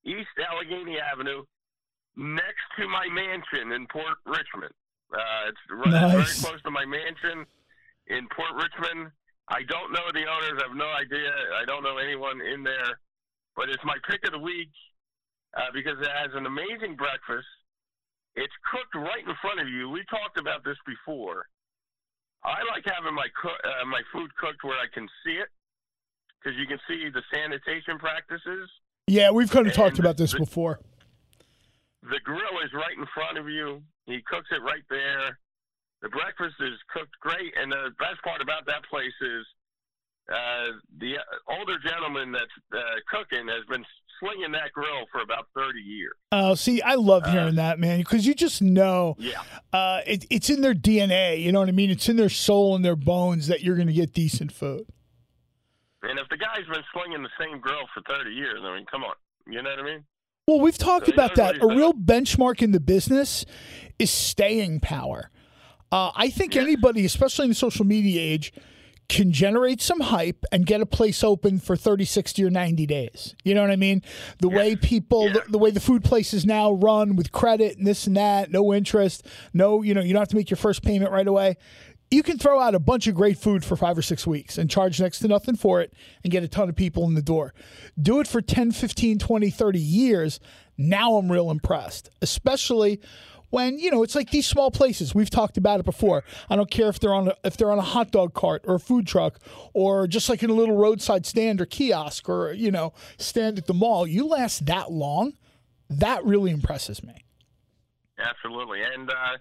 East 0.04 0.28
Allegheny 0.50 0.98
Avenue, 0.98 1.44
next 2.16 2.66
to 2.78 2.88
my 2.88 3.06
mansion 3.08 3.72
in 3.72 3.86
Port 3.86 4.18
Richmond. 4.26 4.74
Uh, 5.12 5.48
it's 5.48 5.58
right, 5.70 5.90
Nice. 5.92 6.40
very 6.40 6.50
close 6.50 6.62
to 6.62 6.70
my 6.70 6.84
mansion 6.84 7.44
in 8.08 8.26
Port 8.34 8.52
Richmond. 8.56 9.10
I 9.48 9.62
don't 9.68 9.92
know 9.92 10.08
the 10.12 10.24
owners. 10.24 10.56
I 10.64 10.68
have 10.68 10.76
no 10.76 10.88
idea. 10.88 11.28
I 11.60 11.64
don't 11.66 11.82
know 11.82 11.98
anyone 11.98 12.40
in 12.40 12.62
there, 12.64 12.96
but 13.56 13.68
it's 13.68 13.82
my 13.84 13.96
pick 14.08 14.24
of 14.24 14.32
the 14.32 14.38
week 14.38 14.70
uh, 15.56 15.68
because 15.74 16.00
it 16.00 16.08
has 16.08 16.30
an 16.34 16.46
amazing 16.46 16.96
breakfast. 16.96 17.46
It's 18.34 18.52
cooked 18.72 18.94
right 18.96 19.20
in 19.26 19.34
front 19.42 19.60
of 19.60 19.68
you. 19.68 19.90
We 19.90 20.02
talked 20.08 20.38
about 20.38 20.64
this 20.64 20.78
before. 20.86 21.44
I 22.44 22.64
like 22.72 22.84
having 22.88 23.14
my 23.14 23.28
cook, 23.40 23.60
uh, 23.62 23.84
my 23.84 24.00
food 24.12 24.34
cooked 24.40 24.64
where 24.64 24.78
I 24.80 24.86
can 24.92 25.06
see 25.24 25.36
it 25.36 25.48
because 26.40 26.58
you 26.58 26.66
can 26.66 26.78
see 26.88 27.10
the 27.12 27.22
sanitation 27.32 27.98
practices. 27.98 28.70
Yeah, 29.06 29.30
we've 29.30 29.50
kind 29.50 29.66
of 29.66 29.74
talked 29.74 29.98
about 29.98 30.16
this 30.16 30.32
the- 30.32 30.38
before. 30.38 30.80
The 32.02 32.20
grill 32.24 32.58
is 32.64 32.72
right 32.74 32.96
in 32.98 33.06
front 33.14 33.38
of 33.38 33.48
you. 33.48 33.82
He 34.06 34.20
cooks 34.26 34.48
it 34.50 34.62
right 34.62 34.82
there. 34.90 35.38
The 36.02 36.08
breakfast 36.08 36.56
is 36.60 36.74
cooked 36.92 37.14
great, 37.20 37.54
and 37.56 37.70
the 37.70 37.90
best 37.98 38.20
part 38.24 38.42
about 38.42 38.66
that 38.66 38.82
place 38.90 39.14
is 39.20 39.46
uh, 40.28 40.78
the 40.98 41.14
older 41.48 41.78
gentleman 41.84 42.32
that's 42.32 42.50
uh, 42.74 42.78
cooking 43.06 43.46
has 43.48 43.64
been 43.68 43.84
slinging 44.18 44.52
that 44.52 44.72
grill 44.72 45.06
for 45.12 45.20
about 45.20 45.46
30 45.54 45.78
years. 45.78 46.12
Oh, 46.32 46.54
see, 46.54 46.82
I 46.82 46.94
love 46.94 47.24
hearing 47.26 47.58
uh, 47.58 47.62
that, 47.62 47.78
man, 47.78 47.98
because 47.98 48.26
you 48.26 48.34
just 48.34 48.62
know 48.62 49.16
yeah. 49.18 49.42
Uh, 49.72 50.00
it, 50.06 50.26
it's 50.30 50.50
in 50.50 50.60
their 50.60 50.74
DNA. 50.74 51.40
You 51.40 51.52
know 51.52 51.60
what 51.60 51.68
I 51.68 51.72
mean? 51.72 51.90
It's 51.90 52.08
in 52.08 52.16
their 52.16 52.28
soul 52.28 52.74
and 52.74 52.84
their 52.84 52.96
bones 52.96 53.46
that 53.46 53.62
you're 53.62 53.76
going 53.76 53.88
to 53.88 53.92
get 53.92 54.12
decent 54.12 54.52
food. 54.52 54.86
And 56.02 56.18
if 56.18 56.28
the 56.30 56.36
guy's 56.36 56.66
been 56.66 56.82
slinging 56.92 57.22
the 57.22 57.30
same 57.38 57.60
grill 57.60 57.86
for 57.94 58.02
30 58.08 58.30
years, 58.30 58.58
I 58.62 58.74
mean, 58.74 58.86
come 58.90 59.04
on. 59.04 59.14
You 59.46 59.62
know 59.62 59.70
what 59.70 59.78
I 59.78 59.82
mean? 59.84 60.04
Well, 60.48 60.58
we've 60.58 60.78
talked 60.78 61.06
so 61.06 61.12
about 61.12 61.36
that. 61.36 61.62
A 61.62 61.66
real 61.68 61.92
benchmark 61.92 62.62
in 62.62 62.72
the 62.72 62.80
business 62.80 63.44
is 64.00 64.10
staying 64.10 64.80
power. 64.80 65.30
Uh, 65.92 66.10
I 66.16 66.30
think 66.30 66.56
yes. 66.56 66.64
anybody, 66.64 67.04
especially 67.04 67.44
in 67.44 67.50
the 67.50 67.54
social 67.54 67.84
media 67.84 68.20
age, 68.20 68.52
can 69.08 69.30
generate 69.30 69.80
some 69.80 70.00
hype 70.00 70.44
and 70.50 70.66
get 70.66 70.80
a 70.80 70.86
place 70.86 71.22
open 71.22 71.60
for 71.60 71.76
30, 71.76 72.04
60, 72.04 72.44
or 72.44 72.50
90 72.50 72.86
days. 72.86 73.36
You 73.44 73.54
know 73.54 73.60
what 73.60 73.70
I 73.70 73.76
mean? 73.76 74.02
The 74.38 74.48
way 74.48 74.74
people, 74.74 75.26
yeah. 75.26 75.34
the, 75.34 75.52
the, 75.52 75.58
way 75.58 75.70
the 75.70 75.80
food 75.80 76.02
places 76.02 76.44
now 76.44 76.72
run 76.72 77.14
with 77.14 77.30
credit 77.30 77.76
and 77.76 77.86
this 77.86 78.06
and 78.06 78.16
that, 78.16 78.50
no 78.50 78.72
interest, 78.72 79.26
no, 79.52 79.82
you 79.82 79.94
know, 79.94 80.00
you 80.00 80.12
don't 80.12 80.22
have 80.22 80.28
to 80.28 80.36
make 80.36 80.50
your 80.50 80.56
first 80.56 80.82
payment 80.82 81.12
right 81.12 81.28
away. 81.28 81.56
You 82.12 82.22
can 82.22 82.36
throw 82.36 82.60
out 82.60 82.74
a 82.74 82.78
bunch 82.78 83.06
of 83.06 83.14
great 83.14 83.38
food 83.38 83.64
for 83.64 83.74
five 83.74 83.96
or 83.96 84.02
six 84.02 84.26
weeks 84.26 84.58
and 84.58 84.68
charge 84.68 85.00
next 85.00 85.20
to 85.20 85.28
nothing 85.28 85.56
for 85.56 85.80
it 85.80 85.94
and 86.22 86.30
get 86.30 86.42
a 86.42 86.48
ton 86.48 86.68
of 86.68 86.76
people 86.76 87.04
in 87.04 87.14
the 87.14 87.22
door. 87.22 87.54
Do 88.00 88.20
it 88.20 88.28
for 88.28 88.42
10, 88.42 88.72
15, 88.72 89.18
20, 89.18 89.50
30 89.50 89.78
years. 89.78 90.38
Now 90.76 91.14
I'm 91.14 91.32
real 91.32 91.50
impressed, 91.50 92.10
especially 92.20 93.00
when 93.48 93.78
you 93.78 93.90
know 93.90 94.02
it's 94.02 94.14
like 94.14 94.30
these 94.30 94.46
small 94.46 94.70
places. 94.70 95.14
We've 95.14 95.30
talked 95.30 95.56
about 95.56 95.80
it 95.80 95.86
before. 95.86 96.22
I 96.50 96.56
don't 96.56 96.70
care 96.70 96.90
if 96.90 97.00
they're 97.00 97.14
on 97.14 97.28
a, 97.28 97.36
if 97.44 97.56
they're 97.56 97.72
on 97.72 97.78
a 97.78 97.82
hot 97.82 98.10
dog 98.10 98.34
cart 98.34 98.62
or 98.66 98.74
a 98.74 98.80
food 98.80 99.06
truck 99.06 99.38
or 99.72 100.06
just 100.06 100.28
like 100.28 100.42
in 100.42 100.50
a 100.50 100.54
little 100.54 100.76
roadside 100.76 101.24
stand 101.24 101.62
or 101.62 101.66
kiosk 101.66 102.28
or 102.28 102.52
you 102.52 102.70
know 102.70 102.92
stand 103.16 103.56
at 103.56 103.66
the 103.66 103.74
mall. 103.74 104.06
You 104.06 104.26
last 104.26 104.66
that 104.66 104.92
long. 104.92 105.32
That 105.88 106.22
really 106.26 106.50
impresses 106.50 107.02
me. 107.02 107.24
Absolutely. 108.18 108.82
And 108.82 109.08
uh, 109.08 109.38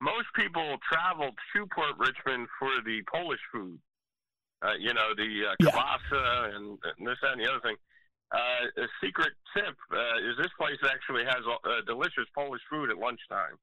most 0.00 0.26
people 0.34 0.76
travel 0.90 1.30
to 1.54 1.66
port 1.74 1.94
richmond 1.98 2.48
for 2.58 2.70
the 2.84 3.02
polish 3.12 3.40
food 3.52 3.78
uh, 4.62 4.74
you 4.78 4.92
know 4.94 5.14
the 5.16 5.46
uh, 5.46 5.54
kielbasa 5.62 6.12
yeah. 6.12 6.56
and, 6.56 6.78
and 6.98 7.06
this 7.06 7.18
that 7.22 7.32
and 7.32 7.40
the 7.40 7.48
other 7.48 7.60
thing 7.60 7.76
uh, 8.28 8.84
a 8.84 8.86
secret 9.02 9.32
tip 9.56 9.76
uh, 9.92 10.18
is 10.20 10.36
this 10.36 10.52
place 10.58 10.76
actually 10.84 11.24
has 11.24 11.40
uh, 11.48 11.80
delicious 11.86 12.28
Polish 12.34 12.60
food 12.68 12.90
at 12.90 12.98
lunchtime. 12.98 13.56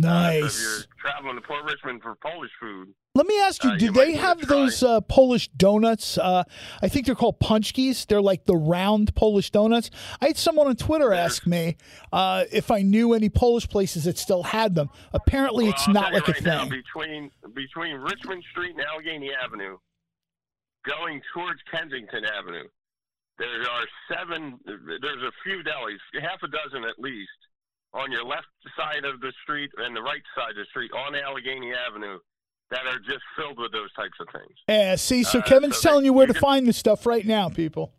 Nice. 0.00 0.42
Uh, 0.42 0.46
if 0.46 0.60
you're 0.60 1.12
traveling 1.12 1.36
to 1.36 1.42
Port 1.42 1.64
Richmond 1.64 2.02
for 2.02 2.14
Polish 2.16 2.50
food, 2.60 2.88
let 3.14 3.26
me 3.26 3.40
ask 3.40 3.62
you: 3.64 3.70
uh, 3.70 3.76
Do 3.76 3.84
you 3.86 3.92
they 3.92 4.12
have 4.12 4.46
those 4.46 4.82
uh, 4.82 5.00
Polish 5.00 5.48
donuts? 5.48 6.18
I 6.18 6.44
think 6.88 7.06
they're 7.06 7.14
called 7.14 7.40
punchkis. 7.40 8.06
They're 8.06 8.22
like 8.22 8.44
the 8.46 8.56
round 8.56 9.14
Polish 9.14 9.50
donuts. 9.50 9.90
I 10.20 10.28
had 10.28 10.36
someone 10.36 10.68
on 10.68 10.76
Twitter 10.76 11.12
ask 11.12 11.46
me 11.46 11.76
if 12.12 12.70
I 12.70 12.82
knew 12.82 13.14
any 13.14 13.28
Polish 13.28 13.68
places 13.68 14.04
that 14.04 14.18
still 14.18 14.42
had 14.42 14.74
them. 14.74 14.90
Apparently, 15.12 15.64
well, 15.64 15.74
it's 15.74 15.88
not 15.88 16.12
like 16.12 16.28
right 16.28 16.40
a 16.40 16.44
now, 16.44 16.60
thing. 16.60 16.70
Between 16.70 17.30
between 17.54 17.96
Richmond 17.96 18.44
Street 18.50 18.76
and 18.76 18.84
Allegheny 18.84 19.30
Avenue, 19.32 19.78
going 20.86 21.20
towards 21.34 21.60
Kensington 21.70 22.24
Avenue, 22.24 22.68
there 23.38 23.48
are 23.48 23.86
seven, 24.12 24.58
there's 24.66 25.22
a 25.22 25.32
few 25.42 25.62
delis, 25.64 25.98
half 26.20 26.42
a 26.42 26.48
dozen 26.48 26.84
at 26.84 26.98
least, 26.98 27.30
on 27.92 28.12
your 28.12 28.24
left 28.24 28.46
side 28.76 29.04
of 29.04 29.20
the 29.20 29.32
street 29.42 29.70
and 29.78 29.96
the 29.96 30.02
right 30.02 30.22
side 30.36 30.50
of 30.50 30.56
the 30.56 30.64
street 30.70 30.90
on 30.92 31.14
Allegheny 31.14 31.72
Avenue 31.74 32.18
that 32.70 32.86
are 32.86 32.98
just 33.00 33.22
filled 33.36 33.58
with 33.58 33.72
those 33.72 33.92
types 33.94 34.14
of 34.20 34.28
things. 34.32 34.54
Yeah, 34.68 34.94
see, 34.94 35.24
so 35.24 35.40
uh, 35.40 35.42
Kevin's 35.42 35.78
so 35.78 35.88
telling 35.88 36.04
you 36.04 36.12
where 36.12 36.26
you 36.26 36.34
to 36.34 36.40
find 36.40 36.66
this 36.66 36.76
stuff 36.76 37.04
right 37.04 37.26
now, 37.26 37.48
people. 37.48 37.92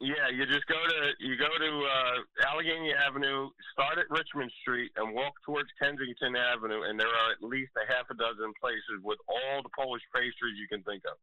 Yeah, 0.00 0.28
you 0.30 0.44
just 0.44 0.66
go 0.66 0.76
to 0.76 1.00
you 1.18 1.34
go 1.40 1.48
to 1.48 1.70
uh, 1.80 2.46
Allegheny 2.52 2.92
Avenue, 2.92 3.48
start 3.72 3.98
at 3.98 4.04
Richmond 4.10 4.52
Street, 4.60 4.92
and 4.96 5.14
walk 5.14 5.32
towards 5.46 5.68
Kensington 5.80 6.36
Avenue, 6.36 6.82
and 6.82 7.00
there 7.00 7.08
are 7.08 7.32
at 7.32 7.42
least 7.42 7.72
a 7.80 7.90
half 7.90 8.04
a 8.10 8.14
dozen 8.14 8.52
places 8.60 9.00
with 9.02 9.18
all 9.26 9.62
the 9.62 9.70
Polish 9.74 10.02
pastries 10.14 10.60
you 10.60 10.68
can 10.68 10.84
think 10.84 11.02
of. 11.08 11.16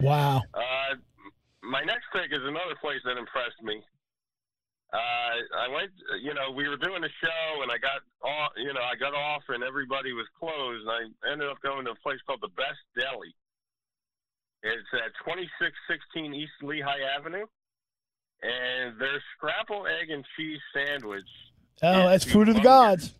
Wow. 0.00 0.42
Uh, 0.54 0.96
my 1.62 1.82
next 1.82 2.06
pick 2.12 2.32
is 2.32 2.40
another 2.46 2.78
place 2.80 3.00
that 3.04 3.18
impressed 3.18 3.60
me. 3.62 3.82
Uh, 4.92 4.96
I 5.54 5.68
went, 5.72 5.92
you 6.20 6.34
know, 6.34 6.50
we 6.50 6.68
were 6.68 6.76
doing 6.76 7.04
a 7.04 7.12
show 7.22 7.62
and 7.62 7.70
I 7.70 7.78
got 7.78 8.02
off, 8.26 8.52
you 8.56 8.72
know, 8.74 8.82
I 8.82 8.96
got 8.98 9.14
off 9.14 9.42
and 9.48 9.62
everybody 9.62 10.12
was 10.12 10.26
closed. 10.38 10.82
And 10.82 10.90
I 10.90 11.30
ended 11.30 11.48
up 11.48 11.62
going 11.62 11.84
to 11.84 11.92
a 11.92 12.00
place 12.02 12.18
called 12.26 12.40
the 12.42 12.50
Best 12.58 12.82
Deli. 12.98 13.34
It's 14.62 14.90
at 14.92 15.14
2616 15.24 16.34
East 16.34 16.52
Lehigh 16.62 17.06
Avenue. 17.16 17.46
And 18.42 18.98
their 18.98 19.22
scrapple 19.36 19.86
egg 19.86 20.10
and 20.10 20.24
cheese 20.36 20.58
sandwich. 20.74 21.28
Oh, 21.82 22.08
that's 22.08 22.24
food 22.24 22.48
of 22.48 22.54
the 22.56 22.60
gods. 22.60 23.14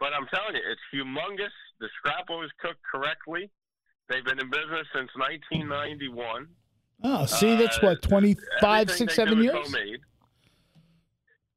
But 0.00 0.12
I'm 0.14 0.26
telling 0.26 0.56
you, 0.56 0.62
it's 0.66 0.80
humongous. 0.92 1.54
The 1.80 1.88
scrapple 1.98 2.42
is 2.42 2.50
cooked 2.60 2.82
correctly. 2.90 3.50
They've 4.08 4.24
been 4.24 4.40
in 4.40 4.50
business 4.50 4.86
since 4.94 5.10
1991. 5.16 6.48
Oh, 7.04 7.26
see, 7.26 7.56
that's 7.56 7.80
what, 7.82 8.02
25, 8.02 8.90
6, 8.90 9.14
7 9.14 9.42
years? 9.42 9.54
Homemade. 9.54 10.00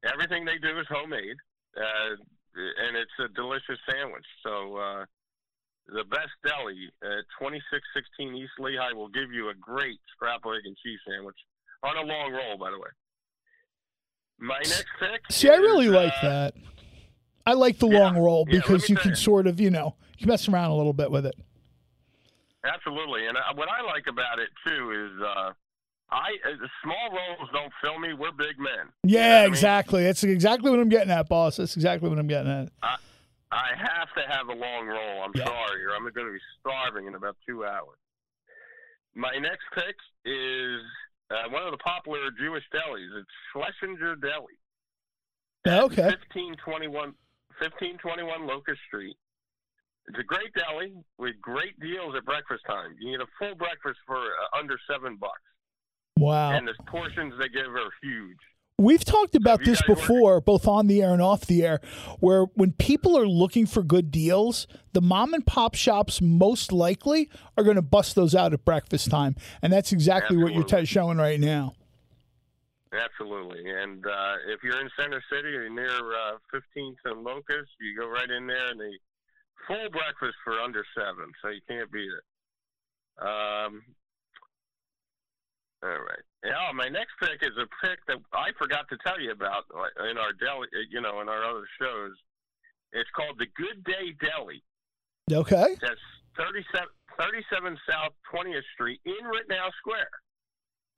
Everything 0.04 0.44
they 0.44 0.58
do 0.58 0.78
is 0.78 0.86
homemade, 0.88 1.36
uh, 1.76 2.14
and 2.54 2.96
it's 2.96 3.16
a 3.18 3.28
delicious 3.34 3.78
sandwich. 3.90 4.26
So, 4.44 4.76
uh, 4.76 5.04
the 5.88 6.04
best 6.04 6.30
deli 6.44 6.92
at 7.02 7.24
2616 7.40 8.34
East 8.36 8.52
Lehigh 8.58 8.92
will 8.92 9.08
give 9.08 9.32
you 9.32 9.48
a 9.48 9.54
great 9.54 9.98
scrapple 10.12 10.52
egg 10.52 10.62
and 10.64 10.76
cheese 10.84 11.00
sandwich 11.08 11.38
on 11.82 11.96
a 11.96 12.02
long 12.02 12.32
roll, 12.32 12.58
by 12.58 12.70
the 12.70 12.78
way. 12.78 12.90
My 14.38 14.58
next 14.58 14.86
pick. 15.00 15.22
See, 15.30 15.48
is, 15.48 15.54
I 15.54 15.56
really 15.56 15.88
uh, 15.88 15.92
like 15.92 16.14
that. 16.22 16.54
I 17.46 17.54
like 17.54 17.78
the 17.78 17.88
yeah, 17.88 18.00
long 18.00 18.18
roll 18.18 18.44
because 18.44 18.88
yeah, 18.88 18.94
you 18.94 18.96
can 19.00 19.10
you. 19.10 19.16
sort 19.16 19.46
of, 19.46 19.58
you 19.58 19.70
know, 19.70 19.96
you 20.18 20.26
mess 20.26 20.48
around 20.48 20.70
a 20.70 20.76
little 20.76 20.92
bit 20.92 21.10
with 21.10 21.26
it. 21.26 21.34
Absolutely, 22.64 23.26
and 23.26 23.36
uh, 23.36 23.40
what 23.54 23.68
I 23.68 23.82
like 23.82 24.04
about 24.08 24.38
it 24.38 24.50
too 24.66 24.90
is 24.92 25.22
uh, 25.22 25.52
I 26.10 26.36
uh, 26.46 26.66
small 26.82 27.10
roles 27.10 27.50
don't 27.52 27.72
fill 27.82 27.98
me. 27.98 28.14
We're 28.14 28.32
big 28.32 28.58
men. 28.58 28.88
Yeah, 29.04 29.42
you 29.42 29.48
know 29.48 29.52
exactly. 29.52 30.00
Mean? 30.00 30.06
That's 30.06 30.24
exactly 30.24 30.70
what 30.70 30.80
I'm 30.80 30.88
getting 30.88 31.10
at, 31.10 31.28
boss. 31.28 31.56
That's 31.56 31.76
exactly 31.76 32.08
what 32.08 32.18
I'm 32.18 32.26
getting 32.26 32.50
at. 32.50 32.72
I, 32.82 32.96
I 33.52 33.68
have 33.76 34.08
to 34.16 34.32
have 34.32 34.48
a 34.48 34.54
long 34.54 34.86
roll. 34.86 35.22
I'm 35.22 35.32
yeah. 35.34 35.44
sorry, 35.44 35.84
or 35.84 35.94
I'm 35.94 36.02
going 36.02 36.26
to 36.26 36.32
be 36.32 36.40
starving 36.60 37.06
in 37.06 37.14
about 37.14 37.36
two 37.46 37.64
hours. 37.64 37.98
My 39.14 39.32
next 39.40 39.64
pick 39.74 39.96
is 40.24 40.80
uh, 41.30 41.48
one 41.50 41.62
of 41.62 41.72
the 41.72 41.78
popular 41.78 42.30
Jewish 42.38 42.64
delis. 42.72 43.08
It's 43.18 43.28
Schlesinger 43.52 44.16
Deli. 44.16 44.56
Okay. 45.66 46.08
1521, 46.56 46.92
1521 47.60 48.46
Locust 48.46 48.80
Street. 48.86 49.16
It's 50.08 50.18
a 50.18 50.24
great 50.24 50.54
deli 50.56 50.94
with 51.18 51.36
great 51.42 51.78
deals 51.80 52.14
at 52.16 52.24
breakfast 52.24 52.64
time. 52.66 52.96
You 52.98 53.18
get 53.18 53.26
a 53.26 53.30
full 53.38 53.54
breakfast 53.56 54.00
for 54.06 54.16
uh, 54.16 54.58
under 54.58 54.78
seven 54.88 55.16
bucks. 55.16 55.44
Wow! 56.18 56.52
And 56.52 56.66
the 56.66 56.74
portions 56.86 57.34
they 57.38 57.48
give 57.48 57.66
are 57.66 57.90
huge. 58.02 58.38
We've 58.80 59.04
talked 59.04 59.34
about 59.34 59.64
this 59.64 59.82
before, 59.82 60.34
work? 60.34 60.44
both 60.44 60.68
on 60.68 60.86
the 60.86 61.02
air 61.02 61.12
and 61.12 61.20
off 61.20 61.46
the 61.46 61.64
air, 61.64 61.80
where 62.20 62.44
when 62.54 62.70
people 62.70 63.18
are 63.18 63.26
looking 63.26 63.66
for 63.66 63.82
good 63.82 64.12
deals, 64.12 64.68
the 64.92 65.00
mom 65.00 65.34
and 65.34 65.44
pop 65.44 65.74
shops 65.74 66.22
most 66.22 66.70
likely 66.70 67.28
are 67.56 67.64
going 67.64 67.74
to 67.74 67.82
bust 67.82 68.14
those 68.14 68.36
out 68.36 68.52
at 68.52 68.64
breakfast 68.64 69.10
time, 69.10 69.34
and 69.62 69.72
that's 69.72 69.90
exactly 69.90 70.36
Absolutely. 70.36 70.60
what 70.60 70.70
you're 70.70 70.80
t- 70.80 70.86
showing 70.86 71.18
right 71.18 71.40
now. 71.40 71.74
Absolutely, 72.92 73.68
and 73.68 74.06
uh, 74.06 74.34
if 74.46 74.62
you're 74.62 74.80
in 74.80 74.88
Center 74.96 75.22
City 75.30 75.56
or 75.56 75.68
near 75.68 75.88
uh, 75.88 76.38
15th 76.54 76.96
and 77.04 77.24
Locust, 77.24 77.70
you 77.80 77.98
go 77.98 78.08
right 78.08 78.30
in 78.30 78.46
there, 78.46 78.70
and 78.70 78.80
they 78.80 78.92
full 79.66 79.90
breakfast 79.90 80.36
for 80.44 80.52
under 80.60 80.84
seven, 80.96 81.32
so 81.42 81.48
you 81.48 81.60
can't 81.68 81.90
beat 81.90 82.08
it. 82.08 83.26
Um, 83.26 83.82
all 85.82 85.90
right. 85.90 86.24
Yeah, 86.44 86.72
my 86.74 86.88
next 86.88 87.12
pick 87.20 87.42
is 87.42 87.56
a 87.56 87.66
pick 87.84 87.98
that 88.06 88.18
I 88.32 88.50
forgot 88.58 88.88
to 88.90 88.96
tell 89.04 89.20
you 89.20 89.32
about 89.32 89.64
in 90.10 90.18
our 90.18 90.32
deli, 90.32 90.68
you 90.90 91.00
know, 91.00 91.20
in 91.20 91.28
our 91.28 91.44
other 91.44 91.66
shows. 91.80 92.12
It's 92.92 93.10
called 93.14 93.38
the 93.38 93.46
Good 93.54 93.84
Day 93.84 94.16
Deli. 94.18 94.62
Okay. 95.30 95.76
That's 95.80 96.00
37, 96.38 96.88
37 97.18 97.78
South 97.88 98.12
20th 98.32 98.62
Street 98.74 99.00
in 99.04 99.26
Rittenhouse 99.26 99.72
Square. 99.78 100.10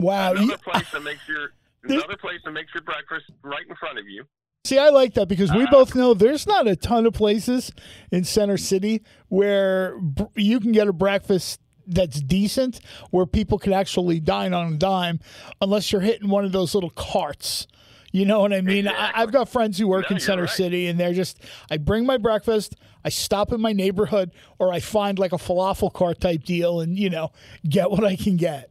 Wow. 0.00 0.32
Another 0.32 0.58
place 0.58 0.90
that 0.92 1.02
makes 1.02 1.26
your 1.28 1.52
another 1.84 2.16
place 2.16 2.40
that 2.44 2.52
makes 2.52 2.72
your 2.74 2.82
breakfast 2.82 3.26
right 3.42 3.66
in 3.68 3.74
front 3.76 3.98
of 3.98 4.06
you. 4.08 4.24
See, 4.64 4.78
I 4.78 4.90
like 4.90 5.14
that 5.14 5.26
because 5.26 5.50
we 5.52 5.64
uh, 5.64 5.70
both 5.70 5.94
know 5.94 6.12
there's 6.12 6.46
not 6.46 6.68
a 6.68 6.76
ton 6.76 7.06
of 7.06 7.14
places 7.14 7.72
in 8.12 8.24
Center 8.24 8.58
City 8.58 9.02
where 9.28 9.98
you 10.36 10.60
can 10.60 10.72
get 10.72 10.86
a 10.86 10.92
breakfast 10.92 11.60
that's 11.90 12.20
decent, 12.20 12.80
where 13.10 13.26
people 13.26 13.58
can 13.58 13.72
actually 13.72 14.20
dine 14.20 14.54
on 14.54 14.74
a 14.74 14.76
dime, 14.76 15.20
unless 15.60 15.92
you're 15.92 16.00
hitting 16.00 16.28
one 16.28 16.44
of 16.44 16.52
those 16.52 16.74
little 16.74 16.90
carts. 16.90 17.66
You 18.12 18.24
know 18.24 18.40
what 18.40 18.52
I 18.52 18.60
mean? 18.60 18.86
Exactly. 18.86 19.04
I, 19.04 19.22
I've 19.22 19.30
got 19.30 19.48
friends 19.48 19.78
who 19.78 19.86
work 19.86 20.10
No, 20.10 20.16
in 20.16 20.20
Center 20.20 20.42
right. 20.42 20.50
City, 20.50 20.86
and 20.88 20.98
they're 20.98 21.14
just. 21.14 21.38
I 21.70 21.76
bring 21.76 22.06
my 22.06 22.16
breakfast. 22.16 22.74
I 23.04 23.08
stop 23.08 23.52
in 23.52 23.60
my 23.60 23.72
neighborhood, 23.72 24.32
or 24.58 24.72
I 24.72 24.80
find 24.80 25.18
like 25.18 25.32
a 25.32 25.36
falafel 25.36 25.92
cart 25.92 26.20
type 26.20 26.42
deal, 26.42 26.80
and 26.80 26.98
you 26.98 27.08
know, 27.08 27.30
get 27.68 27.90
what 27.90 28.04
I 28.04 28.16
can 28.16 28.36
get. 28.36 28.70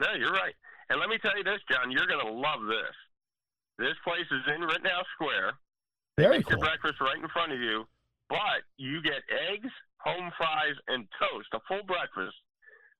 No, 0.00 0.12
you're 0.18 0.32
right. 0.32 0.54
And 0.90 1.00
let 1.00 1.08
me 1.08 1.18
tell 1.18 1.36
you 1.36 1.44
this, 1.44 1.60
John, 1.70 1.90
you're 1.90 2.06
going 2.06 2.24
to 2.24 2.32
love 2.32 2.60
this. 2.68 2.94
This 3.78 3.94
place 4.04 4.26
is 4.30 4.54
in 4.54 4.60
Rittenhouse 4.60 5.06
Square. 5.14 5.52
Very 6.16 6.38
Make 6.38 6.50
your 6.50 6.58
breakfast 6.58 7.00
right 7.00 7.16
in 7.20 7.28
front 7.28 7.52
of 7.52 7.58
you, 7.58 7.86
but 8.28 8.62
you 8.76 9.02
get 9.02 9.22
eggs, 9.50 9.70
home 10.04 10.30
fries, 10.36 10.74
and 10.88 11.06
toast, 11.18 11.48
a 11.54 11.60
full 11.66 11.82
breakfast, 11.86 12.36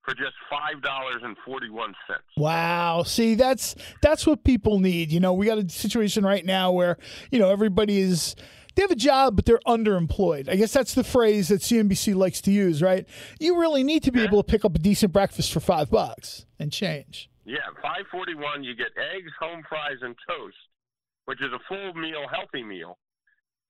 for 0.04 0.14
just 0.14 0.32
five 0.50 0.82
dollars 0.82 1.22
and 1.22 1.36
forty-one 1.46 1.94
cents. 2.06 2.24
Wow. 2.36 3.02
See, 3.04 3.34
that's 3.34 3.74
that's 4.02 4.26
what 4.26 4.44
people 4.44 4.78
need. 4.80 5.12
You 5.12 5.20
know, 5.20 5.32
we 5.32 5.46
got 5.46 5.58
a 5.58 5.68
situation 5.68 6.24
right 6.24 6.44
now 6.44 6.72
where, 6.72 6.98
you 7.30 7.38
know, 7.38 7.50
everybody 7.50 7.98
is 7.98 8.34
they 8.74 8.82
have 8.82 8.90
a 8.90 8.96
job 8.96 9.36
but 9.36 9.44
they're 9.46 9.60
underemployed. 9.66 10.48
I 10.48 10.56
guess 10.56 10.72
that's 10.72 10.94
the 10.94 11.04
phrase 11.04 11.48
that 11.48 11.60
CNBC 11.62 12.14
likes 12.14 12.40
to 12.42 12.50
use, 12.50 12.82
right? 12.82 13.06
You 13.38 13.58
really 13.60 13.84
need 13.84 14.02
to 14.02 14.10
be 14.12 14.18
Yeah. 14.20 14.26
able 14.26 14.42
to 14.42 14.50
pick 14.50 14.64
up 14.64 14.74
a 14.74 14.78
decent 14.78 15.12
breakfast 15.12 15.52
for 15.52 15.60
5 15.60 15.90
bucks 15.90 16.44
and 16.58 16.72
change. 16.72 17.30
Yeah, 17.46 17.58
five 17.82 18.06
forty-one. 18.10 18.64
You 18.64 18.74
get 18.74 18.88
eggs, 18.96 19.30
home 19.38 19.62
fries, 19.68 19.98
and 20.02 20.16
toast, 20.26 20.56
which 21.26 21.40
is 21.42 21.52
a 21.52 21.58
full 21.68 21.92
meal, 21.94 22.26
healthy 22.30 22.62
meal, 22.62 22.98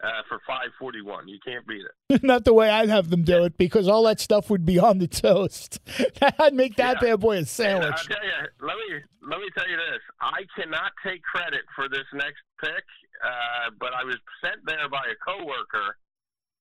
uh, 0.05 0.23
for 0.29 0.41
five 0.47 0.69
forty-one. 0.79 1.27
You 1.29 1.39
can't 1.45 1.67
beat 1.67 1.83
it. 1.83 2.23
Not 2.23 2.45
the 2.45 2.53
way 2.53 2.69
I'd 2.71 2.89
have 2.91 3.09
them 3.11 3.23
do 3.23 3.45
it 3.45 3.57
because 3.57 3.89
all 3.89 4.05
that 4.05 4.21
stuff 4.21 4.51
would 4.51 4.65
be 4.67 4.79
on 4.79 4.99
the 4.99 5.09
toast. 5.09 5.81
I'd 6.39 6.55
make 6.55 6.77
that 6.77 6.97
Yeah. 7.03 7.11
bad 7.13 7.21
boy 7.21 7.35
a 7.37 7.39
And 7.39 7.49
sandwich. 7.49 7.93
I'll 7.97 8.05
tell 8.05 8.25
you, 8.25 8.49
let 8.61 8.77
me 8.77 9.01
let 9.29 9.41
me 9.41 9.49
tell 9.57 9.69
you 9.69 9.77
this. 9.77 10.01
I 10.21 10.43
cannot 10.57 10.93
take 11.05 11.23
credit 11.23 11.63
for 11.75 11.89
this 11.89 12.05
next 12.13 12.43
pick, 12.63 12.85
uh, 13.25 13.71
but 13.81 13.93
I 13.95 14.05
was 14.05 14.17
sent 14.45 14.65
there 14.67 14.89
by 14.91 15.03
a 15.11 15.17
coworker 15.25 15.97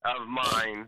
of 0.06 0.28
mine, 0.28 0.88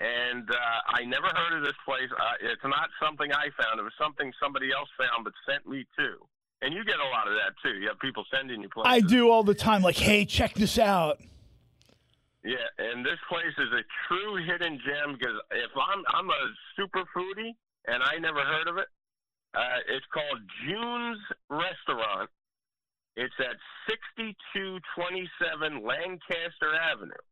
and 0.00 0.50
uh, 0.50 0.54
I 0.88 1.04
never 1.04 1.26
heard 1.26 1.58
of 1.58 1.64
this 1.64 1.76
place. 1.84 2.08
Uh, 2.18 2.22
it's 2.52 2.62
not 2.64 2.88
something 3.02 3.30
I 3.32 3.48
found. 3.62 3.78
It 3.78 3.82
was 3.82 3.92
something 4.00 4.32
somebody 4.42 4.70
else 4.72 4.88
found, 4.98 5.24
but 5.24 5.32
sent 5.48 5.66
me 5.66 5.84
to. 5.98 6.16
And 6.62 6.72
you 6.74 6.84
get 6.84 6.96
a 7.00 7.08
lot 7.10 7.26
of 7.26 7.34
that 7.34 7.54
too. 7.62 7.76
You 7.80 7.88
have 7.88 7.98
people 7.98 8.24
sending 8.32 8.62
you 8.62 8.68
places. 8.68 8.88
I 8.92 9.00
do 9.00 9.30
all 9.30 9.42
the 9.42 9.54
time 9.54 9.82
like, 9.82 9.96
"Hey, 9.96 10.24
check 10.24 10.54
this 10.54 10.78
out." 10.78 11.20
Yeah, 12.44 12.66
and 12.78 13.06
this 13.06 13.18
place 13.28 13.54
is 13.56 13.70
a 13.70 13.86
true 14.08 14.34
hidden 14.42 14.78
gem 14.82 15.14
because 15.14 15.38
if 15.52 15.70
I'm 15.78 16.02
I'm 16.10 16.28
a 16.28 16.42
super 16.74 17.04
foodie 17.14 17.54
and 17.86 18.02
I 18.02 18.18
never 18.18 18.42
heard 18.42 18.66
of 18.66 18.78
it, 18.78 18.88
uh, 19.54 19.78
it's 19.86 20.06
called 20.12 20.40
June's 20.66 21.22
Restaurant. 21.48 22.28
It's 23.14 23.34
at 23.38 23.54
6227 23.86 25.84
Lancaster 25.84 26.74
Avenue. 26.74 27.22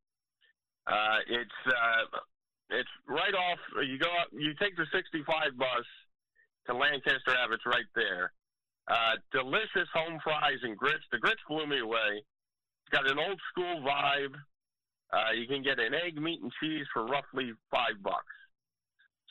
Uh, 0.87 1.19
it's 1.27 1.61
uh, 1.67 2.21
it's 2.71 2.95
right 3.09 3.35
off. 3.35 3.59
You 3.83 3.99
go 3.99 4.11
up. 4.21 4.29
You 4.31 4.55
take 4.61 4.77
the 4.77 4.87
65 4.93 5.59
bus 5.59 5.87
to 6.69 6.75
Lancaster 6.75 7.35
Avenue. 7.35 7.57
It's 7.57 7.67
right 7.67 7.89
there. 7.97 8.33
Uh, 8.87 9.19
delicious 9.33 9.89
home 9.95 10.21
fries 10.23 10.63
and 10.63 10.77
grits. 10.77 11.05
The 11.11 11.19
grits 11.19 11.43
blew 11.49 11.67
me 11.67 11.81
away. 11.81 12.23
It's 12.23 12.93
got 12.93 13.11
an 13.11 13.19
old 13.19 13.41
school 13.51 13.83
vibe. 13.83 14.35
Uh, 15.13 15.33
you 15.35 15.47
can 15.47 15.63
get 15.63 15.79
an 15.79 15.93
egg, 15.95 16.21
meat, 16.21 16.41
and 16.41 16.53
cheese 16.61 16.87
for 16.93 17.05
roughly 17.07 17.53
five 17.71 17.99
bucks. 18.03 18.35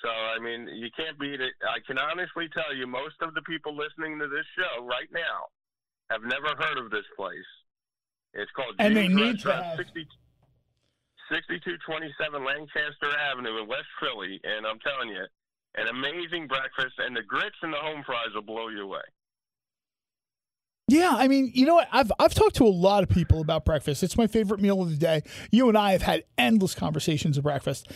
So, 0.04 0.10
I 0.10 0.40
mean, 0.40 0.68
you 0.76 0.90
can't 0.96 1.20
beat 1.20 1.42
it. 1.42 1.54
I 1.64 1.80
can 1.86 1.98
honestly 1.98 2.48
tell 2.54 2.76
you, 2.76 2.88
most 2.88 3.16
of 3.22 3.34
the 3.34 3.42
people 3.44 3.76
listening 3.76 4.20
to 4.20 4.28
this 4.28 4.46
show 4.58 4.84
right 4.86 5.12
now 5.12 5.52
have 6.10 6.24
never 6.24 6.56
heard 6.58 6.78
of 6.78 6.92
this 6.92 7.06
place. 7.16 7.50
It's 8.34 8.52
called 8.52 8.76
And 8.80 8.96
they 8.96 9.08
need 9.08 9.40
to 9.42 9.54
have. 9.54 9.78
60 9.78 10.08
6227 11.30 12.44
Lancaster 12.44 13.14
Avenue 13.30 13.62
in 13.62 13.68
West 13.68 13.90
Philly. 14.02 14.42
And 14.44 14.66
I'm 14.66 14.80
telling 14.80 15.10
you, 15.10 15.26
an 15.76 15.88
amazing 15.88 16.48
breakfast, 16.48 16.98
and 16.98 17.16
the 17.16 17.22
grits 17.22 17.56
and 17.62 17.72
the 17.72 17.78
home 17.78 18.04
fries 18.04 18.34
will 18.34 18.42
blow 18.42 18.70
you 18.70 18.84
away. 18.84 19.06
Yeah, 20.92 21.16
I 21.18 21.28
mean, 21.28 21.52
you 21.54 21.66
know 21.66 21.76
what? 21.76 21.88
I've 21.92 22.12
I've 22.20 22.34
talked 22.34 22.56
to 22.58 22.66
a 22.66 22.70
lot 22.70 23.04
of 23.04 23.10
people 23.10 23.42
about 23.42 23.66
breakfast. 23.66 24.04
It's 24.04 24.18
my 24.18 24.28
favorite 24.28 24.60
meal 24.60 24.82
of 24.82 24.90
the 24.90 24.98
day. 24.98 25.24
You 25.52 25.70
and 25.70 25.78
I 25.78 25.92
have 25.94 26.02
had 26.02 26.24
endless 26.38 26.76
conversations 26.76 27.38
of 27.38 27.44
breakfast. 27.44 27.92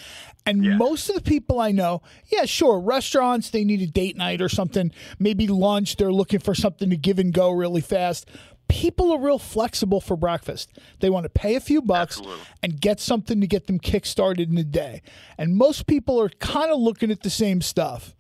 And 0.45 0.63
Yeah. 0.63 0.77
most 0.77 1.09
of 1.09 1.15
the 1.15 1.21
people 1.21 1.59
I 1.59 1.71
know, 1.71 2.01
yeah, 2.31 2.45
sure, 2.45 2.79
restaurants, 2.79 3.49
they 3.49 3.63
need 3.63 3.81
a 3.81 3.87
date 3.87 4.15
night 4.17 4.41
or 4.41 4.49
something, 4.49 4.91
maybe 5.19 5.47
lunch, 5.47 5.95
they're 5.97 6.11
looking 6.11 6.39
for 6.39 6.53
something 6.55 6.89
to 6.89 6.97
give 6.97 7.19
and 7.19 7.33
go 7.33 7.49
really 7.51 7.81
fast. 7.81 8.27
People 8.69 9.11
are 9.11 9.19
real 9.19 9.39
flexible 9.39 9.99
for 10.01 10.15
breakfast. 10.15 10.71
They 10.99 11.09
want 11.09 11.25
to 11.25 11.29
pay 11.29 11.55
a 11.55 11.59
few 11.59 11.81
bucks 11.81 12.17
Absolutely. 12.17 12.45
and 12.63 12.81
get 12.81 12.99
something 12.99 13.39
to 13.41 13.45
get 13.47 13.67
them 13.67 13.77
kick-started 13.77 14.49
in 14.49 14.55
the 14.55 14.63
day. 14.63 15.01
And 15.37 15.55
most 15.55 15.85
people 15.85 16.19
are 16.19 16.29
kind 16.29 16.71
of 16.71 16.79
looking 16.79 17.11
at 17.11 17.21
the 17.23 17.29
same 17.29 17.61
stuff. 17.61 18.15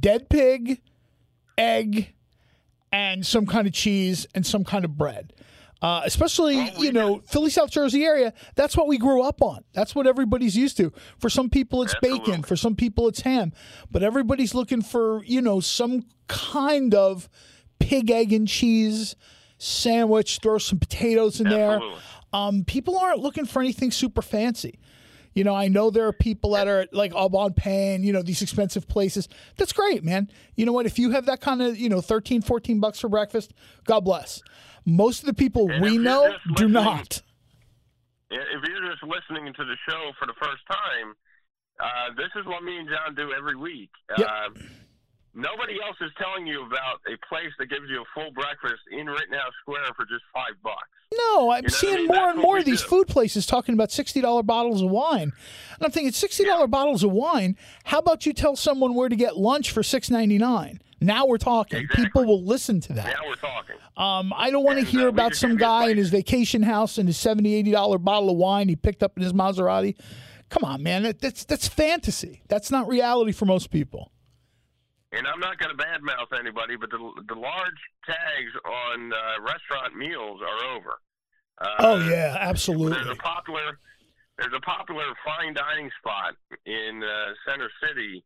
Dead 0.00 0.28
pig, 0.30 0.80
egg, 1.58 2.14
and 2.92 3.24
some 3.26 3.46
kind 3.46 3.66
of 3.66 3.72
cheese 3.72 4.26
and 4.34 4.46
some 4.46 4.64
kind 4.64 4.84
of 4.84 4.96
bread. 4.96 5.32
Uh, 5.80 6.02
especially, 6.04 6.56
Well, 6.56 6.84
you 6.84 6.92
know, 6.92 7.18
Philly, 7.26 7.50
South 7.50 7.70
Jersey 7.70 8.04
area, 8.04 8.32
that's 8.54 8.76
what 8.76 8.86
we 8.86 8.98
grew 8.98 9.20
up 9.22 9.42
on. 9.42 9.64
That's 9.72 9.96
what 9.96 10.06
everybody's 10.06 10.56
used 10.56 10.76
to. 10.76 10.92
For 11.18 11.28
some 11.28 11.50
people, 11.50 11.82
it's 11.82 11.94
bacon. 12.00 12.44
For 12.44 12.54
some 12.54 12.76
people, 12.76 13.08
it's 13.08 13.22
ham. 13.22 13.52
But 13.90 14.04
everybody's 14.04 14.54
looking 14.54 14.80
for, 14.82 15.24
you 15.24 15.40
know, 15.42 15.58
some 15.58 16.04
kind 16.28 16.94
of 16.94 17.28
pig, 17.80 18.12
egg, 18.12 18.32
and 18.32 18.46
cheese 18.46 19.16
sandwich. 19.58 20.38
Throw 20.40 20.58
some 20.58 20.78
potatoes 20.78 21.40
in 21.40 21.48
there. 21.48 21.80
Um, 22.32 22.62
people 22.64 22.96
aren't 22.96 23.18
looking 23.18 23.44
for 23.44 23.60
anything 23.60 23.90
super 23.90 24.22
fancy. 24.22 24.78
You 25.34 25.44
know, 25.44 25.54
I 25.54 25.68
know 25.68 25.90
there 25.90 26.06
are 26.06 26.12
people 26.12 26.52
that 26.52 26.68
are 26.68 26.86
like 26.92 27.12
on 27.14 27.54
Pain, 27.54 28.02
you 28.02 28.12
know, 28.12 28.22
these 28.22 28.42
expensive 28.42 28.86
places. 28.88 29.28
That's 29.56 29.72
great, 29.72 30.04
man. 30.04 30.30
You 30.56 30.66
know 30.66 30.72
what? 30.72 30.86
If 30.86 30.98
you 30.98 31.10
have 31.12 31.26
that 31.26 31.40
kind 31.40 31.62
of, 31.62 31.78
you 31.78 31.88
know, 31.88 32.00
13, 32.00 32.42
14 32.42 32.80
bucks 32.80 33.00
for 33.00 33.08
breakfast, 33.08 33.52
God 33.84 34.00
bless. 34.00 34.42
Most 34.84 35.20
of 35.20 35.26
the 35.26 35.34
people 35.34 35.70
And 35.70 35.82
we 35.82 35.96
know 35.96 36.34
do 36.56 36.68
not. 36.68 37.22
if 38.30 38.68
you're 38.68 38.90
just 38.90 39.02
listening 39.02 39.52
to 39.54 39.64
the 39.64 39.76
show 39.88 40.12
for 40.18 40.26
the 40.26 40.34
first 40.42 40.62
time, 40.70 41.14
uh, 41.80 42.14
this 42.16 42.28
is 42.36 42.46
what 42.46 42.62
me 42.62 42.78
and 42.78 42.88
John 42.88 43.14
do 43.14 43.32
every 43.32 43.56
week. 43.56 43.90
Yep. 44.18 44.28
Uh, 44.28 44.48
nobody 45.34 45.74
else 45.84 45.96
is 46.00 46.10
telling 46.18 46.46
you 46.46 46.64
about 46.66 47.00
a 47.06 47.16
place 47.28 47.52
that 47.58 47.66
gives 47.66 47.88
you 47.88 48.02
a 48.02 48.04
full 48.14 48.30
breakfast 48.32 48.82
in 48.90 49.06
Rittenhouse 49.06 49.52
Square 49.62 49.92
for 49.96 50.04
just 50.06 50.22
five 50.32 50.54
bucks. 50.62 50.88
No, 51.14 51.18
I'm 51.18 51.28
You 51.28 51.40
know 51.40 51.50
what 51.50 51.64
I 51.64 51.68
seeing 51.68 51.94
mean? 51.96 52.06
more 52.06 52.16
That's 52.16 52.32
and 52.34 52.42
more 52.42 52.58
of 52.58 52.64
these 52.64 52.82
do. 52.82 52.88
food 52.88 53.06
places 53.08 53.44
talking 53.46 53.74
about 53.74 53.90
$60 53.90 54.46
bottles 54.46 54.80
of 54.82 54.90
wine. 54.90 55.22
And 55.74 55.82
I'm 55.82 55.90
thinking, 55.90 56.12
$60 56.12 56.70
bottles 56.70 57.04
of 57.04 57.12
wine, 57.12 57.56
how 57.84 57.98
about 57.98 58.24
you 58.24 58.32
tell 58.32 58.56
someone 58.56 58.94
where 58.94 59.08
to 59.08 59.16
get 59.16 59.36
lunch 59.36 59.70
for 59.70 59.82
six 59.82 60.08
ninety 60.10 60.38
nine? 60.38 60.80
Now 61.00 61.26
we're 61.26 61.36
talking. 61.38 61.80
Exactly. 61.80 62.04
People 62.04 62.24
will 62.26 62.44
listen 62.44 62.80
to 62.82 62.92
that. 62.92 63.06
Now 63.06 63.26
we're 63.28 63.34
talking. 63.34 63.76
Um, 63.96 64.32
I 64.36 64.50
don't 64.50 64.62
want 64.64 64.78
to 64.78 64.84
hear 64.84 65.06
uh, 65.06 65.10
about 65.10 65.34
some 65.34 65.50
gave 65.50 65.60
you 65.60 65.66
a 65.66 65.68
guy 65.68 65.88
in 65.90 65.96
his 65.96 66.10
vacation 66.10 66.62
house 66.62 66.96
and 66.96 67.08
his 67.08 67.16
70 67.16 67.52
80 67.56 67.72
dollar 67.72 67.98
bottle 67.98 68.30
of 68.30 68.36
wine 68.36 68.68
he 68.68 68.76
picked 68.76 69.02
up 69.02 69.16
in 69.16 69.24
his 69.24 69.32
Maserati. 69.32 69.96
Come 70.48 70.64
on, 70.64 70.82
man, 70.82 71.02
that, 71.02 71.20
that's 71.20 71.44
that's 71.44 71.66
fantasy. 71.66 72.42
That's 72.48 72.70
not 72.70 72.86
reality 72.86 73.32
for 73.32 73.46
most 73.46 73.70
people. 73.72 74.11
And 75.12 75.26
I'm 75.26 75.40
not 75.40 75.58
going 75.58 75.76
to 75.76 75.82
badmouth 75.82 76.38
anybody, 76.38 76.76
but 76.76 76.90
the, 76.90 76.98
the 77.28 77.34
large 77.34 77.80
tags 78.06 78.52
on 78.64 79.12
uh, 79.12 79.42
restaurant 79.42 79.94
meals 79.96 80.40
are 80.40 80.74
over. 80.76 80.98
Uh, 81.60 81.66
Oh 81.80 82.08
yeah, 82.08 82.36
absolutely. 82.40 82.94
There's 82.94 83.08
a 83.18 83.22
popular 83.22 83.78
there's 84.38 84.54
a 84.56 84.60
popular 84.60 85.04
fine 85.24 85.52
dining 85.54 85.90
spot 85.98 86.34
in 86.64 87.02
uh, 87.04 87.32
Center 87.46 87.70
City 87.86 88.24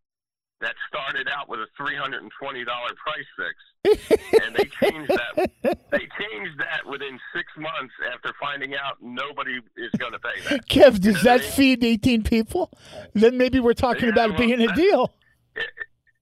that 0.60 0.74
started 0.88 1.28
out 1.28 1.48
with 1.48 1.58
a 1.60 1.66
three 1.76 1.96
hundred 1.96 2.22
and 2.22 2.30
twenty 2.40 2.64
dollar 2.64 2.90
price 2.94 3.26
fix, 3.36 4.16
and 4.44 4.54
they 4.56 4.64
changed 4.80 5.10
that. 5.10 5.50
They 5.90 5.98
changed 5.98 6.58
that 6.58 6.86
within 6.88 7.18
six 7.34 7.46
months 7.56 7.94
after 8.12 8.32
finding 8.40 8.74
out 8.74 8.96
nobody 9.00 9.58
is 9.76 9.90
going 9.98 10.12
to 10.12 10.18
pay 10.18 10.40
that. 10.48 10.66
Kev, 10.68 11.00
does 11.00 11.22
that 11.22 11.40
feed 11.42 11.82
18 11.82 12.22
people? 12.22 12.70
Then 13.14 13.38
maybe 13.38 13.60
we're 13.60 13.72
talking 13.72 14.04
Yeah, 14.06 14.10
about 14.10 14.30
it 14.30 14.38
well, 14.38 14.46
being 14.46 14.60
a 14.68 14.74
deal. 14.74 15.14
It, 15.54 15.64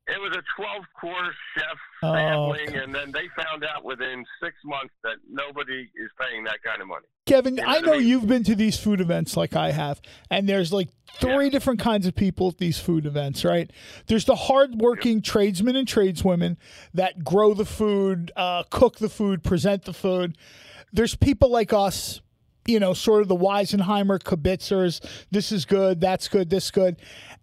it 0.07 0.21
was 0.21 0.37
a 0.37 0.43
twelve 0.57 0.85
course 1.01 1.35
chef 1.57 1.79
Oh, 2.03 2.53
and 2.53 2.95
then 2.95 3.11
they 3.13 3.29
found 3.43 3.65
out 3.65 3.85
within 3.85 4.25
six 4.43 4.55
months 4.65 4.93
that 5.03 5.17
nobody 5.31 5.89
is 5.97 6.11
paying 6.21 6.45
that 6.45 6.63
kind 6.63 6.83
of 6.83 6.89
money. 6.89 7.07
Kevin, 7.27 7.55
know 7.55 7.63
I 7.63 7.67
what 7.67 7.77
I 7.77 7.81
know 7.87 7.93
mean? 7.99 8.07
you've 8.09 8.27
been 8.27 8.45
to 8.45 8.55
these 8.55 8.79
food 8.79 9.01
events 9.01 9.37
like 9.37 9.57
I 9.57 9.71
have, 9.71 10.03
and 10.31 10.47
there's 10.47 10.73
like 10.73 10.89
three 11.21 11.49
different 11.49 11.81
kinds 11.81 12.07
of 12.07 12.15
people 12.15 12.49
at 12.49 12.59
these 12.59 12.79
food 12.79 13.07
events, 13.07 13.45
right? 13.45 13.71
There's 14.07 14.27
the 14.27 14.35
hardworking 14.37 15.23
tradesmen 15.23 15.77
and 15.77 15.89
tradeswomen 15.89 16.59
that 16.93 17.25
grow 17.25 17.55
the 17.55 17.65
food, 17.65 18.31
uh, 18.37 18.65
cook 18.71 18.99
the 18.99 19.09
food, 19.09 19.43
present 19.43 19.85
the 19.85 19.95
food. 19.95 20.37
There's 20.93 21.15
people 21.15 21.51
like 21.51 21.73
us, 21.73 22.21
you 22.67 22.81
know, 22.81 22.95
sort 22.95 23.23
of 23.23 23.29
the 23.29 23.37
Weisenheimer 23.37 24.19
kibitzers. 24.19 25.05
This 25.31 25.53
is 25.53 25.65
good, 25.65 26.01
that's 26.01 26.29
good, 26.29 26.51
this 26.51 26.71
good. 26.71 26.97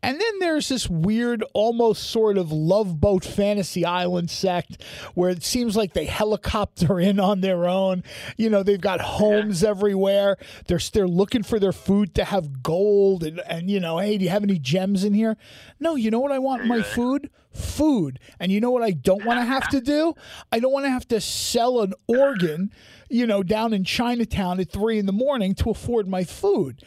And 0.03 0.19
then 0.19 0.39
there's 0.39 0.69
this 0.69 0.89
weird, 0.89 1.43
almost 1.53 2.09
sort 2.09 2.38
of 2.38 2.51
love 2.51 2.99
boat 2.99 3.24
fantasy 3.24 3.86
island 3.86 4.32
sect 4.32 4.84
where 5.13 5.30
it 5.30 5.43
seems 5.43 5.78
like 5.78 5.93
they 5.93 6.05
helicopter 6.05 6.99
in 6.99 7.19
on 7.19 7.41
their 7.41 7.67
own. 7.67 8.03
You 8.36 8.49
know, 8.49 8.63
they've 8.63 8.82
got 8.82 8.99
homes 8.99 9.61
yeah. 9.61 9.69
everywhere. 9.69 10.38
They're 10.67 10.80
they're 10.91 11.07
looking 11.07 11.43
for 11.43 11.59
their 11.59 11.72
food 11.72 12.15
to 12.15 12.24
have 12.24 12.63
gold 12.63 13.24
and 13.24 13.41
and 13.41 13.69
you 13.69 13.80
know, 13.80 13.99
hey, 13.99 14.17
do 14.17 14.24
you 14.24 14.32
have 14.32 14.43
any 14.43 14.57
gems 14.57 15.03
in 15.03 15.13
here? 15.13 15.38
No, 15.80 15.95
you 15.95 16.09
know 16.09 16.19
what 16.19 16.32
I 16.32 16.39
want 16.39 16.65
my 16.65 16.82
food? 16.82 17.30
Food. 17.53 18.19
And 18.39 18.51
you 18.51 18.59
know 18.59 18.72
what 18.72 18.82
I 18.82 18.91
don't 18.91 19.26
want 19.26 19.39
to 19.39 19.45
have 19.45 19.67
to 19.69 19.82
do? 19.82 20.15
I 20.51 20.59
don't 20.59 20.72
want 20.72 20.86
to 20.86 20.89
have 20.89 21.07
to 21.09 21.19
sell 21.19 21.82
an 21.82 21.93
organ, 22.07 22.72
you 23.12 23.28
know, 23.28 23.43
down 23.43 23.74
in 23.74 23.84
Chinatown 23.84 24.59
at 24.59 24.72
three 24.72 24.97
in 24.97 25.05
the 25.05 25.12
morning 25.12 25.53
to 25.55 25.70
afford 25.70 26.07
my 26.07 26.24
food. 26.24 26.84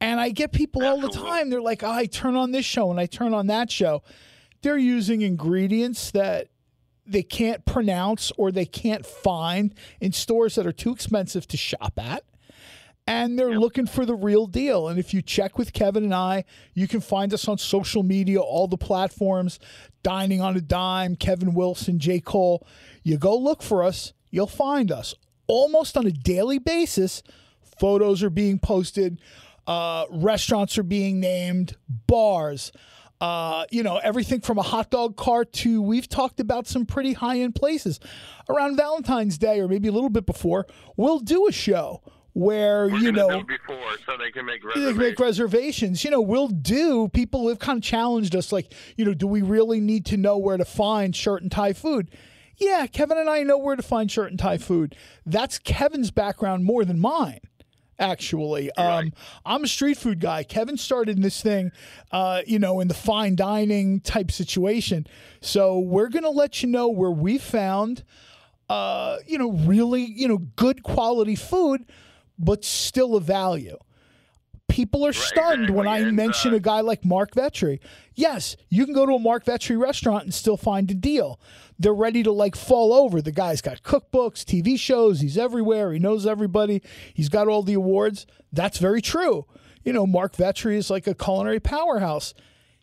And 0.00 0.20
I 0.20 0.30
get 0.30 0.52
people 0.52 0.84
all 0.84 1.00
the 1.00 1.08
time. 1.08 1.50
They're 1.50 1.62
like, 1.62 1.82
oh, 1.82 1.90
I 1.90 2.06
turn 2.06 2.36
on 2.36 2.50
this 2.50 2.64
show 2.64 2.90
and 2.90 3.00
I 3.00 3.06
turn 3.06 3.32
on 3.32 3.46
that 3.46 3.70
show. 3.70 4.02
They're 4.62 4.76
using 4.78 5.22
ingredients 5.22 6.10
that 6.10 6.48
they 7.06 7.22
can't 7.22 7.64
pronounce 7.64 8.32
or 8.36 8.50
they 8.50 8.66
can't 8.66 9.06
find 9.06 9.74
in 10.00 10.12
stores 10.12 10.56
that 10.56 10.66
are 10.66 10.72
too 10.72 10.92
expensive 10.92 11.46
to 11.48 11.56
shop 11.56 11.94
at. 11.96 12.24
And 13.06 13.38
they're 13.38 13.52
yep. 13.52 13.60
looking 13.60 13.86
for 13.86 14.04
the 14.04 14.14
real 14.14 14.46
deal. 14.46 14.88
And 14.88 14.98
if 14.98 15.14
you 15.14 15.22
check 15.22 15.56
with 15.56 15.72
Kevin 15.72 16.04
and 16.04 16.14
I, 16.14 16.44
you 16.74 16.86
can 16.86 17.00
find 17.00 17.32
us 17.32 17.48
on 17.48 17.56
social 17.56 18.02
media, 18.02 18.40
all 18.40 18.68
the 18.68 18.76
platforms, 18.76 19.58
Dining 20.02 20.40
on 20.40 20.56
a 20.56 20.60
Dime, 20.60 21.16
Kevin 21.16 21.54
Wilson, 21.54 21.98
J. 21.98 22.20
Cole. 22.20 22.66
You 23.02 23.16
go 23.16 23.36
look 23.36 23.62
for 23.62 23.82
us, 23.82 24.12
you'll 24.30 24.46
find 24.46 24.92
us. 24.92 25.14
Almost 25.48 25.96
on 25.96 26.06
a 26.06 26.12
daily 26.12 26.58
basis, 26.58 27.22
photos 27.78 28.22
are 28.22 28.30
being 28.30 28.58
posted 28.58 29.18
uh, 29.68 30.06
restaurants 30.10 30.78
are 30.78 30.82
being 30.82 31.20
named, 31.20 31.76
bars, 32.06 32.72
uh, 33.20 33.66
you 33.70 33.82
know, 33.82 33.98
everything 33.98 34.40
from 34.40 34.56
a 34.58 34.62
hot 34.62 34.90
dog 34.90 35.16
cart 35.16 35.52
to 35.52 35.82
we've 35.82 36.08
talked 36.08 36.40
about 36.40 36.66
some 36.66 36.86
pretty 36.86 37.12
high 37.12 37.40
end 37.40 37.54
places. 37.54 38.00
Around 38.48 38.76
Valentine's 38.76 39.36
Day 39.36 39.60
or 39.60 39.68
maybe 39.68 39.88
a 39.88 39.92
little 39.92 40.08
bit 40.08 40.24
before, 40.24 40.66
we'll 40.96 41.18
do 41.18 41.46
a 41.46 41.52
show 41.52 42.00
where 42.32 42.88
We're 42.88 42.98
you 42.98 43.12
know 43.12 43.42
before 43.42 43.76
so 44.06 44.16
they 44.16 44.30
can 44.30 44.46
make 44.46 44.64
reservations. 44.64 44.84
They 44.84 44.92
can 44.92 44.98
make 44.98 45.20
reservations. 45.20 46.04
You 46.04 46.12
know, 46.12 46.22
we'll 46.22 46.48
do. 46.48 47.08
People 47.08 47.48
have 47.48 47.58
kind 47.58 47.76
of 47.76 47.82
challenged 47.82 48.34
us, 48.34 48.52
like, 48.52 48.72
you 48.96 49.04
know, 49.04 49.12
do 49.12 49.26
we 49.26 49.42
really 49.42 49.80
need 49.80 50.06
to 50.06 50.16
know 50.16 50.38
where 50.38 50.56
to 50.56 50.64
find 50.64 51.14
shirt 51.14 51.42
and 51.42 51.52
tie 51.52 51.74
food? 51.74 52.10
Yeah, 52.58 52.86
Kevin 52.86 53.18
and 53.18 53.30
I 53.30 53.42
know 53.44 53.58
where 53.58 53.76
to 53.76 53.82
find 53.82 54.10
shirt 54.10 54.30
and 54.30 54.38
tie 54.38 54.58
food. 54.58 54.96
That's 55.24 55.58
Kevin's 55.58 56.10
background 56.10 56.64
more 56.64 56.84
than 56.84 56.98
mine 56.98 57.40
actually. 57.98 58.70
Right. 58.78 58.98
Um, 58.98 59.12
I'm 59.44 59.64
a 59.64 59.68
street 59.68 59.96
food 59.96 60.20
guy. 60.20 60.44
Kevin 60.44 60.76
started 60.76 61.16
in 61.16 61.22
this 61.22 61.42
thing, 61.42 61.72
uh, 62.12 62.42
you 62.46 62.58
know, 62.58 62.80
in 62.80 62.88
the 62.88 62.94
fine 62.94 63.36
dining 63.36 64.00
type 64.00 64.30
situation. 64.30 65.06
So 65.40 65.78
we're 65.78 66.08
going 66.08 66.24
to 66.24 66.30
let 66.30 66.62
you 66.62 66.68
know 66.68 66.88
where 66.88 67.10
we 67.10 67.38
found, 67.38 68.04
uh, 68.68 69.18
you 69.26 69.38
know, 69.38 69.52
really, 69.52 70.02
you 70.04 70.28
know, 70.28 70.38
good 70.38 70.82
quality 70.82 71.34
food, 71.34 71.84
but 72.38 72.64
still 72.64 73.16
a 73.16 73.20
value. 73.20 73.78
People 74.68 75.04
are 75.04 75.14
stunned 75.14 75.70
when 75.70 75.88
I 75.88 76.02
mention 76.12 76.52
uh, 76.52 76.56
a 76.56 76.60
guy 76.60 76.82
like 76.82 77.04
Mark 77.04 77.32
Vetri. 77.32 77.80
Yes, 78.14 78.54
you 78.68 78.84
can 78.84 78.94
go 78.94 79.06
to 79.06 79.14
a 79.14 79.18
Mark 79.18 79.44
Vetri 79.46 79.80
restaurant 79.80 80.24
and 80.24 80.34
still 80.34 80.58
find 80.58 80.90
a 80.90 80.94
deal 80.94 81.40
they're 81.78 81.94
ready 81.94 82.22
to 82.22 82.32
like 82.32 82.56
fall 82.56 82.92
over. 82.92 83.22
The 83.22 83.32
guy's 83.32 83.60
got 83.60 83.82
cookbooks, 83.82 84.44
TV 84.44 84.78
shows, 84.78 85.20
he's 85.20 85.38
everywhere, 85.38 85.92
he 85.92 85.98
knows 85.98 86.26
everybody, 86.26 86.82
he's 87.14 87.28
got 87.28 87.48
all 87.48 87.62
the 87.62 87.74
awards. 87.74 88.26
That's 88.52 88.78
very 88.78 89.00
true. 89.00 89.46
You 89.84 89.92
know, 89.92 90.06
Mark 90.06 90.34
Vetri 90.34 90.76
is 90.76 90.90
like 90.90 91.06
a 91.06 91.14
culinary 91.14 91.60
powerhouse. 91.60 92.34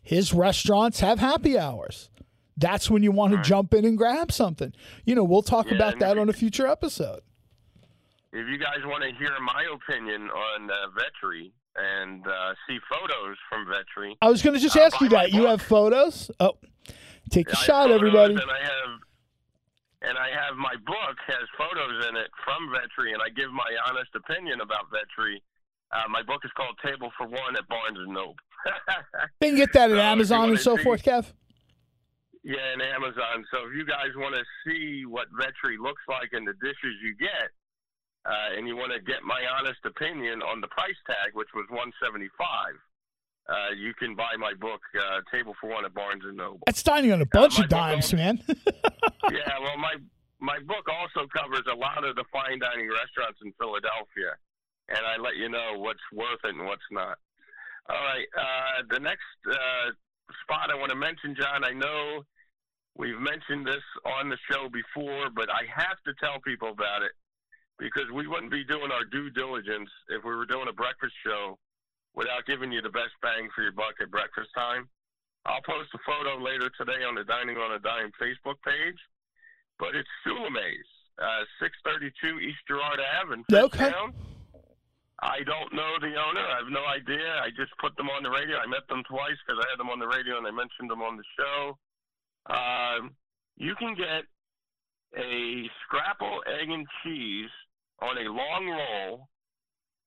His 0.02 0.32
restaurants 0.32 1.00
have 1.00 1.18
happy 1.18 1.58
hours. 1.58 2.10
That's 2.56 2.90
when 2.90 3.02
you 3.02 3.12
want 3.12 3.34
to 3.34 3.42
jump 3.42 3.74
in 3.74 3.84
and 3.84 3.98
grab 3.98 4.32
something. 4.32 4.72
You 5.04 5.14
know, 5.14 5.24
we'll 5.24 5.42
talk 5.42 5.66
yeah, 5.66 5.76
about 5.76 5.98
that 5.98 6.16
on 6.16 6.28
a 6.28 6.32
future 6.32 6.66
episode. 6.66 7.20
If 8.32 8.48
you 8.48 8.58
guys 8.58 8.78
want 8.84 9.02
to 9.02 9.10
hear 9.18 9.30
my 9.40 9.66
opinion 9.74 10.30
on 10.30 10.70
uh, 10.70 10.74
Vetri 10.96 11.52
and 11.76 12.26
uh, 12.26 12.54
see 12.66 12.78
photos 12.88 13.36
from 13.50 13.66
Vetri, 13.66 14.14
I 14.22 14.30
was 14.30 14.42
going 14.42 14.54
to 14.54 14.60
just 14.60 14.76
uh, 14.76 14.80
ask 14.80 15.00
you 15.00 15.08
that. 15.10 15.32
You 15.32 15.46
have 15.46 15.60
photos? 15.60 16.30
Oh. 16.40 16.56
Take 17.30 17.50
a 17.50 17.56
shot, 17.56 17.90
everybody. 17.90 18.34
And 18.34 18.50
I 18.50 18.62
have, 18.62 18.92
and 20.02 20.18
I 20.18 20.28
have 20.30 20.56
my 20.56 20.74
book 20.84 21.16
has 21.26 21.46
photos 21.58 22.06
in 22.08 22.16
it 22.16 22.30
from 22.44 22.68
Vetri, 22.70 23.12
and 23.12 23.22
I 23.22 23.28
give 23.30 23.50
my 23.52 23.70
honest 23.88 24.10
opinion 24.14 24.60
about 24.60 24.86
Vetri. 24.90 25.40
Uh, 25.92 26.08
my 26.10 26.22
book 26.22 26.42
is 26.44 26.50
called 26.56 26.76
Table 26.84 27.10
for 27.16 27.26
One 27.26 27.56
at 27.56 27.66
Barnes 27.68 27.98
and 27.98 28.12
Noble. 28.12 28.36
you 29.40 29.48
can 29.48 29.56
get 29.56 29.72
that 29.72 29.90
at 29.90 29.96
so 29.96 30.02
Amazon 30.02 30.50
and 30.50 30.58
so 30.58 30.76
see, 30.76 30.82
forth, 30.82 31.02
Kev. 31.02 31.32
Yeah, 32.42 32.62
and 32.72 32.82
Amazon. 32.82 33.44
So 33.50 33.66
if 33.66 33.74
you 33.74 33.86
guys 33.86 34.14
want 34.16 34.34
to 34.34 34.44
see 34.66 35.04
what 35.06 35.26
Vetri 35.34 35.78
looks 35.78 36.02
like 36.08 36.30
and 36.32 36.46
the 36.46 36.54
dishes 36.62 36.94
you 37.02 37.14
get, 37.18 37.50
uh, 38.26 38.58
and 38.58 38.66
you 38.66 38.76
want 38.76 38.92
to 38.92 39.00
get 39.00 39.22
my 39.22 39.42
honest 39.46 39.78
opinion 39.84 40.42
on 40.42 40.60
the 40.60 40.68
price 40.68 40.98
tag, 41.06 41.34
which 41.34 41.50
was 41.54 41.66
one 41.70 41.92
seventy 42.02 42.28
five 42.38 42.74
uh, 43.48 43.70
you 43.78 43.94
can 43.94 44.14
buy 44.14 44.34
my 44.38 44.54
book, 44.54 44.80
uh, 44.98 45.20
Table 45.32 45.54
for 45.60 45.70
One, 45.70 45.84
at 45.84 45.94
Barnes 45.94 46.22
and 46.24 46.36
Noble. 46.36 46.60
That's 46.66 46.82
dining 46.82 47.12
on 47.12 47.22
a 47.22 47.26
bunch 47.26 47.58
uh, 47.58 47.62
of 47.62 47.68
dimes, 47.68 48.06
also, 48.06 48.16
man. 48.16 48.42
yeah, 48.48 49.54
well, 49.62 49.78
my 49.78 49.94
my 50.40 50.58
book 50.66 50.86
also 50.90 51.26
covers 51.28 51.62
a 51.70 51.74
lot 51.74 52.04
of 52.04 52.16
the 52.16 52.24
fine 52.32 52.58
dining 52.58 52.90
restaurants 52.90 53.38
in 53.44 53.52
Philadelphia, 53.58 54.34
and 54.88 54.98
I 54.98 55.16
let 55.16 55.36
you 55.36 55.48
know 55.48 55.78
what's 55.78 56.02
worth 56.12 56.42
it 56.44 56.54
and 56.54 56.66
what's 56.66 56.90
not. 56.90 57.18
All 57.88 58.02
right, 58.02 58.26
uh, 58.36 58.82
the 58.90 58.98
next 58.98 59.30
uh, 59.48 59.94
spot 60.42 60.70
I 60.72 60.76
want 60.76 60.90
to 60.90 60.98
mention, 60.98 61.36
John. 61.38 61.62
I 61.62 61.70
know 61.70 62.22
we've 62.96 63.20
mentioned 63.20 63.66
this 63.66 63.84
on 64.18 64.28
the 64.28 64.38
show 64.50 64.68
before, 64.68 65.30
but 65.30 65.48
I 65.50 65.62
have 65.70 66.02
to 66.06 66.12
tell 66.18 66.40
people 66.42 66.70
about 66.70 67.02
it 67.02 67.12
because 67.78 68.10
we 68.12 68.26
wouldn't 68.26 68.50
be 68.50 68.64
doing 68.64 68.90
our 68.90 69.04
due 69.04 69.30
diligence 69.30 69.90
if 70.08 70.24
we 70.24 70.34
were 70.34 70.46
doing 70.46 70.66
a 70.68 70.72
breakfast 70.72 71.14
show 71.24 71.58
without 72.16 72.48
giving 72.48 72.72
you 72.72 72.80
the 72.80 72.90
best 72.90 73.12
bang 73.22 73.48
for 73.54 73.62
your 73.62 73.76
buck 73.76 73.94
at 74.00 74.10
breakfast 74.10 74.48
time. 74.56 74.88
I'll 75.44 75.62
post 75.62 75.94
a 75.94 76.00
photo 76.02 76.42
later 76.42 76.72
today 76.74 77.04
on 77.06 77.14
the 77.14 77.22
Dining 77.22 77.56
on 77.56 77.76
a 77.76 77.78
Dime 77.78 78.10
Facebook 78.18 78.58
page, 78.66 78.98
but 79.78 79.94
it's 79.94 80.08
Sulimay's, 80.26 80.90
uh, 81.22 81.44
632 81.62 82.40
East 82.40 82.58
Girard 82.66 82.98
Ave 82.98 83.30
in 83.36 83.44
okay. 83.54 83.92
I 85.22 85.40
don't 85.46 85.72
know 85.72 85.96
the 86.00 86.12
owner. 86.12 86.44
I 86.44 86.60
have 86.60 86.68
no 86.68 86.84
idea. 86.84 87.40
I 87.40 87.48
just 87.56 87.72
put 87.80 87.96
them 87.96 88.10
on 88.10 88.22
the 88.22 88.28
radio. 88.28 88.58
I 88.58 88.66
met 88.66 88.84
them 88.88 89.02
twice 89.08 89.38
because 89.46 89.62
I 89.64 89.70
had 89.70 89.78
them 89.78 89.88
on 89.88 89.98
the 89.98 90.08
radio 90.08 90.36
and 90.36 90.46
I 90.46 90.50
mentioned 90.50 90.90
them 90.90 91.00
on 91.00 91.16
the 91.16 91.24
show. 91.38 91.78
Um, 92.52 93.16
you 93.56 93.74
can 93.76 93.94
get 93.94 94.28
a 95.16 95.64
scrapple 95.84 96.42
egg 96.44 96.68
and 96.68 96.86
cheese 97.02 97.50
on 98.02 98.18
a 98.18 98.28
long 98.28 98.68
roll 98.68 99.28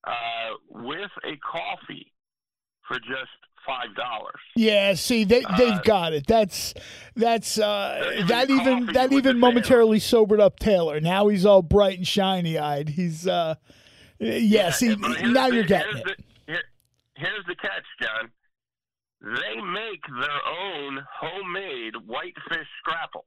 uh, 0.06 0.56
with 0.70 1.12
a 1.26 1.38
coffee 1.38 2.12
for 2.88 3.00
just 3.00 3.30
five 3.66 3.96
dollars. 3.96 4.40
Yeah, 4.56 4.94
see, 4.96 5.24
they 5.24 5.44
they've 5.58 5.74
uh, 5.74 5.82
got 5.84 6.14
it. 6.14 6.26
That's 6.28 6.74
that's 7.16 7.58
uh, 7.58 8.24
that 8.28 8.50
even 8.50 8.88
that 8.94 9.12
even 9.12 9.40
momentarily 9.40 10.00
sobered 10.00 10.42
up 10.42 10.60
Taylor. 10.60 11.00
Now 11.00 11.28
he's 11.28 11.46
all 11.46 11.62
bright 11.62 11.98
and 11.98 12.08
shiny 12.08 12.58
eyed. 12.58 12.90
He's 12.90 13.28
uh, 13.28 13.56
yeah. 14.20 14.36
yeah 14.36 14.72
see, 14.72 14.96
now 14.96 15.50
the, 15.50 15.56
you're 15.56 15.64
getting 15.64 15.98
it. 15.98 16.04
The, 16.06 16.16
here, 16.48 16.64
here's 17.16 17.46
the 17.48 17.56
catch, 17.56 17.86
John. 18.02 18.32
They 19.22 19.62
make 19.62 20.02
their 20.20 20.40
own 20.48 21.06
homemade 21.20 21.94
whitefish 22.06 22.68
scrapple. 22.80 23.26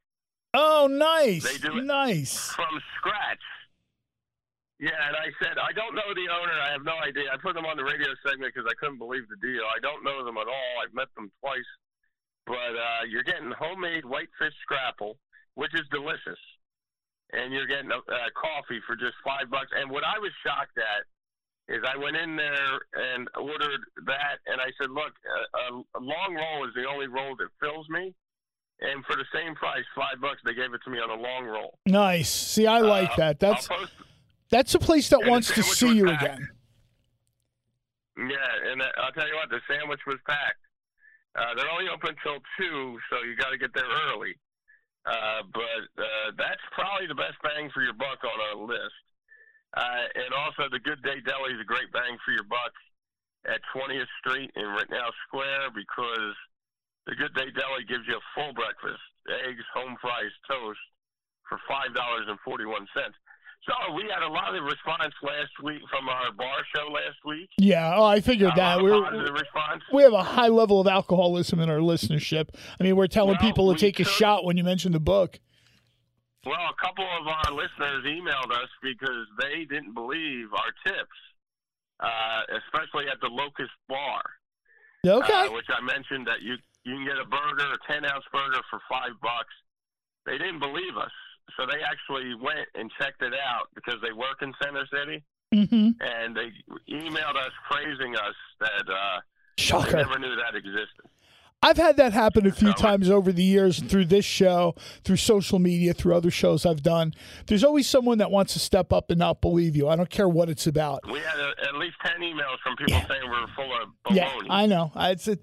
Oh, 0.54 0.88
nice! 0.90 1.44
They 1.44 1.58
do 1.58 1.78
it 1.78 1.84
nice 1.84 2.48
from 2.50 2.80
scratch 2.98 3.40
yeah, 4.82 4.98
and 5.06 5.14
I 5.14 5.30
said 5.38 5.62
I 5.62 5.70
don't 5.70 5.94
know 5.94 6.10
the 6.10 6.26
owner. 6.26 6.58
I 6.58 6.74
have 6.74 6.82
no 6.82 6.98
idea. 6.98 7.30
I 7.30 7.38
put 7.38 7.54
them 7.54 7.70
on 7.70 7.78
the 7.78 7.86
radio 7.86 8.10
segment 8.26 8.50
because 8.50 8.66
I 8.66 8.74
couldn't 8.82 8.98
believe 8.98 9.30
the 9.30 9.38
deal. 9.38 9.62
I 9.70 9.78
don't 9.78 10.02
know 10.02 10.26
them 10.26 10.34
at 10.42 10.50
all. 10.50 10.72
I've 10.82 10.90
met 10.90 11.06
them 11.14 11.30
twice, 11.38 11.70
but 12.50 12.74
uh, 12.74 13.06
you're 13.06 13.22
getting 13.22 13.54
homemade 13.54 14.02
whitefish 14.02 14.58
scrapple, 14.66 15.22
which 15.54 15.70
is 15.78 15.86
delicious, 15.94 16.42
and 17.30 17.54
you're 17.54 17.70
getting 17.70 17.94
a, 17.94 18.02
a 18.02 18.34
coffee 18.34 18.82
for 18.82 18.98
just 18.98 19.14
five 19.22 19.46
bucks. 19.54 19.70
And 19.70 19.86
what 19.86 20.02
I 20.02 20.18
was 20.18 20.34
shocked 20.42 20.74
at 20.74 21.06
is 21.70 21.78
I 21.86 21.94
went 21.94 22.18
in 22.18 22.34
there 22.34 22.74
and 22.98 23.30
ordered 23.38 23.86
that, 24.10 24.42
and 24.50 24.58
I 24.58 24.74
said, 24.82 24.90
"Look, 24.90 25.14
a, 25.54 25.78
a 25.94 26.02
long 26.02 26.34
roll 26.34 26.66
is 26.66 26.74
the 26.74 26.90
only 26.90 27.06
roll 27.06 27.38
that 27.38 27.54
fills 27.62 27.86
me." 27.86 28.10
And 28.82 29.06
for 29.06 29.14
the 29.14 29.30
same 29.30 29.54
price, 29.54 29.86
five 29.94 30.18
bucks, 30.18 30.42
they 30.44 30.58
gave 30.58 30.74
it 30.74 30.82
to 30.82 30.90
me 30.90 30.98
on 30.98 31.06
a 31.06 31.22
long 31.22 31.46
roll. 31.46 31.78
Nice. 31.86 32.34
See, 32.34 32.66
I 32.66 32.80
like 32.80 33.12
uh, 33.12 33.30
that. 33.30 33.38
That's 33.38 33.68
that's 34.52 34.76
a 34.76 34.78
place 34.78 35.08
that 35.08 35.24
wants 35.24 35.48
to 35.56 35.64
see 35.64 35.96
you 35.96 36.04
packed. 36.04 36.22
again. 36.22 36.48
Yeah, 38.28 38.70
and 38.70 38.84
uh, 38.84 39.00
I'll 39.00 39.16
tell 39.16 39.26
you 39.26 39.34
what, 39.34 39.48
the 39.48 39.64
sandwich 39.64 40.04
was 40.06 40.20
packed. 40.28 40.60
Uh, 41.32 41.56
they're 41.56 41.72
only 41.72 41.88
open 41.88 42.12
till 42.20 42.36
two, 42.60 43.00
so 43.08 43.24
you 43.24 43.32
got 43.40 43.50
to 43.50 43.58
get 43.58 43.72
there 43.72 43.88
early. 44.12 44.36
Uh, 45.08 45.42
but 45.48 45.88
uh, 45.96 46.36
that's 46.36 46.60
probably 46.76 47.08
the 47.08 47.16
best 47.16 47.40
bang 47.40 47.72
for 47.72 47.80
your 47.80 47.96
buck 47.96 48.20
on 48.20 48.36
our 48.52 48.60
list. 48.60 49.00
Uh, 49.72 50.04
and 50.20 50.30
also, 50.36 50.68
the 50.68 50.78
Good 50.84 51.00
Day 51.00 51.24
Deli 51.24 51.56
is 51.56 51.60
a 51.64 51.66
great 51.66 51.88
bang 51.90 52.20
for 52.20 52.36
your 52.36 52.44
buck 52.44 52.76
at 53.48 53.64
20th 53.72 54.12
Street 54.20 54.52
in 54.54 54.68
Rittenhouse 54.68 55.16
Square 55.26 55.72
because 55.72 56.36
the 57.08 57.16
Good 57.16 57.32
Day 57.32 57.48
Deli 57.56 57.88
gives 57.88 58.04
you 58.04 58.20
a 58.20 58.24
full 58.36 58.52
breakfast 58.52 59.00
eggs, 59.48 59.64
home 59.72 59.96
fries, 60.04 60.30
toast 60.44 60.84
for 61.48 61.56
$5.41. 61.64 62.36
So 63.66 63.94
we 63.94 64.02
had 64.12 64.22
a 64.24 64.32
lot 64.32 64.56
of 64.56 64.64
response 64.64 65.14
last 65.22 65.52
week 65.62 65.82
from 65.88 66.08
our 66.08 66.32
bar 66.32 66.56
show 66.74 66.90
last 66.90 67.18
week. 67.24 67.48
Yeah, 67.58 67.94
oh, 67.96 68.04
I 68.04 68.20
figured 68.20 68.52
that. 68.56 68.82
We're, 68.82 69.00
we 69.92 70.02
have 70.02 70.12
a 70.12 70.22
high 70.22 70.48
level 70.48 70.80
of 70.80 70.88
alcoholism 70.88 71.60
in 71.60 71.70
our 71.70 71.78
listenership. 71.78 72.48
I 72.80 72.82
mean, 72.82 72.96
we're 72.96 73.06
telling 73.06 73.36
Well, 73.40 73.48
people 73.48 73.66
to 73.68 73.72
we 73.74 73.78
take 73.78 74.00
a 74.00 74.04
shot 74.04 74.44
when 74.44 74.56
you 74.56 74.64
mention 74.64 74.90
the 74.90 74.98
book. 75.00 75.38
Well, 76.44 76.54
a 76.58 76.84
couple 76.84 77.04
of 77.04 77.26
our 77.28 77.52
listeners 77.54 78.04
emailed 78.04 78.50
us 78.50 78.68
because 78.82 79.26
they 79.38 79.64
didn't 79.64 79.94
believe 79.94 80.48
our 80.52 80.72
tips, 80.92 81.18
uh, 82.00 82.40
especially 82.66 83.06
at 83.08 83.20
the 83.20 83.28
Locust 83.28 83.70
Bar, 83.88 84.22
Okay. 85.06 85.46
uh, 85.46 85.52
which 85.52 85.66
I 85.70 85.80
mentioned 85.82 86.26
that 86.26 86.42
you 86.42 86.56
you 86.84 86.96
can 86.96 87.04
get 87.06 87.16
a 87.16 87.24
burger, 87.24 87.70
a 87.72 87.78
ten 87.86 88.04
ounce 88.04 88.24
burger 88.32 88.60
for 88.70 88.80
five 88.90 89.12
bucks. 89.22 89.54
They 90.26 90.36
didn't 90.36 90.58
believe 90.58 90.96
us, 90.96 91.12
so 91.56 91.66
they 91.66 91.80
actually 91.82 92.34
went 92.34 92.68
and 92.74 92.90
checked 93.00 93.22
it 93.22 93.32
out 93.34 93.68
because 93.74 93.96
they 94.02 94.12
work 94.12 94.42
in 94.42 94.52
Center 94.62 94.86
City, 94.92 95.22
mm-hmm. 95.54 95.90
and 96.00 96.36
they 96.36 96.50
emailed 96.92 97.36
us 97.36 97.52
praising 97.70 98.16
us 98.16 98.34
that 98.60 98.88
uh, 98.92 99.20
Shocker. 99.58 99.96
never 99.98 100.18
knew 100.18 100.34
that 100.36 100.54
existed. 100.54 101.06
I've 101.64 101.76
had 101.76 101.96
that 101.98 102.12
happen 102.12 102.44
a 102.44 102.50
few 102.50 102.72
So- 102.72 102.74
times 102.74 103.08
over 103.08 103.30
the 103.30 103.42
years 103.44 103.80
through 103.80 104.06
this 104.06 104.24
show, 104.24 104.74
through 105.04 105.18
social 105.18 105.60
media, 105.60 105.94
through 105.94 106.16
other 106.16 106.30
shows 106.32 106.66
I've 106.66 106.82
done. 106.82 107.14
There's 107.46 107.62
always 107.62 107.88
someone 107.88 108.18
that 108.18 108.32
wants 108.32 108.54
to 108.54 108.58
step 108.58 108.92
up 108.92 109.10
and 109.10 109.18
not 109.20 109.40
believe 109.40 109.76
you. 109.76 109.88
I 109.88 109.94
don't 109.94 110.10
care 110.10 110.28
what 110.28 110.48
it's 110.48 110.66
about. 110.66 111.00
We 111.08 111.20
had 111.20 111.38
a, 111.38 111.52
at 111.68 111.76
least 111.76 111.94
ten 112.04 112.20
emails 112.20 112.56
from 112.64 112.74
people 112.76 112.94
Yeah. 112.94 113.06
saying 113.06 113.22
we're 113.30 113.46
full 113.54 113.72
of 113.80 113.88
baloney. 114.04 114.16
Yeah, 114.16 114.32
I 114.50 114.66
know. 114.66 114.90
I, 114.96 115.10
it's 115.10 115.28
a, 115.28 115.38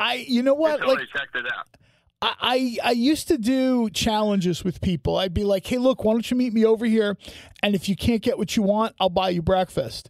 I 0.00 0.24
you 0.26 0.42
know 0.42 0.54
what? 0.54 0.80
until 0.80 0.94
Like 0.94 1.06
checked 1.14 1.36
it 1.36 1.44
out. 1.54 1.66
I, 2.20 2.78
I 2.82 2.90
used 2.92 3.28
to 3.28 3.38
do 3.38 3.90
challenges 3.90 4.64
with 4.64 4.80
people. 4.80 5.16
I'd 5.16 5.34
be 5.34 5.44
like, 5.44 5.66
"Hey, 5.66 5.78
look, 5.78 6.02
why 6.02 6.12
don't 6.12 6.28
you 6.30 6.36
meet 6.36 6.52
me 6.52 6.64
over 6.64 6.84
here? 6.84 7.16
And 7.62 7.74
if 7.74 7.88
you 7.88 7.94
can't 7.94 8.22
get 8.22 8.38
what 8.38 8.56
you 8.56 8.62
want, 8.62 8.94
I'll 8.98 9.08
buy 9.08 9.30
you 9.30 9.42
breakfast." 9.42 10.08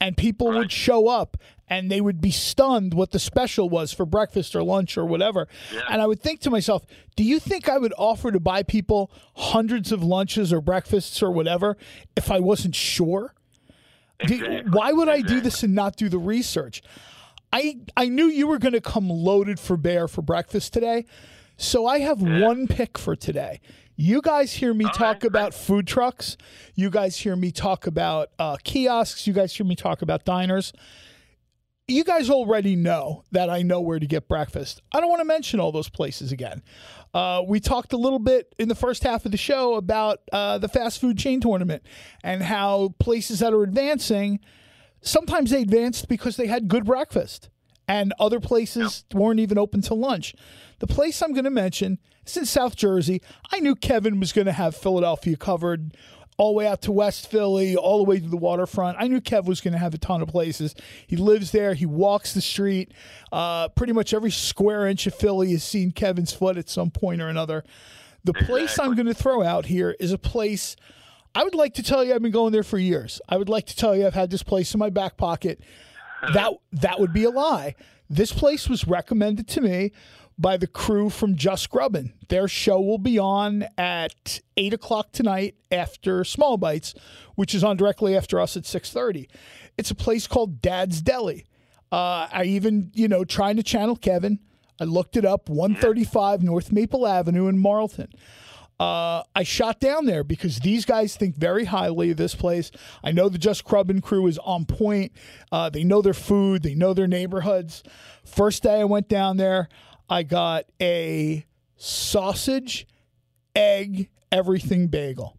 And 0.00 0.16
people 0.16 0.48
would 0.52 0.72
show 0.72 1.08
up 1.08 1.36
and 1.68 1.90
they 1.90 2.00
would 2.00 2.20
be 2.20 2.30
stunned 2.30 2.94
what 2.94 3.10
the 3.10 3.18
special 3.18 3.68
was 3.68 3.92
for 3.92 4.06
breakfast 4.06 4.56
or 4.56 4.62
lunch 4.62 4.96
or 4.96 5.04
whatever. 5.04 5.46
Yeah. 5.72 5.82
And 5.90 6.00
I 6.00 6.06
would 6.06 6.20
think 6.20 6.40
to 6.40 6.50
myself, 6.50 6.86
"Do 7.16 7.24
you 7.24 7.38
think 7.38 7.68
I 7.68 7.78
would 7.78 7.92
offer 7.98 8.30
to 8.30 8.40
buy 8.40 8.62
people 8.62 9.10
hundreds 9.36 9.92
of 9.92 10.02
lunches 10.02 10.52
or 10.52 10.60
breakfasts 10.60 11.22
or 11.22 11.30
whatever 11.30 11.76
if 12.16 12.30
I 12.30 12.38
wasn't 12.40 12.74
sure?" 12.74 13.34
Do- 14.26 14.62
why 14.70 14.92
would 14.92 15.08
I 15.08 15.22
do 15.22 15.40
this 15.40 15.62
and 15.62 15.74
not 15.74 15.96
do 15.96 16.08
the 16.08 16.18
research? 16.18 16.82
I 17.52 17.78
I 17.96 18.08
knew 18.08 18.26
you 18.26 18.46
were 18.46 18.58
going 18.58 18.74
to 18.74 18.80
come 18.80 19.10
loaded 19.10 19.58
for 19.58 19.76
bear 19.76 20.06
for 20.08 20.22
breakfast 20.22 20.72
today, 20.72 21.06
so 21.60 21.86
I 21.86 22.00
have 22.00 22.20
one 22.22 22.66
pick 22.66 22.98
for 22.98 23.14
today. 23.14 23.60
You 23.96 24.22
guys 24.22 24.52
hear 24.54 24.72
me 24.72 24.84
talk 24.86 25.00
right. 25.00 25.24
about 25.24 25.52
food 25.52 25.86
trucks. 25.86 26.36
You 26.74 26.88
guys 26.88 27.16
hear 27.16 27.36
me 27.36 27.50
talk 27.50 27.86
about 27.86 28.30
uh, 28.38 28.56
kiosks. 28.64 29.26
You 29.26 29.34
guys 29.34 29.54
hear 29.54 29.66
me 29.66 29.76
talk 29.76 30.00
about 30.00 30.24
diners. 30.24 30.72
You 31.86 32.04
guys 32.04 32.30
already 32.30 32.76
know 32.76 33.24
that 33.32 33.50
I 33.50 33.62
know 33.62 33.80
where 33.80 33.98
to 33.98 34.06
get 34.06 34.26
breakfast. 34.26 34.80
I 34.92 35.00
don't 35.00 35.10
want 35.10 35.20
to 35.20 35.26
mention 35.26 35.60
all 35.60 35.70
those 35.70 35.88
places 35.88 36.32
again. 36.32 36.62
Uh, 37.12 37.42
we 37.46 37.60
talked 37.60 37.92
a 37.92 37.96
little 37.98 38.20
bit 38.20 38.54
in 38.58 38.68
the 38.68 38.74
first 38.74 39.02
half 39.02 39.26
of 39.26 39.32
the 39.32 39.36
show 39.36 39.74
about 39.74 40.20
uh, 40.32 40.56
the 40.58 40.68
fast 40.68 41.00
food 41.00 41.18
chain 41.18 41.40
tournament 41.40 41.82
and 42.22 42.42
how 42.42 42.94
places 42.98 43.40
that 43.40 43.52
are 43.52 43.62
advancing 43.62 44.40
sometimes 45.02 45.50
they 45.50 45.62
advanced 45.62 46.08
because 46.08 46.36
they 46.36 46.46
had 46.46 46.68
good 46.68 46.84
breakfast 46.84 47.48
and 47.90 48.14
other 48.20 48.38
places 48.38 49.04
weren't 49.12 49.40
even 49.40 49.58
open 49.58 49.80
till 49.80 49.98
lunch. 49.98 50.32
The 50.78 50.86
place 50.86 51.20
I'm 51.20 51.32
going 51.32 51.44
to 51.44 51.50
mention 51.50 51.98
is 52.24 52.36
in 52.36 52.46
South 52.46 52.76
Jersey. 52.76 53.20
I 53.50 53.58
knew 53.58 53.74
Kevin 53.74 54.20
was 54.20 54.32
going 54.32 54.46
to 54.46 54.52
have 54.52 54.76
Philadelphia 54.76 55.36
covered 55.36 55.96
all 56.38 56.52
the 56.52 56.58
way 56.58 56.68
out 56.68 56.82
to 56.82 56.92
West 56.92 57.28
Philly, 57.28 57.74
all 57.74 57.98
the 57.98 58.04
way 58.04 58.20
to 58.20 58.28
the 58.28 58.36
waterfront. 58.36 58.96
I 59.00 59.08
knew 59.08 59.20
Kev 59.20 59.44
was 59.44 59.60
going 59.60 59.72
to 59.72 59.78
have 59.78 59.92
a 59.92 59.98
ton 59.98 60.22
of 60.22 60.28
places. 60.28 60.76
He 61.08 61.16
lives 61.16 61.50
there. 61.50 61.74
He 61.74 61.84
walks 61.84 62.32
the 62.32 62.40
street. 62.40 62.92
Uh, 63.32 63.68
pretty 63.70 63.92
much 63.92 64.14
every 64.14 64.30
square 64.30 64.86
inch 64.86 65.08
of 65.08 65.14
Philly 65.16 65.50
has 65.50 65.64
seen 65.64 65.90
Kevin's 65.90 66.32
foot 66.32 66.56
at 66.56 66.68
some 66.68 66.92
point 66.92 67.20
or 67.20 67.28
another. 67.28 67.64
The 68.22 68.34
place 68.34 68.78
I'm 68.78 68.94
going 68.94 69.06
to 69.06 69.14
throw 69.14 69.42
out 69.42 69.66
here 69.66 69.96
is 69.98 70.12
a 70.12 70.18
place 70.18 70.76
I 71.34 71.42
would 71.42 71.56
like 71.56 71.74
to 71.74 71.82
tell 71.82 72.04
you 72.04 72.14
I've 72.14 72.22
been 72.22 72.30
going 72.30 72.52
there 72.52 72.62
for 72.62 72.78
years. 72.78 73.20
I 73.28 73.36
would 73.36 73.48
like 73.48 73.66
to 73.66 73.76
tell 73.76 73.96
you 73.96 74.06
I've 74.06 74.14
had 74.14 74.30
this 74.30 74.44
place 74.44 74.72
in 74.74 74.78
my 74.78 74.90
back 74.90 75.16
pocket. 75.16 75.60
That 76.22 76.52
that 76.72 77.00
would 77.00 77.12
be 77.12 77.24
a 77.24 77.30
lie. 77.30 77.74
This 78.08 78.32
place 78.32 78.68
was 78.68 78.86
recommended 78.86 79.48
to 79.48 79.60
me 79.60 79.92
by 80.38 80.56
the 80.56 80.66
crew 80.66 81.10
from 81.10 81.36
Just 81.36 81.70
Grubbin. 81.70 82.12
Their 82.28 82.48
show 82.48 82.80
will 82.80 82.98
be 82.98 83.18
on 83.18 83.66
at 83.76 84.40
eight 84.56 84.72
o'clock 84.72 85.12
tonight 85.12 85.54
after 85.70 86.24
Small 86.24 86.56
Bites, 86.56 86.94
which 87.34 87.54
is 87.54 87.62
on 87.62 87.76
directly 87.76 88.16
after 88.16 88.40
us 88.40 88.56
at 88.56 88.66
six 88.66 88.90
thirty. 88.90 89.28
It's 89.76 89.90
a 89.90 89.94
place 89.94 90.26
called 90.26 90.60
Dad's 90.60 91.02
Deli. 91.02 91.46
Uh, 91.92 92.28
I 92.32 92.44
even, 92.44 92.90
you 92.94 93.08
know, 93.08 93.24
trying 93.24 93.56
to 93.56 93.62
channel 93.62 93.96
Kevin. 93.96 94.38
I 94.80 94.84
looked 94.84 95.16
it 95.16 95.24
up, 95.24 95.48
135 95.48 96.42
North 96.42 96.72
Maple 96.72 97.06
Avenue 97.06 97.48
in 97.48 97.58
Marlton. 97.58 98.08
Uh, 98.80 99.22
I 99.36 99.42
shot 99.42 99.78
down 99.78 100.06
there 100.06 100.24
because 100.24 100.60
these 100.60 100.86
guys 100.86 101.14
think 101.14 101.36
very 101.36 101.66
highly 101.66 102.12
of 102.12 102.16
this 102.16 102.34
place. 102.34 102.70
I 103.04 103.12
know 103.12 103.28
the 103.28 103.36
Just 103.36 103.62
Grubbin 103.62 104.00
crew 104.00 104.26
is 104.26 104.38
on 104.38 104.64
point. 104.64 105.12
Uh, 105.52 105.68
they 105.68 105.84
know 105.84 106.00
their 106.00 106.14
food, 106.14 106.62
they 106.62 106.74
know 106.74 106.94
their 106.94 107.06
neighborhoods. 107.06 107.82
First 108.24 108.62
day 108.62 108.80
I 108.80 108.84
went 108.84 109.06
down 109.06 109.36
there, 109.36 109.68
I 110.08 110.22
got 110.22 110.64
a 110.80 111.44
sausage, 111.76 112.86
egg, 113.54 114.08
everything 114.32 114.86
bagel. 114.86 115.36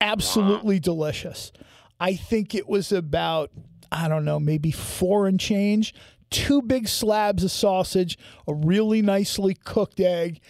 Absolutely 0.00 0.80
delicious. 0.80 1.52
I 2.00 2.14
think 2.14 2.54
it 2.54 2.66
was 2.66 2.90
about, 2.90 3.50
I 3.92 4.08
don't 4.08 4.24
know, 4.24 4.40
maybe 4.40 4.70
four 4.70 5.26
and 5.26 5.38
change. 5.38 5.94
Two 6.30 6.62
big 6.62 6.88
slabs 6.88 7.44
of 7.44 7.50
sausage, 7.50 8.16
a 8.48 8.54
really 8.54 9.02
nicely 9.02 9.52
cooked 9.52 10.00
egg, 10.00 10.40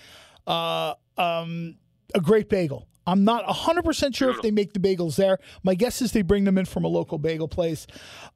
uh, 0.47 0.95
um, 1.21 1.77
a 2.15 2.21
great 2.21 2.49
bagel. 2.49 2.87
I'm 3.07 3.25
not 3.25 3.45
100% 3.45 4.15
sure 4.15 4.31
if 4.31 4.41
they 4.43 4.51
make 4.51 4.73
the 4.73 4.79
bagels 4.79 5.17
there. 5.17 5.39
My 5.63 5.75
guess 5.75 6.01
is 6.01 6.13
they 6.13 6.23
bring 6.23 6.45
them 6.45 6.59
in 6.59 6.65
from 6.65 6.85
a 6.85 6.89
local 6.89 7.19
bagel 7.19 7.49
place. 7.49 7.87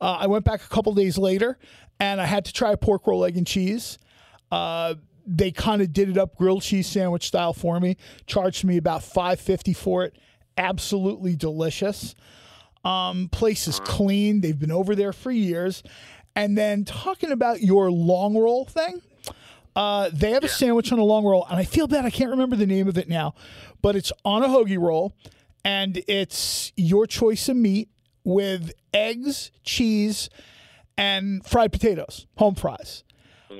Uh, 0.00 0.18
I 0.20 0.26
went 0.26 0.44
back 0.44 0.64
a 0.64 0.68
couple 0.68 0.92
days 0.94 1.16
later 1.16 1.58
and 2.00 2.20
I 2.20 2.26
had 2.26 2.44
to 2.46 2.52
try 2.52 2.72
a 2.72 2.76
pork 2.76 3.06
roll, 3.06 3.24
egg, 3.24 3.36
and 3.36 3.46
cheese. 3.46 3.98
Uh, 4.50 4.94
they 5.26 5.50
kind 5.50 5.80
of 5.80 5.92
did 5.92 6.08
it 6.08 6.18
up 6.18 6.36
grilled 6.36 6.62
cheese 6.62 6.86
sandwich 6.86 7.26
style 7.26 7.52
for 7.52 7.78
me. 7.78 7.96
Charged 8.26 8.64
me 8.64 8.76
about 8.76 9.02
550 9.02 9.72
for 9.74 10.04
it. 10.04 10.16
Absolutely 10.58 11.36
delicious. 11.36 12.14
Um, 12.84 13.28
place 13.30 13.68
is 13.68 13.80
clean. 13.80 14.40
They've 14.40 14.58
been 14.58 14.72
over 14.72 14.94
there 14.94 15.12
for 15.12 15.30
years. 15.30 15.82
And 16.36 16.58
then 16.58 16.84
talking 16.84 17.30
about 17.30 17.62
your 17.62 17.90
long 17.90 18.36
roll 18.36 18.64
thing, 18.64 19.00
uh, 19.76 20.10
they 20.12 20.30
have 20.30 20.44
a 20.44 20.48
sandwich 20.48 20.92
on 20.92 20.98
a 20.98 21.04
long 21.04 21.24
roll, 21.24 21.46
and 21.50 21.58
I 21.58 21.64
feel 21.64 21.86
bad 21.86 22.04
I 22.04 22.10
can't 22.10 22.30
remember 22.30 22.56
the 22.56 22.66
name 22.66 22.88
of 22.88 22.96
it 22.96 23.08
now, 23.08 23.34
but 23.82 23.96
it's 23.96 24.12
on 24.24 24.42
a 24.42 24.48
hoagie 24.48 24.78
roll, 24.80 25.14
and 25.64 26.02
it's 26.06 26.72
your 26.76 27.06
choice 27.06 27.48
of 27.48 27.56
meat 27.56 27.88
with 28.22 28.72
eggs, 28.92 29.50
cheese, 29.64 30.30
and 30.96 31.44
fried 31.44 31.72
potatoes, 31.72 32.26
home 32.36 32.54
fries. 32.54 33.04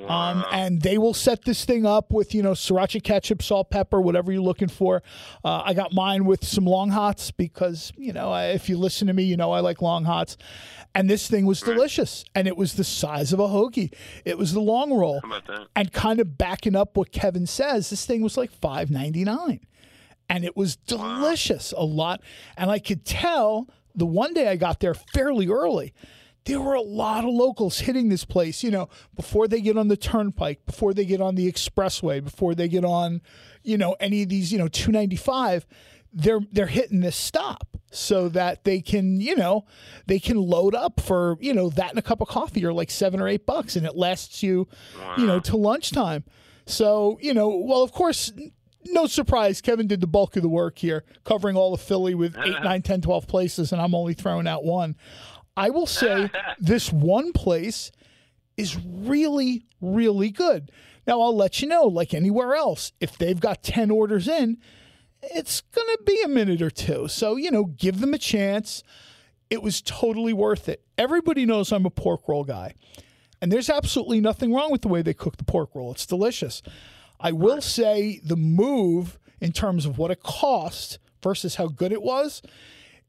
Um, 0.07 0.45
and 0.51 0.81
they 0.81 0.97
will 0.97 1.13
set 1.13 1.45
this 1.45 1.65
thing 1.65 1.85
up 1.85 2.11
with 2.11 2.35
you 2.35 2.43
know 2.43 2.51
sriracha 2.51 3.01
ketchup, 3.03 3.41
salt, 3.41 3.69
pepper, 3.69 3.99
whatever 4.01 4.31
you're 4.31 4.41
looking 4.41 4.67
for. 4.67 5.01
Uh, 5.43 5.63
I 5.65 5.73
got 5.73 5.93
mine 5.93 6.25
with 6.25 6.45
some 6.45 6.65
long 6.65 6.89
hots 6.91 7.31
because 7.31 7.91
you 7.97 8.13
know 8.13 8.31
I, 8.31 8.47
if 8.47 8.69
you 8.69 8.77
listen 8.77 9.07
to 9.07 9.13
me, 9.13 9.23
you 9.23 9.37
know 9.37 9.51
I 9.51 9.59
like 9.61 9.81
long 9.81 10.05
hots. 10.05 10.37
And 10.93 11.09
this 11.09 11.27
thing 11.29 11.45
was 11.45 11.59
delicious, 11.59 12.23
and 12.33 12.47
it 12.47 12.55
was 12.55 12.75
the 12.75 12.83
size 12.85 13.33
of 13.33 13.39
a 13.39 13.47
hoagie. 13.47 13.93
It 14.23 14.37
was 14.37 14.53
the 14.53 14.61
long 14.61 14.93
roll, 14.93 15.19
How 15.21 15.27
about 15.27 15.45
that? 15.47 15.67
and 15.75 15.91
kind 15.91 16.21
of 16.21 16.37
backing 16.37 16.75
up 16.75 16.95
what 16.95 17.11
Kevin 17.11 17.45
says. 17.47 17.89
This 17.89 18.05
thing 18.05 18.21
was 18.21 18.37
like 18.37 18.51
five 18.51 18.89
ninety 18.89 19.23
nine, 19.25 19.59
and 20.29 20.45
it 20.45 20.55
was 20.55 20.75
delicious. 20.75 21.73
A 21.75 21.83
lot, 21.83 22.21
and 22.57 22.69
I 22.71 22.79
could 22.79 23.03
tell 23.05 23.67
the 23.93 24.05
one 24.05 24.33
day 24.33 24.47
I 24.47 24.55
got 24.55 24.79
there 24.79 24.93
fairly 24.93 25.47
early 25.47 25.93
there 26.45 26.61
were 26.61 26.75
a 26.75 26.81
lot 26.81 27.23
of 27.25 27.31
locals 27.31 27.79
hitting 27.79 28.09
this 28.09 28.23
place, 28.23 28.63
you 28.63 28.71
know, 28.71 28.87
before 29.15 29.47
they 29.47 29.61
get 29.61 29.77
on 29.77 29.87
the 29.87 29.97
turnpike, 29.97 30.65
before 30.65 30.93
they 30.93 31.05
get 31.05 31.19
on 31.19 31.35
the 31.35 31.51
expressway, 31.51 32.23
before 32.23 32.53
they 32.53 32.67
get 32.67 32.85
on, 32.85 33.21
you 33.63 33.77
know, 33.77 33.95
any 33.99 34.23
of 34.23 34.29
these, 34.29 34.51
you 34.51 34.59
know, 34.59 34.67
295, 34.67 35.65
they're 36.13 36.39
they're 36.51 36.67
hitting 36.67 37.01
this 37.01 37.15
stop 37.15 37.67
so 37.91 38.29
that 38.29 38.63
they 38.63 38.79
can, 38.79 39.19
you 39.19 39.35
know, 39.35 39.65
they 40.05 40.19
can 40.19 40.37
load 40.37 40.75
up 40.75 41.01
for, 41.01 41.37
you 41.39 41.53
know, 41.53 41.69
that 41.69 41.89
and 41.89 41.99
a 41.99 42.01
cup 42.01 42.21
of 42.21 42.27
coffee 42.27 42.63
or 42.65 42.73
like 42.73 42.91
7 42.91 43.19
or 43.19 43.27
8 43.27 43.45
bucks 43.45 43.75
and 43.75 43.85
it 43.85 43.95
lasts 43.95 44.43
you, 44.43 44.67
you 45.17 45.25
know, 45.25 45.39
to 45.39 45.57
lunchtime. 45.57 46.23
So, 46.65 47.17
you 47.21 47.33
know, 47.33 47.49
well, 47.49 47.83
of 47.83 47.91
course, 47.91 48.31
no 48.85 49.07
surprise, 49.07 49.61
Kevin 49.61 49.87
did 49.87 50.01
the 50.01 50.07
bulk 50.07 50.35
of 50.35 50.43
the 50.43 50.49
work 50.49 50.77
here, 50.77 51.03
covering 51.23 51.55
all 51.55 51.73
of 51.73 51.81
Philly 51.81 52.15
with 52.15 52.35
uh-huh. 52.35 52.57
8, 52.59 52.63
9, 52.63 52.81
10, 52.81 53.01
12 53.01 53.27
places, 53.27 53.71
and 53.71 53.81
I'm 53.81 53.95
only 53.95 54.13
throwing 54.13 54.47
out 54.47 54.63
one. 54.63 54.95
I 55.57 55.69
will 55.69 55.87
say 55.87 56.29
this 56.59 56.91
one 56.91 57.33
place 57.33 57.91
is 58.57 58.77
really, 58.77 59.65
really 59.81 60.29
good. 60.31 60.71
Now, 61.07 61.21
I'll 61.21 61.35
let 61.35 61.61
you 61.61 61.67
know, 61.67 61.83
like 61.83 62.13
anywhere 62.13 62.55
else, 62.55 62.91
if 62.99 63.17
they've 63.17 63.39
got 63.39 63.63
10 63.63 63.91
orders 63.91 64.27
in, 64.27 64.57
it's 65.21 65.61
going 65.61 65.87
to 65.87 66.03
be 66.05 66.21
a 66.23 66.27
minute 66.27 66.61
or 66.61 66.69
two. 66.69 67.07
So, 67.07 67.35
you 67.35 67.51
know, 67.51 67.65
give 67.65 67.99
them 67.99 68.13
a 68.13 68.17
chance. 68.17 68.83
It 69.49 69.61
was 69.61 69.81
totally 69.81 70.33
worth 70.33 70.67
it. 70.67 70.83
Everybody 70.97 71.45
knows 71.45 71.71
I'm 71.71 71.85
a 71.85 71.91
pork 71.91 72.27
roll 72.27 72.43
guy. 72.43 72.73
And 73.41 73.51
there's 73.51 73.69
absolutely 73.69 74.21
nothing 74.21 74.53
wrong 74.53 74.71
with 74.71 74.81
the 74.81 74.87
way 74.87 75.01
they 75.01 75.13
cook 75.13 75.37
the 75.37 75.43
pork 75.43 75.69
roll. 75.75 75.91
It's 75.91 76.05
delicious. 76.05 76.61
I 77.19 77.31
will 77.31 77.61
say 77.61 78.19
the 78.23 78.35
move 78.35 79.19
in 79.39 79.51
terms 79.51 79.85
of 79.85 79.97
what 79.97 80.11
it 80.11 80.23
cost 80.23 80.99
versus 81.21 81.55
how 81.55 81.67
good 81.67 81.91
it 81.91 82.01
was 82.01 82.41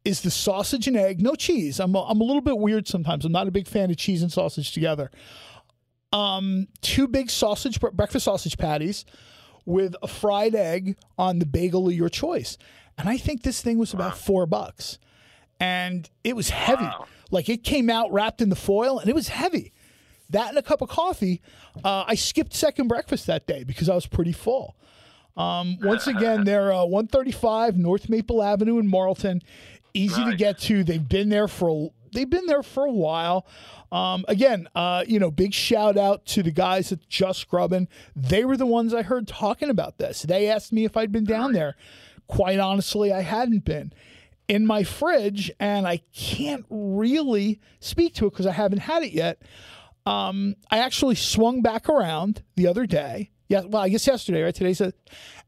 is 0.07 0.21
the 0.21 0.31
sausage 0.31 0.87
and 0.87 0.97
egg, 0.97 1.21
no 1.21 1.35
cheese. 1.35 1.81
I'm 1.81 1.97
a, 1.97 2.03
I'm 2.05 2.21
a 2.21 2.25
little 2.25 2.41
bit 2.41 2.57
weird 2.59 2.87
sometimes. 2.87 3.25
I'm 3.25 3.33
not 3.33 3.49
a 3.49 3.51
big 3.51 3.67
fan 3.67 3.91
of 3.91 3.97
cheese 3.97 4.23
and 4.23 4.31
sausage 4.31 4.71
together. 4.71 5.11
Um, 6.13 6.69
two 6.81 7.09
big 7.09 7.29
sausage 7.29 7.81
breakfast 7.81 8.25
sausage 8.25 8.57
patties 8.57 9.05
with 9.65 9.97
a 10.05 10.07
fried 10.07 10.55
egg 10.55 10.97
on 11.19 11.41
the 11.41 11.45
bagel 11.45 11.89
of 11.89 11.93
your 11.93 12.09
choice. 12.09 12.57
And 12.97 13.09
I 13.09 13.17
think 13.17 13.43
this 13.43 13.61
thing 13.61 13.79
was 13.79 13.93
about 13.93 14.17
four 14.17 14.47
bucks. 14.47 15.01
And 15.59 16.09
it 16.23 16.37
was 16.37 16.51
heavy. 16.51 16.85
Wow. 16.85 17.07
Like 17.33 17.49
it 17.49 17.65
came 17.65 17.91
out 17.91 18.13
wrapped 18.13 18.41
in 18.41 18.49
the 18.49 18.57
foil 18.57 19.01
and 19.01 19.11
it 19.11 19.15
was 19.15 19.27
heavy. 19.27 19.73
That 20.31 20.51
and 20.51 20.59
a 20.59 20.63
cup 20.63 20.83
of 20.83 20.89
coffee. 20.89 21.43
Uh, 21.85 22.05
I 22.07 22.15
skipped 22.15 22.55
second 22.55 22.87
breakfast 22.87 23.27
that 23.27 23.49
day 23.49 23.65
because 23.65 23.89
I 23.89 23.95
was 23.97 24.07
pretty 24.07 24.33
full. 24.33 24.77
Um, 25.37 25.79
once 25.83 26.07
again, 26.07 26.45
they're 26.45 26.73
uh, 26.73 26.85
135 26.85 27.77
North 27.77 28.09
Maple 28.09 28.43
Avenue 28.43 28.79
in 28.79 28.89
Marlton. 28.89 29.43
Easy 29.97 30.23
right. 30.23 30.31
to 30.31 30.37
get 30.37 30.59
to. 30.61 30.85
They've 30.85 31.09
been 31.09 31.29
there 31.29 31.49
for 31.49 31.91
they've 32.13 32.29
been 32.29 32.47
there 32.47 32.63
for 32.63 32.85
a 32.85 32.93
while. 32.93 33.47
Um, 33.93 34.25
again, 34.29 34.69
uh, 34.75 35.05
you 35.07 35.19
know, 35.19 35.31
big 35.31 35.55
shout 35.55 35.97
out 35.97 36.27
to 36.27 36.43
the 36.43 36.51
guys 36.51 36.91
at 36.93 37.09
Just 37.09 37.49
Grubbin. 37.49 37.89
They 38.15 38.45
were 38.45 38.57
the 38.57 38.67
ones 38.67 38.93
I 38.93 39.03
heard 39.03 39.29
talking 39.29 39.71
about 39.71 39.99
this. 39.99 40.23
They 40.23 40.49
asked 40.51 40.73
me 40.73 40.85
if 40.85 40.97
I'd 40.97 41.13
been 41.13 41.25
down 41.25 41.53
there. 41.53 41.77
Quite 42.27 42.59
honestly, 42.59 43.13
I 43.13 43.23
hadn't 43.23 43.65
been. 43.65 43.93
In 44.49 44.67
my 44.67 44.85
fridge, 44.85 45.51
and 45.59 45.87
I 45.87 45.99
can't 46.15 46.65
really 46.71 47.61
speak 47.81 48.15
to 48.15 48.27
it 48.27 48.31
because 48.31 48.47
I 48.47 48.53
haven't 48.53 48.79
had 48.79 49.03
it 49.03 49.13
yet. 49.13 49.43
Um, 50.05 50.55
I 50.71 50.79
actually 50.79 51.17
swung 51.17 51.63
back 51.63 51.89
around 51.89 52.43
the 52.55 52.67
other 52.69 52.87
day. 52.87 53.31
Yeah, 53.49 53.63
well, 53.63 53.83
I 53.83 53.89
guess 53.89 54.07
yesterday, 54.07 54.43
right? 54.43 54.55
Today's 54.55 54.81
a, 54.81 54.93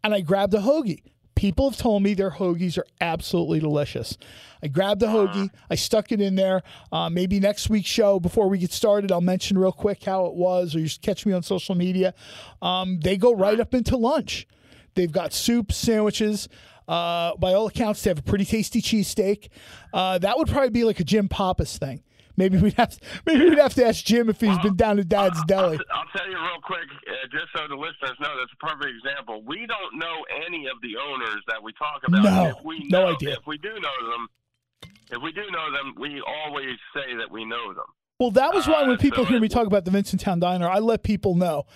and 0.03 0.15
I 0.15 0.21
grabbed 0.21 0.55
a 0.55 0.59
hoagie. 0.59 1.03
People 1.39 1.71
have 1.71 1.79
told 1.79 2.03
me 2.03 2.15
their 2.15 2.33
hoagies 2.33 2.77
are 2.77 2.87
absolutely 3.01 3.61
delicious. 3.61 4.19
I 4.61 4.67
grabbed 4.67 5.01
a 5.05 5.07
hoagie, 5.07 5.51
I 5.71 5.77
stuck 5.77 6.11
it 6.11 6.21
in 6.21 6.35
there. 6.35 6.65
Uh, 6.91 7.09
maybe 7.11 7.39
next 7.39 7.71
week's 7.71 7.89
show, 7.89 8.19
before 8.19 8.49
we 8.49 8.59
get 8.59 8.73
started, 8.73 9.13
I'll 9.13 9.21
mention 9.21 9.57
real 9.57 9.71
quick 9.71 10.03
how 10.03 10.27
it 10.27 10.35
was, 10.35 10.75
or 10.75 10.81
you 10.81 10.87
just 10.87 11.01
catch 11.01 11.25
me 11.25 11.33
on 11.33 11.45
social 11.45 11.77
media. 11.77 12.13
Um, 12.61 12.99
they 12.99 13.17
go 13.17 13.33
right 13.33 13.61
up 13.61 13.73
into 13.73 13.97
lunch. 13.97 14.49
They've 14.97 15.13
got 15.13 15.33
soup, 15.33 15.71
sandwiches. 15.71 16.49
Uh, 16.89 17.37
by 17.37 17.53
all 17.55 17.69
accounts, 17.69 18.03
they 18.03 18.11
have 18.11 18.19
a 18.19 18.23
pretty 18.23 18.45
tasty 18.45 18.83
cheesesteak. 18.83 19.49
Uh, 19.93 20.19
that 20.19 20.39
would 20.39 20.49
probably 20.49 20.71
be 20.71 20.83
like 20.83 20.99
a 20.99 21.05
Jim 21.05 21.29
Pappas 21.29 21.79
thing. 21.79 22.03
Maybe 22.39 22.57
we'd 22.57 22.75
have 22.75 22.91
to, 22.91 23.01
maybe 23.27 23.51
we'd 23.51 23.59
have 23.59 23.75
to 23.75 23.85
ask 23.85 24.05
Jim 24.05 24.31
if 24.31 24.41
he's 24.41 24.51
well, 24.51 24.63
been 24.63 24.77
down 24.77 24.97
to 24.99 25.05
Dad's 25.05 25.43
Deli. 25.47 25.77
I'll, 25.91 25.99
I'll, 25.99 26.07
tell 26.17 26.31
you 26.31 26.37
real 26.39 26.63
quick, 26.63 26.87
uh, 27.11 27.27
just 27.33 27.51
so 27.55 27.67
the 27.69 27.75
listeners 27.75 28.17
know, 28.21 28.31
that's 28.39 28.53
a 28.53 28.65
perfect 28.65 28.95
example. 28.97 29.43
We 29.43 29.67
don't 29.67 29.99
know 29.99 30.25
any 30.47 30.67
of 30.69 30.81
the 30.81 30.97
owners 30.97 31.43
that 31.49 31.61
we 31.61 31.73
talk 31.73 32.03
about. 32.07 32.23
No, 32.23 32.57
if 32.57 32.65
we 32.65 32.79
know, 32.89 33.07
no 33.07 33.15
idea. 33.15 33.33
If 33.33 33.47
we 33.49 33.59
do 33.59 33.71
know 33.71 34.11
them, 34.11 34.29
if 35.11 35.21
we 35.21 35.33
do 35.33 35.51
know 35.51 35.73
them, 35.73 35.95
we 35.99 36.23
always 36.25 36.79
say 36.95 37.17
that 37.17 37.29
we 37.29 37.45
know 37.45 37.75
them. 37.75 37.87
Well, 38.21 38.31
that 38.33 38.55
was 38.55 38.69
why 38.69 38.83
uh, 38.83 38.87
when 38.87 38.99
people 38.99 39.25
so 39.25 39.31
hear 39.31 39.41
me 39.41 39.49
talk 39.49 39.67
about 39.67 39.85
the 39.85 39.91
Vincentown 39.91 40.39
Diner, 40.39 40.69
I 40.69 40.79
let 40.79 41.03
people 41.03 41.35
know. 41.35 41.67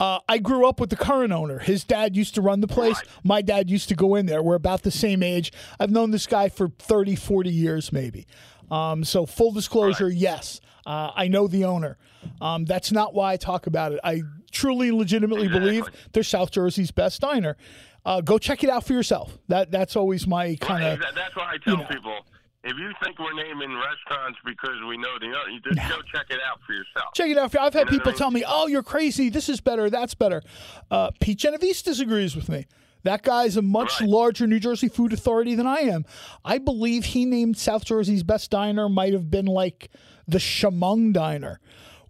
Uh, 0.00 0.20
I 0.28 0.38
grew 0.38 0.66
up 0.66 0.78
with 0.78 0.90
the 0.90 0.96
current 0.96 1.32
owner. 1.32 1.58
His 1.58 1.82
dad 1.82 2.16
used 2.16 2.34
to 2.36 2.42
run 2.42 2.60
the 2.60 2.68
place. 2.68 2.96
Right. 2.96 3.08
My 3.24 3.42
dad 3.42 3.68
used 3.68 3.88
to 3.88 3.96
go 3.96 4.14
in 4.14 4.26
there. 4.26 4.42
We're 4.42 4.54
about 4.54 4.82
the 4.82 4.92
same 4.92 5.22
age. 5.22 5.52
I've 5.80 5.90
known 5.90 6.12
this 6.12 6.26
guy 6.26 6.50
for 6.50 6.68
30, 6.78 7.16
40 7.16 7.50
years, 7.50 7.92
maybe. 7.92 8.26
Um, 8.70 9.04
so, 9.04 9.26
full 9.26 9.52
disclosure, 9.52 10.06
right. 10.06 10.14
yes. 10.14 10.60
Uh, 10.86 11.10
I 11.14 11.28
know 11.28 11.46
the 11.46 11.64
owner. 11.64 11.98
Um, 12.40 12.64
that's 12.64 12.92
not 12.92 13.14
why 13.14 13.32
I 13.32 13.36
talk 13.36 13.66
about 13.66 13.92
it. 13.92 14.00
I 14.02 14.22
truly, 14.50 14.90
legitimately 14.90 15.46
exactly. 15.46 15.68
believe 15.68 15.84
they're 16.12 16.22
South 16.22 16.50
Jersey's 16.50 16.90
best 16.90 17.20
diner. 17.20 17.56
Uh, 18.04 18.20
go 18.20 18.38
check 18.38 18.64
it 18.64 18.70
out 18.70 18.84
for 18.84 18.94
yourself. 18.94 19.36
That 19.48 19.70
that's 19.70 19.96
always 19.96 20.26
my 20.26 20.56
kind 20.56 20.84
of. 20.84 21.00
Right. 21.00 21.14
That's 21.14 21.36
why 21.36 21.52
I 21.52 21.58
tell 21.58 21.74
you 21.74 21.80
know, 21.80 21.88
people. 21.88 22.18
If 22.64 22.76
you 22.76 22.92
think 23.02 23.18
we're 23.18 23.34
naming 23.34 23.74
restaurants 23.76 24.38
because 24.44 24.76
we 24.88 24.96
know 24.96 25.18
the 25.20 25.26
owner, 25.26 25.50
you 25.50 25.60
just 25.60 25.76
no. 25.76 25.96
go 25.96 26.02
check 26.12 26.26
it 26.28 26.40
out 26.46 26.60
for 26.66 26.72
yourself. 26.72 27.14
Check 27.14 27.30
it 27.30 27.38
out. 27.38 27.54
I've 27.54 27.72
had 27.72 27.90
you 27.90 27.98
people 27.98 28.12
tell 28.12 28.30
me, 28.30 28.44
"Oh, 28.46 28.66
you're 28.66 28.82
crazy. 28.82 29.28
This 29.28 29.48
is 29.48 29.60
better. 29.60 29.90
That's 29.90 30.14
better." 30.14 30.42
Uh, 30.90 31.10
Pete 31.20 31.38
Genovese 31.38 31.82
disagrees 31.82 32.34
with 32.34 32.48
me. 32.48 32.66
That 33.04 33.22
guy's 33.22 33.56
a 33.56 33.62
much 33.62 34.00
right. 34.00 34.08
larger 34.08 34.46
New 34.46 34.60
Jersey 34.60 34.88
food 34.88 35.12
authority 35.12 35.54
than 35.54 35.66
I 35.66 35.80
am. 35.80 36.04
I 36.44 36.58
believe 36.58 37.04
he 37.04 37.24
named 37.24 37.56
South 37.56 37.84
Jersey's 37.84 38.22
best 38.22 38.50
diner 38.50 38.88
might 38.88 39.12
have 39.12 39.30
been 39.30 39.46
like 39.46 39.90
the 40.26 40.38
Shamong 40.38 41.12
Diner, 41.12 41.60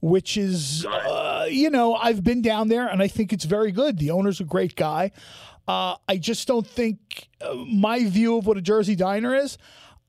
which 0.00 0.36
is, 0.36 0.84
uh, 0.86 1.46
you 1.48 1.70
know, 1.70 1.94
I've 1.94 2.24
been 2.24 2.42
down 2.42 2.68
there 2.68 2.86
and 2.86 3.02
I 3.02 3.08
think 3.08 3.32
it's 3.32 3.44
very 3.44 3.70
good. 3.70 3.98
The 3.98 4.10
owner's 4.10 4.40
a 4.40 4.44
great 4.44 4.74
guy. 4.74 5.12
Uh, 5.66 5.96
I 6.08 6.16
just 6.16 6.48
don't 6.48 6.66
think 6.66 7.28
uh, 7.42 7.54
my 7.54 8.04
view 8.04 8.38
of 8.38 8.46
what 8.46 8.56
a 8.56 8.62
Jersey 8.62 8.96
diner 8.96 9.34
is. 9.34 9.58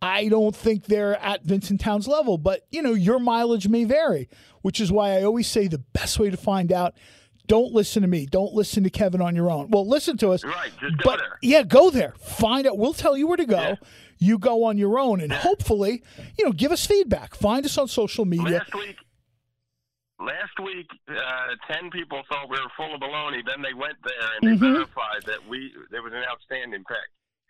I 0.01 0.29
don't 0.29 0.55
think 0.55 0.85
they're 0.85 1.21
at 1.21 1.43
Vincentown's 1.43 2.07
level, 2.07 2.37
but 2.37 2.65
you 2.71 2.81
know, 2.81 2.93
your 2.93 3.19
mileage 3.19 3.67
may 3.67 3.83
vary, 3.83 4.29
which 4.61 4.79
is 4.79 4.91
why 4.91 5.17
I 5.17 5.23
always 5.23 5.47
say 5.47 5.67
the 5.67 5.79
best 5.79 6.17
way 6.17 6.29
to 6.29 6.37
find 6.37 6.71
out 6.71 6.95
don't 7.49 7.73
listen 7.73 8.03
to 8.03 8.07
me. 8.07 8.25
Don't 8.25 8.53
listen 8.53 8.83
to 8.85 8.89
Kevin 8.89 9.21
on 9.21 9.35
your 9.35 9.51
own. 9.51 9.69
Well, 9.69 9.85
listen 9.85 10.15
to 10.19 10.29
us. 10.29 10.45
Right, 10.45 10.71
just 10.79 10.95
but, 11.03 11.03
go 11.03 11.17
there. 11.17 11.39
Yeah, 11.41 11.63
go 11.63 11.89
there. 11.89 12.13
Find 12.17 12.65
out. 12.65 12.77
We'll 12.77 12.93
tell 12.93 13.17
you 13.17 13.27
where 13.27 13.37
to 13.37 13.45
go. 13.45 13.59
Yeah 13.59 13.75
you 14.19 14.37
go 14.37 14.65
on 14.65 14.77
your 14.77 14.99
own 14.99 15.21
and 15.21 15.31
hopefully, 15.31 16.03
you 16.37 16.45
know, 16.45 16.51
give 16.51 16.71
us 16.71 16.85
feedback. 16.85 17.33
Find 17.35 17.65
us 17.65 17.77
on 17.77 17.87
social 17.87 18.25
media. 18.25 18.59
Last 18.59 18.75
week, 18.75 18.97
last 20.19 20.59
week, 20.63 20.87
uh, 21.09 21.73
ten 21.73 21.89
people 21.89 22.21
thought 22.29 22.49
we 22.49 22.57
were 22.57 22.69
full 22.75 22.93
of 22.93 22.99
baloney. 22.99 23.45
Then 23.45 23.61
they 23.61 23.73
went 23.73 23.95
there 24.03 24.29
and 24.35 24.51
they 24.51 24.65
mm-hmm. 24.65 24.73
verified 24.73 25.23
that 25.25 25.47
we 25.47 25.71
there 25.89 26.03
was 26.03 26.13
an 26.13 26.23
outstanding 26.29 26.83
pick. 26.83 26.97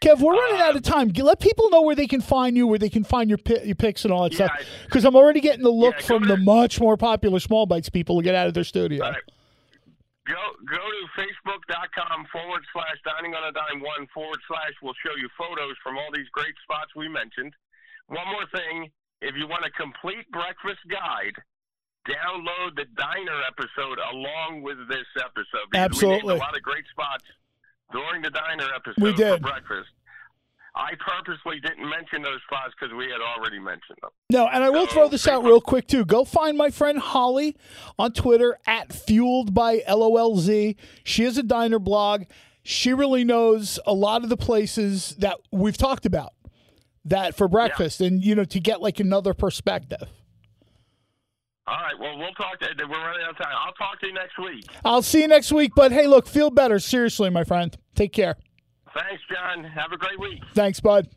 Kev, 0.02 0.22
we're 0.22 0.32
running 0.32 0.62
out 0.62 0.78
of 0.78 0.88
uh, 0.88 0.92
time. 0.92 1.10
Let 1.10 1.42
people 1.42 1.70
know 1.72 1.82
where 1.82 1.96
they 1.96 2.08
can 2.08 2.22
find 2.22 2.56
you, 2.56 2.68
where 2.68 2.80
they 2.80 2.88
can 2.88 3.04
find 3.04 3.30
your 3.30 3.40
your 3.66 3.76
picks 3.76 4.06
and 4.06 4.14
all 4.14 4.24
that 4.24 4.32
yeah, 4.34 4.46
stuff. 4.46 4.68
Because 4.86 5.06
I'm 5.06 5.16
already 5.16 5.42
getting 5.42 5.64
the 5.64 5.72
look 5.72 5.96
yeah, 5.96 6.06
from 6.06 6.28
the 6.28 6.38
much 6.38 6.80
more 6.80 6.98
popular 6.98 7.40
Small 7.40 7.66
Bites 7.66 7.90
people 7.90 8.18
to 8.18 8.24
get 8.24 8.36
out 8.36 8.48
of 8.48 8.54
their 8.54 8.64
studio. 8.64 9.14
Go 10.30 10.38
go 10.62 10.78
to 10.78 11.02
facebook.com 11.18 12.30
forward 12.30 12.62
slash 12.72 13.02
dining 13.02 13.34
on 13.34 13.50
a 13.50 13.52
dime 13.52 13.82
one 13.82 14.06
forward 14.14 14.38
slash. 14.48 14.78
We'll 14.82 14.98
show 15.02 15.18
you 15.18 15.28
photos 15.34 15.74
from 15.82 15.98
all 15.98 16.14
these 16.14 16.30
great 16.30 16.54
spots 16.62 16.94
we 16.96 17.10
mentioned. 17.10 17.54
One 18.08 18.30
more 18.30 18.46
thing, 18.54 18.94
if 19.22 19.34
you 19.36 19.50
want 19.50 19.66
a 19.66 19.74
complete 19.74 20.30
breakfast 20.30 20.86
guide, 20.86 21.34
download 22.06 22.78
the 22.78 22.86
diner 22.94 23.42
episode 23.50 23.98
along 24.14 24.62
with 24.62 24.78
this 24.88 25.10
episode. 25.18 25.66
Absolutely, 25.74 26.34
we 26.34 26.40
a 26.40 26.44
lot 26.44 26.56
of 26.56 26.62
great 26.62 26.86
spots 26.94 27.26
during 27.92 28.22
the 28.22 28.30
diner 28.30 28.70
episode 28.76 29.02
we 29.02 29.14
did. 29.14 29.42
for 29.42 29.50
breakfast. 29.50 29.90
I 30.76 30.92
purposely 31.00 31.60
didn't 31.60 31.90
mention 31.90 32.22
those 32.22 32.40
spots 32.46 32.74
because 32.80 32.96
we 32.96 33.06
had 33.06 33.22
already 33.22 33.60
mentioned 33.60 33.98
them. 34.02 34.12
No, 34.30 34.48
and 34.48 34.64
I 34.64 34.70
will 34.70 34.88
so, 34.88 34.94
throw 34.94 35.10
this 35.10 35.28
out 35.28 35.44
real 35.44 35.62
quick 35.62 35.88
too. 35.88 36.06
Go 36.06 36.24
find 36.24 36.58
my 36.58 36.70
friend 36.70 37.00
Holly 37.00 37.58
on 37.98 38.14
Twitter 38.14 38.58
at 38.68 38.94
Fueled 38.94 39.54
by 39.54 39.80
LOLZ. 39.80 40.76
She 41.04 41.24
has 41.24 41.38
a 41.38 41.44
diner 41.44 41.80
blog. 41.80 42.24
She 42.64 42.94
really 42.94 43.24
knows 43.24 43.80
a 43.86 43.94
lot 43.94 44.24
of 44.24 44.30
the 44.30 44.38
places 44.38 45.16
that 45.20 45.38
we've 45.52 45.78
talked 45.78 46.06
about 46.06 46.34
that 47.06 47.36
for 47.36 47.48
breakfast, 47.48 48.00
yeah. 48.00 48.08
and 48.08 48.24
you 48.24 48.36
know 48.36 48.46
to 48.46 48.60
get 48.60 48.82
like 48.82 49.00
another 49.00 49.34
perspective. 49.34 50.10
All 51.68 51.76
right. 51.76 52.00
Well, 52.00 52.18
we'll 52.18 52.34
talk. 52.34 52.60
To, 52.60 52.68
we're 52.80 52.98
running 52.98 53.24
out 53.24 53.32
of 53.32 53.38
time. 53.38 53.54
I'll 53.56 53.74
talk 53.74 54.00
to 54.00 54.08
you 54.08 54.14
next 54.14 54.40
week. 54.40 54.66
I'll 54.84 55.04
see 55.04 55.22
you 55.22 55.28
next 55.28 55.52
week. 55.52 55.74
But 55.76 55.92
hey, 55.92 56.08
look, 56.08 56.28
feel 56.28 56.50
better. 56.50 56.80
Seriously, 56.80 57.30
my 57.30 57.44
friend. 57.44 57.78
Take 57.96 58.12
care. 58.12 58.38
Thanks, 58.94 59.24
John. 59.32 59.64
Have 59.64 59.92
a 59.92 59.98
great 59.98 60.20
week. 60.20 60.42
Thanks, 60.54 60.80
bud. 60.80 61.10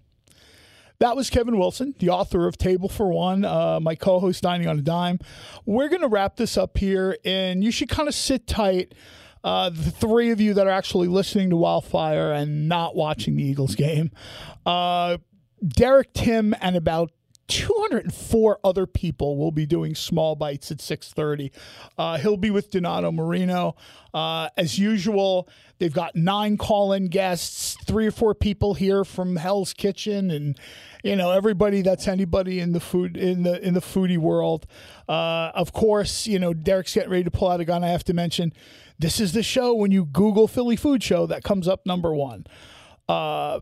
That 0.99 1.17
was 1.17 1.31
Kevin 1.31 1.59
Wilson, 1.59 1.95
the 1.99 2.11
author 2.11 2.47
of 2.47 2.57
Table 2.57 2.89
for 2.89 3.13
One, 3.13 3.45
uh, 3.45 3.81
my 3.81 3.97
co 3.97 4.21
host, 4.21 4.43
Dining 4.43 4.69
on 4.69 4.79
a 4.79 4.83
Dime. 4.83 5.19
We're 5.67 5.89
going 5.89 6.03
to 6.03 6.09
wrap 6.09 6.37
this 6.37 6.57
up 6.57 6.79
here, 6.79 7.17
and 7.25 7.65
you 7.65 7.73
should 7.73 7.89
kind 7.89 8.09
of 8.09 8.15
sit 8.15 8.47
tight. 8.47 8.95
Uh, 9.43 9.71
the 9.71 9.91
three 9.91 10.31
of 10.31 10.41
you 10.41 10.55
that 10.55 10.69
are 10.69 10.71
actually 10.71 11.09
listening 11.09 11.51
to 11.51 11.57
Wildfire 11.57 12.31
and 12.33 12.69
not 12.69 12.95
watching 12.95 13.35
the 13.35 13.43
Eagles 13.43 13.75
game. 13.75 14.13
Uh, 14.65 15.19
Derek 15.67 16.13
Tim 16.13 16.55
and 16.61 16.77
about 16.77 17.11
204 17.53 18.61
other 18.65 18.87
people 18.87 19.37
will 19.37 19.53
be 19.53 19.67
doing 19.67 19.95
small 19.95 20.35
bites 20.35 20.71
at 20.71 20.79
6:30. 20.79 21.51
Uh, 21.99 22.17
he'll 22.17 22.39
be 22.39 22.51
with 22.51 22.71
Donato 22.71 23.13
Marino 23.13 23.77
uh, 24.15 24.49
as 24.57 24.79
usual. 24.79 25.47
They've 25.79 25.93
got 25.93 26.17
nine 26.17 26.57
call-in 26.57 27.09
guests, 27.09 27.77
three 27.85 28.07
or 28.07 28.11
four 28.11 28.35
people 28.35 28.73
here 28.73 29.05
from 29.05 29.37
Hell's 29.37 29.75
Kitchen, 29.75 30.31
and 30.31 30.59
you 31.05 31.15
know 31.15 31.31
everybody 31.31 31.83
that's 31.83 32.09
anybody 32.09 32.59
in 32.59 32.73
the 32.73 32.81
food 32.81 33.19
in 33.19 33.43
the 33.43 33.61
in 33.61 33.75
the 33.75 33.81
foodie 33.81 34.17
world. 34.17 34.67
Uh, 35.07 35.51
of 35.55 35.75
course, 35.75 36.27
you 36.27 36.39
know 36.39 36.55
Derek's 36.55 36.95
getting 36.95 37.11
ready 37.11 37.25
to 37.25 37.31
pull 37.31 37.51
out 37.51 37.61
a 37.61 37.67
gun. 37.67 37.85
I 37.85 37.89
have 37.89 38.05
to 38.05 38.15
mention, 38.15 38.55
this 38.99 39.21
is 39.21 39.35
the 39.35 39.43
show 39.43 39.75
when 39.75 39.91
you 39.91 40.07
Google 40.07 40.49
Philly 40.49 40.77
Food 40.77 41.03
Show 41.03 41.27
that 41.27 41.45
comes 41.45 41.69
up 41.69 41.85
number 41.85 42.15
one. 42.15 42.47
Uh, 43.11 43.61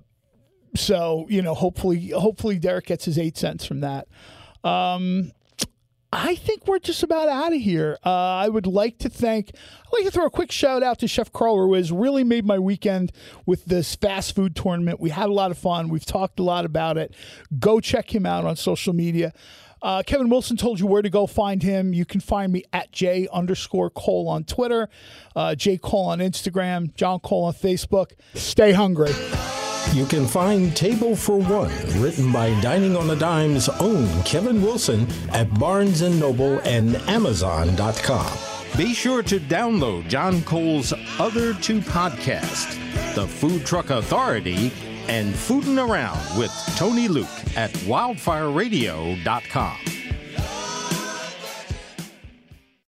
so 0.75 1.27
you 1.29 1.43
know, 1.43 1.55
hopefully, 1.55 2.11
hopefully 2.11 2.59
Derek 2.59 2.87
gets 2.87 3.05
his 3.05 3.19
eight 3.19 3.37
cents 3.37 3.65
from 3.65 3.81
that. 3.81 4.09
Um, 4.65 5.33
I 6.13 6.35
think 6.35 6.67
we're 6.67 6.81
just 6.81 7.05
about 7.05 7.29
out 7.29 7.53
of 7.53 7.61
here. 7.61 7.97
Uh, 8.05 8.11
I 8.11 8.49
would 8.49 8.67
like 8.67 8.99
to 8.99 9.09
thank, 9.09 9.53
I'd 9.55 9.93
like 9.93 10.05
to 10.07 10.11
throw 10.11 10.27
a 10.27 10.31
quick 10.31 10.51
shout 10.51 10.83
out 10.83 10.99
to 11.01 11.09
Chef 11.09 11.33
Crawler, 11.33 11.67
who 11.67 11.75
has 11.75 11.93
really 11.93 12.25
made 12.25 12.45
my 12.45 12.59
weekend 12.59 13.13
with 13.47 13.65
this 13.67 13.95
fast 13.95 14.35
food 14.35 14.57
tournament. 14.57 14.99
We 14.99 15.11
had 15.11 15.29
a 15.29 15.33
lot 15.33 15.53
of 15.53 15.59
fun. 15.59 15.89
We've 15.89 16.05
talked 16.05 16.41
a 16.41 16.43
lot 16.43 16.65
about 16.65 16.99
it. 16.99 17.15
Go 17.61 17.79
check 17.79 18.13
him 18.13 18.27
out 18.27 18.45
on 18.45 18.57
social 18.57 18.93
media. 18.93 19.33
Uh, 19.83 20.03
Kevin 20.05 20.29
Wilson 20.29 20.57
told 20.57 20.81
you 20.81 20.87
where 20.87 21.01
to 21.01 21.11
go 21.11 21.27
find 21.29 21.63
him. 21.63 21.95
You 21.95 22.05
can 22.05 22.21
find 22.21 22.53
me 22.53 22.65
at 22.73 22.91
J 22.91 23.29
underscore 23.33 23.89
Cole 23.89 24.29
on 24.29 24.45
Twitter, 24.45 24.89
uh, 25.37 25.55
J 25.55 25.79
Cole 25.79 26.09
on 26.09 26.19
Instagram, 26.19 26.93
John 26.97 27.21
Cole 27.21 27.45
on 27.45 27.55
Facebook. 27.55 28.13
Stay 28.35 28.73
hungry. 28.73 29.13
You 29.93 30.07
can 30.07 30.27
find 30.27 30.75
Table 30.77 31.17
for 31.17 31.39
One, 31.39 31.73
written 32.01 32.31
by 32.33 32.59
Dining 32.61 32.97
on 32.97 33.11
a 33.11 33.17
Dime's 33.17 33.69
own 33.69 34.23
Kevin 34.23 34.63
Wilson 34.63 35.09
at 35.31 35.53
Barnes 35.59 36.01
& 36.03 36.21
Noble 36.21 36.61
and 36.61 36.95
Amazon.com. 37.09 38.39
Be 38.77 38.95
sure 38.95 39.25
to 39.25 39.41
download 39.41 40.07
John 40.09 40.43
Cole's 40.43 40.93
other 41.19 41.55
two 41.55 41.81
podcasts, 41.81 42.79
The 43.15 43.27
Food 43.27 43.67
Truck 43.67 43.91
Authority 43.91 44.71
and 45.09 45.35
Foodin' 45.35 45.85
Around 45.85 46.39
with 46.39 46.53
Tony 46.77 47.09
Luke 47.09 47.27
at 47.57 47.73
wildfireradio.com. 47.73 50.00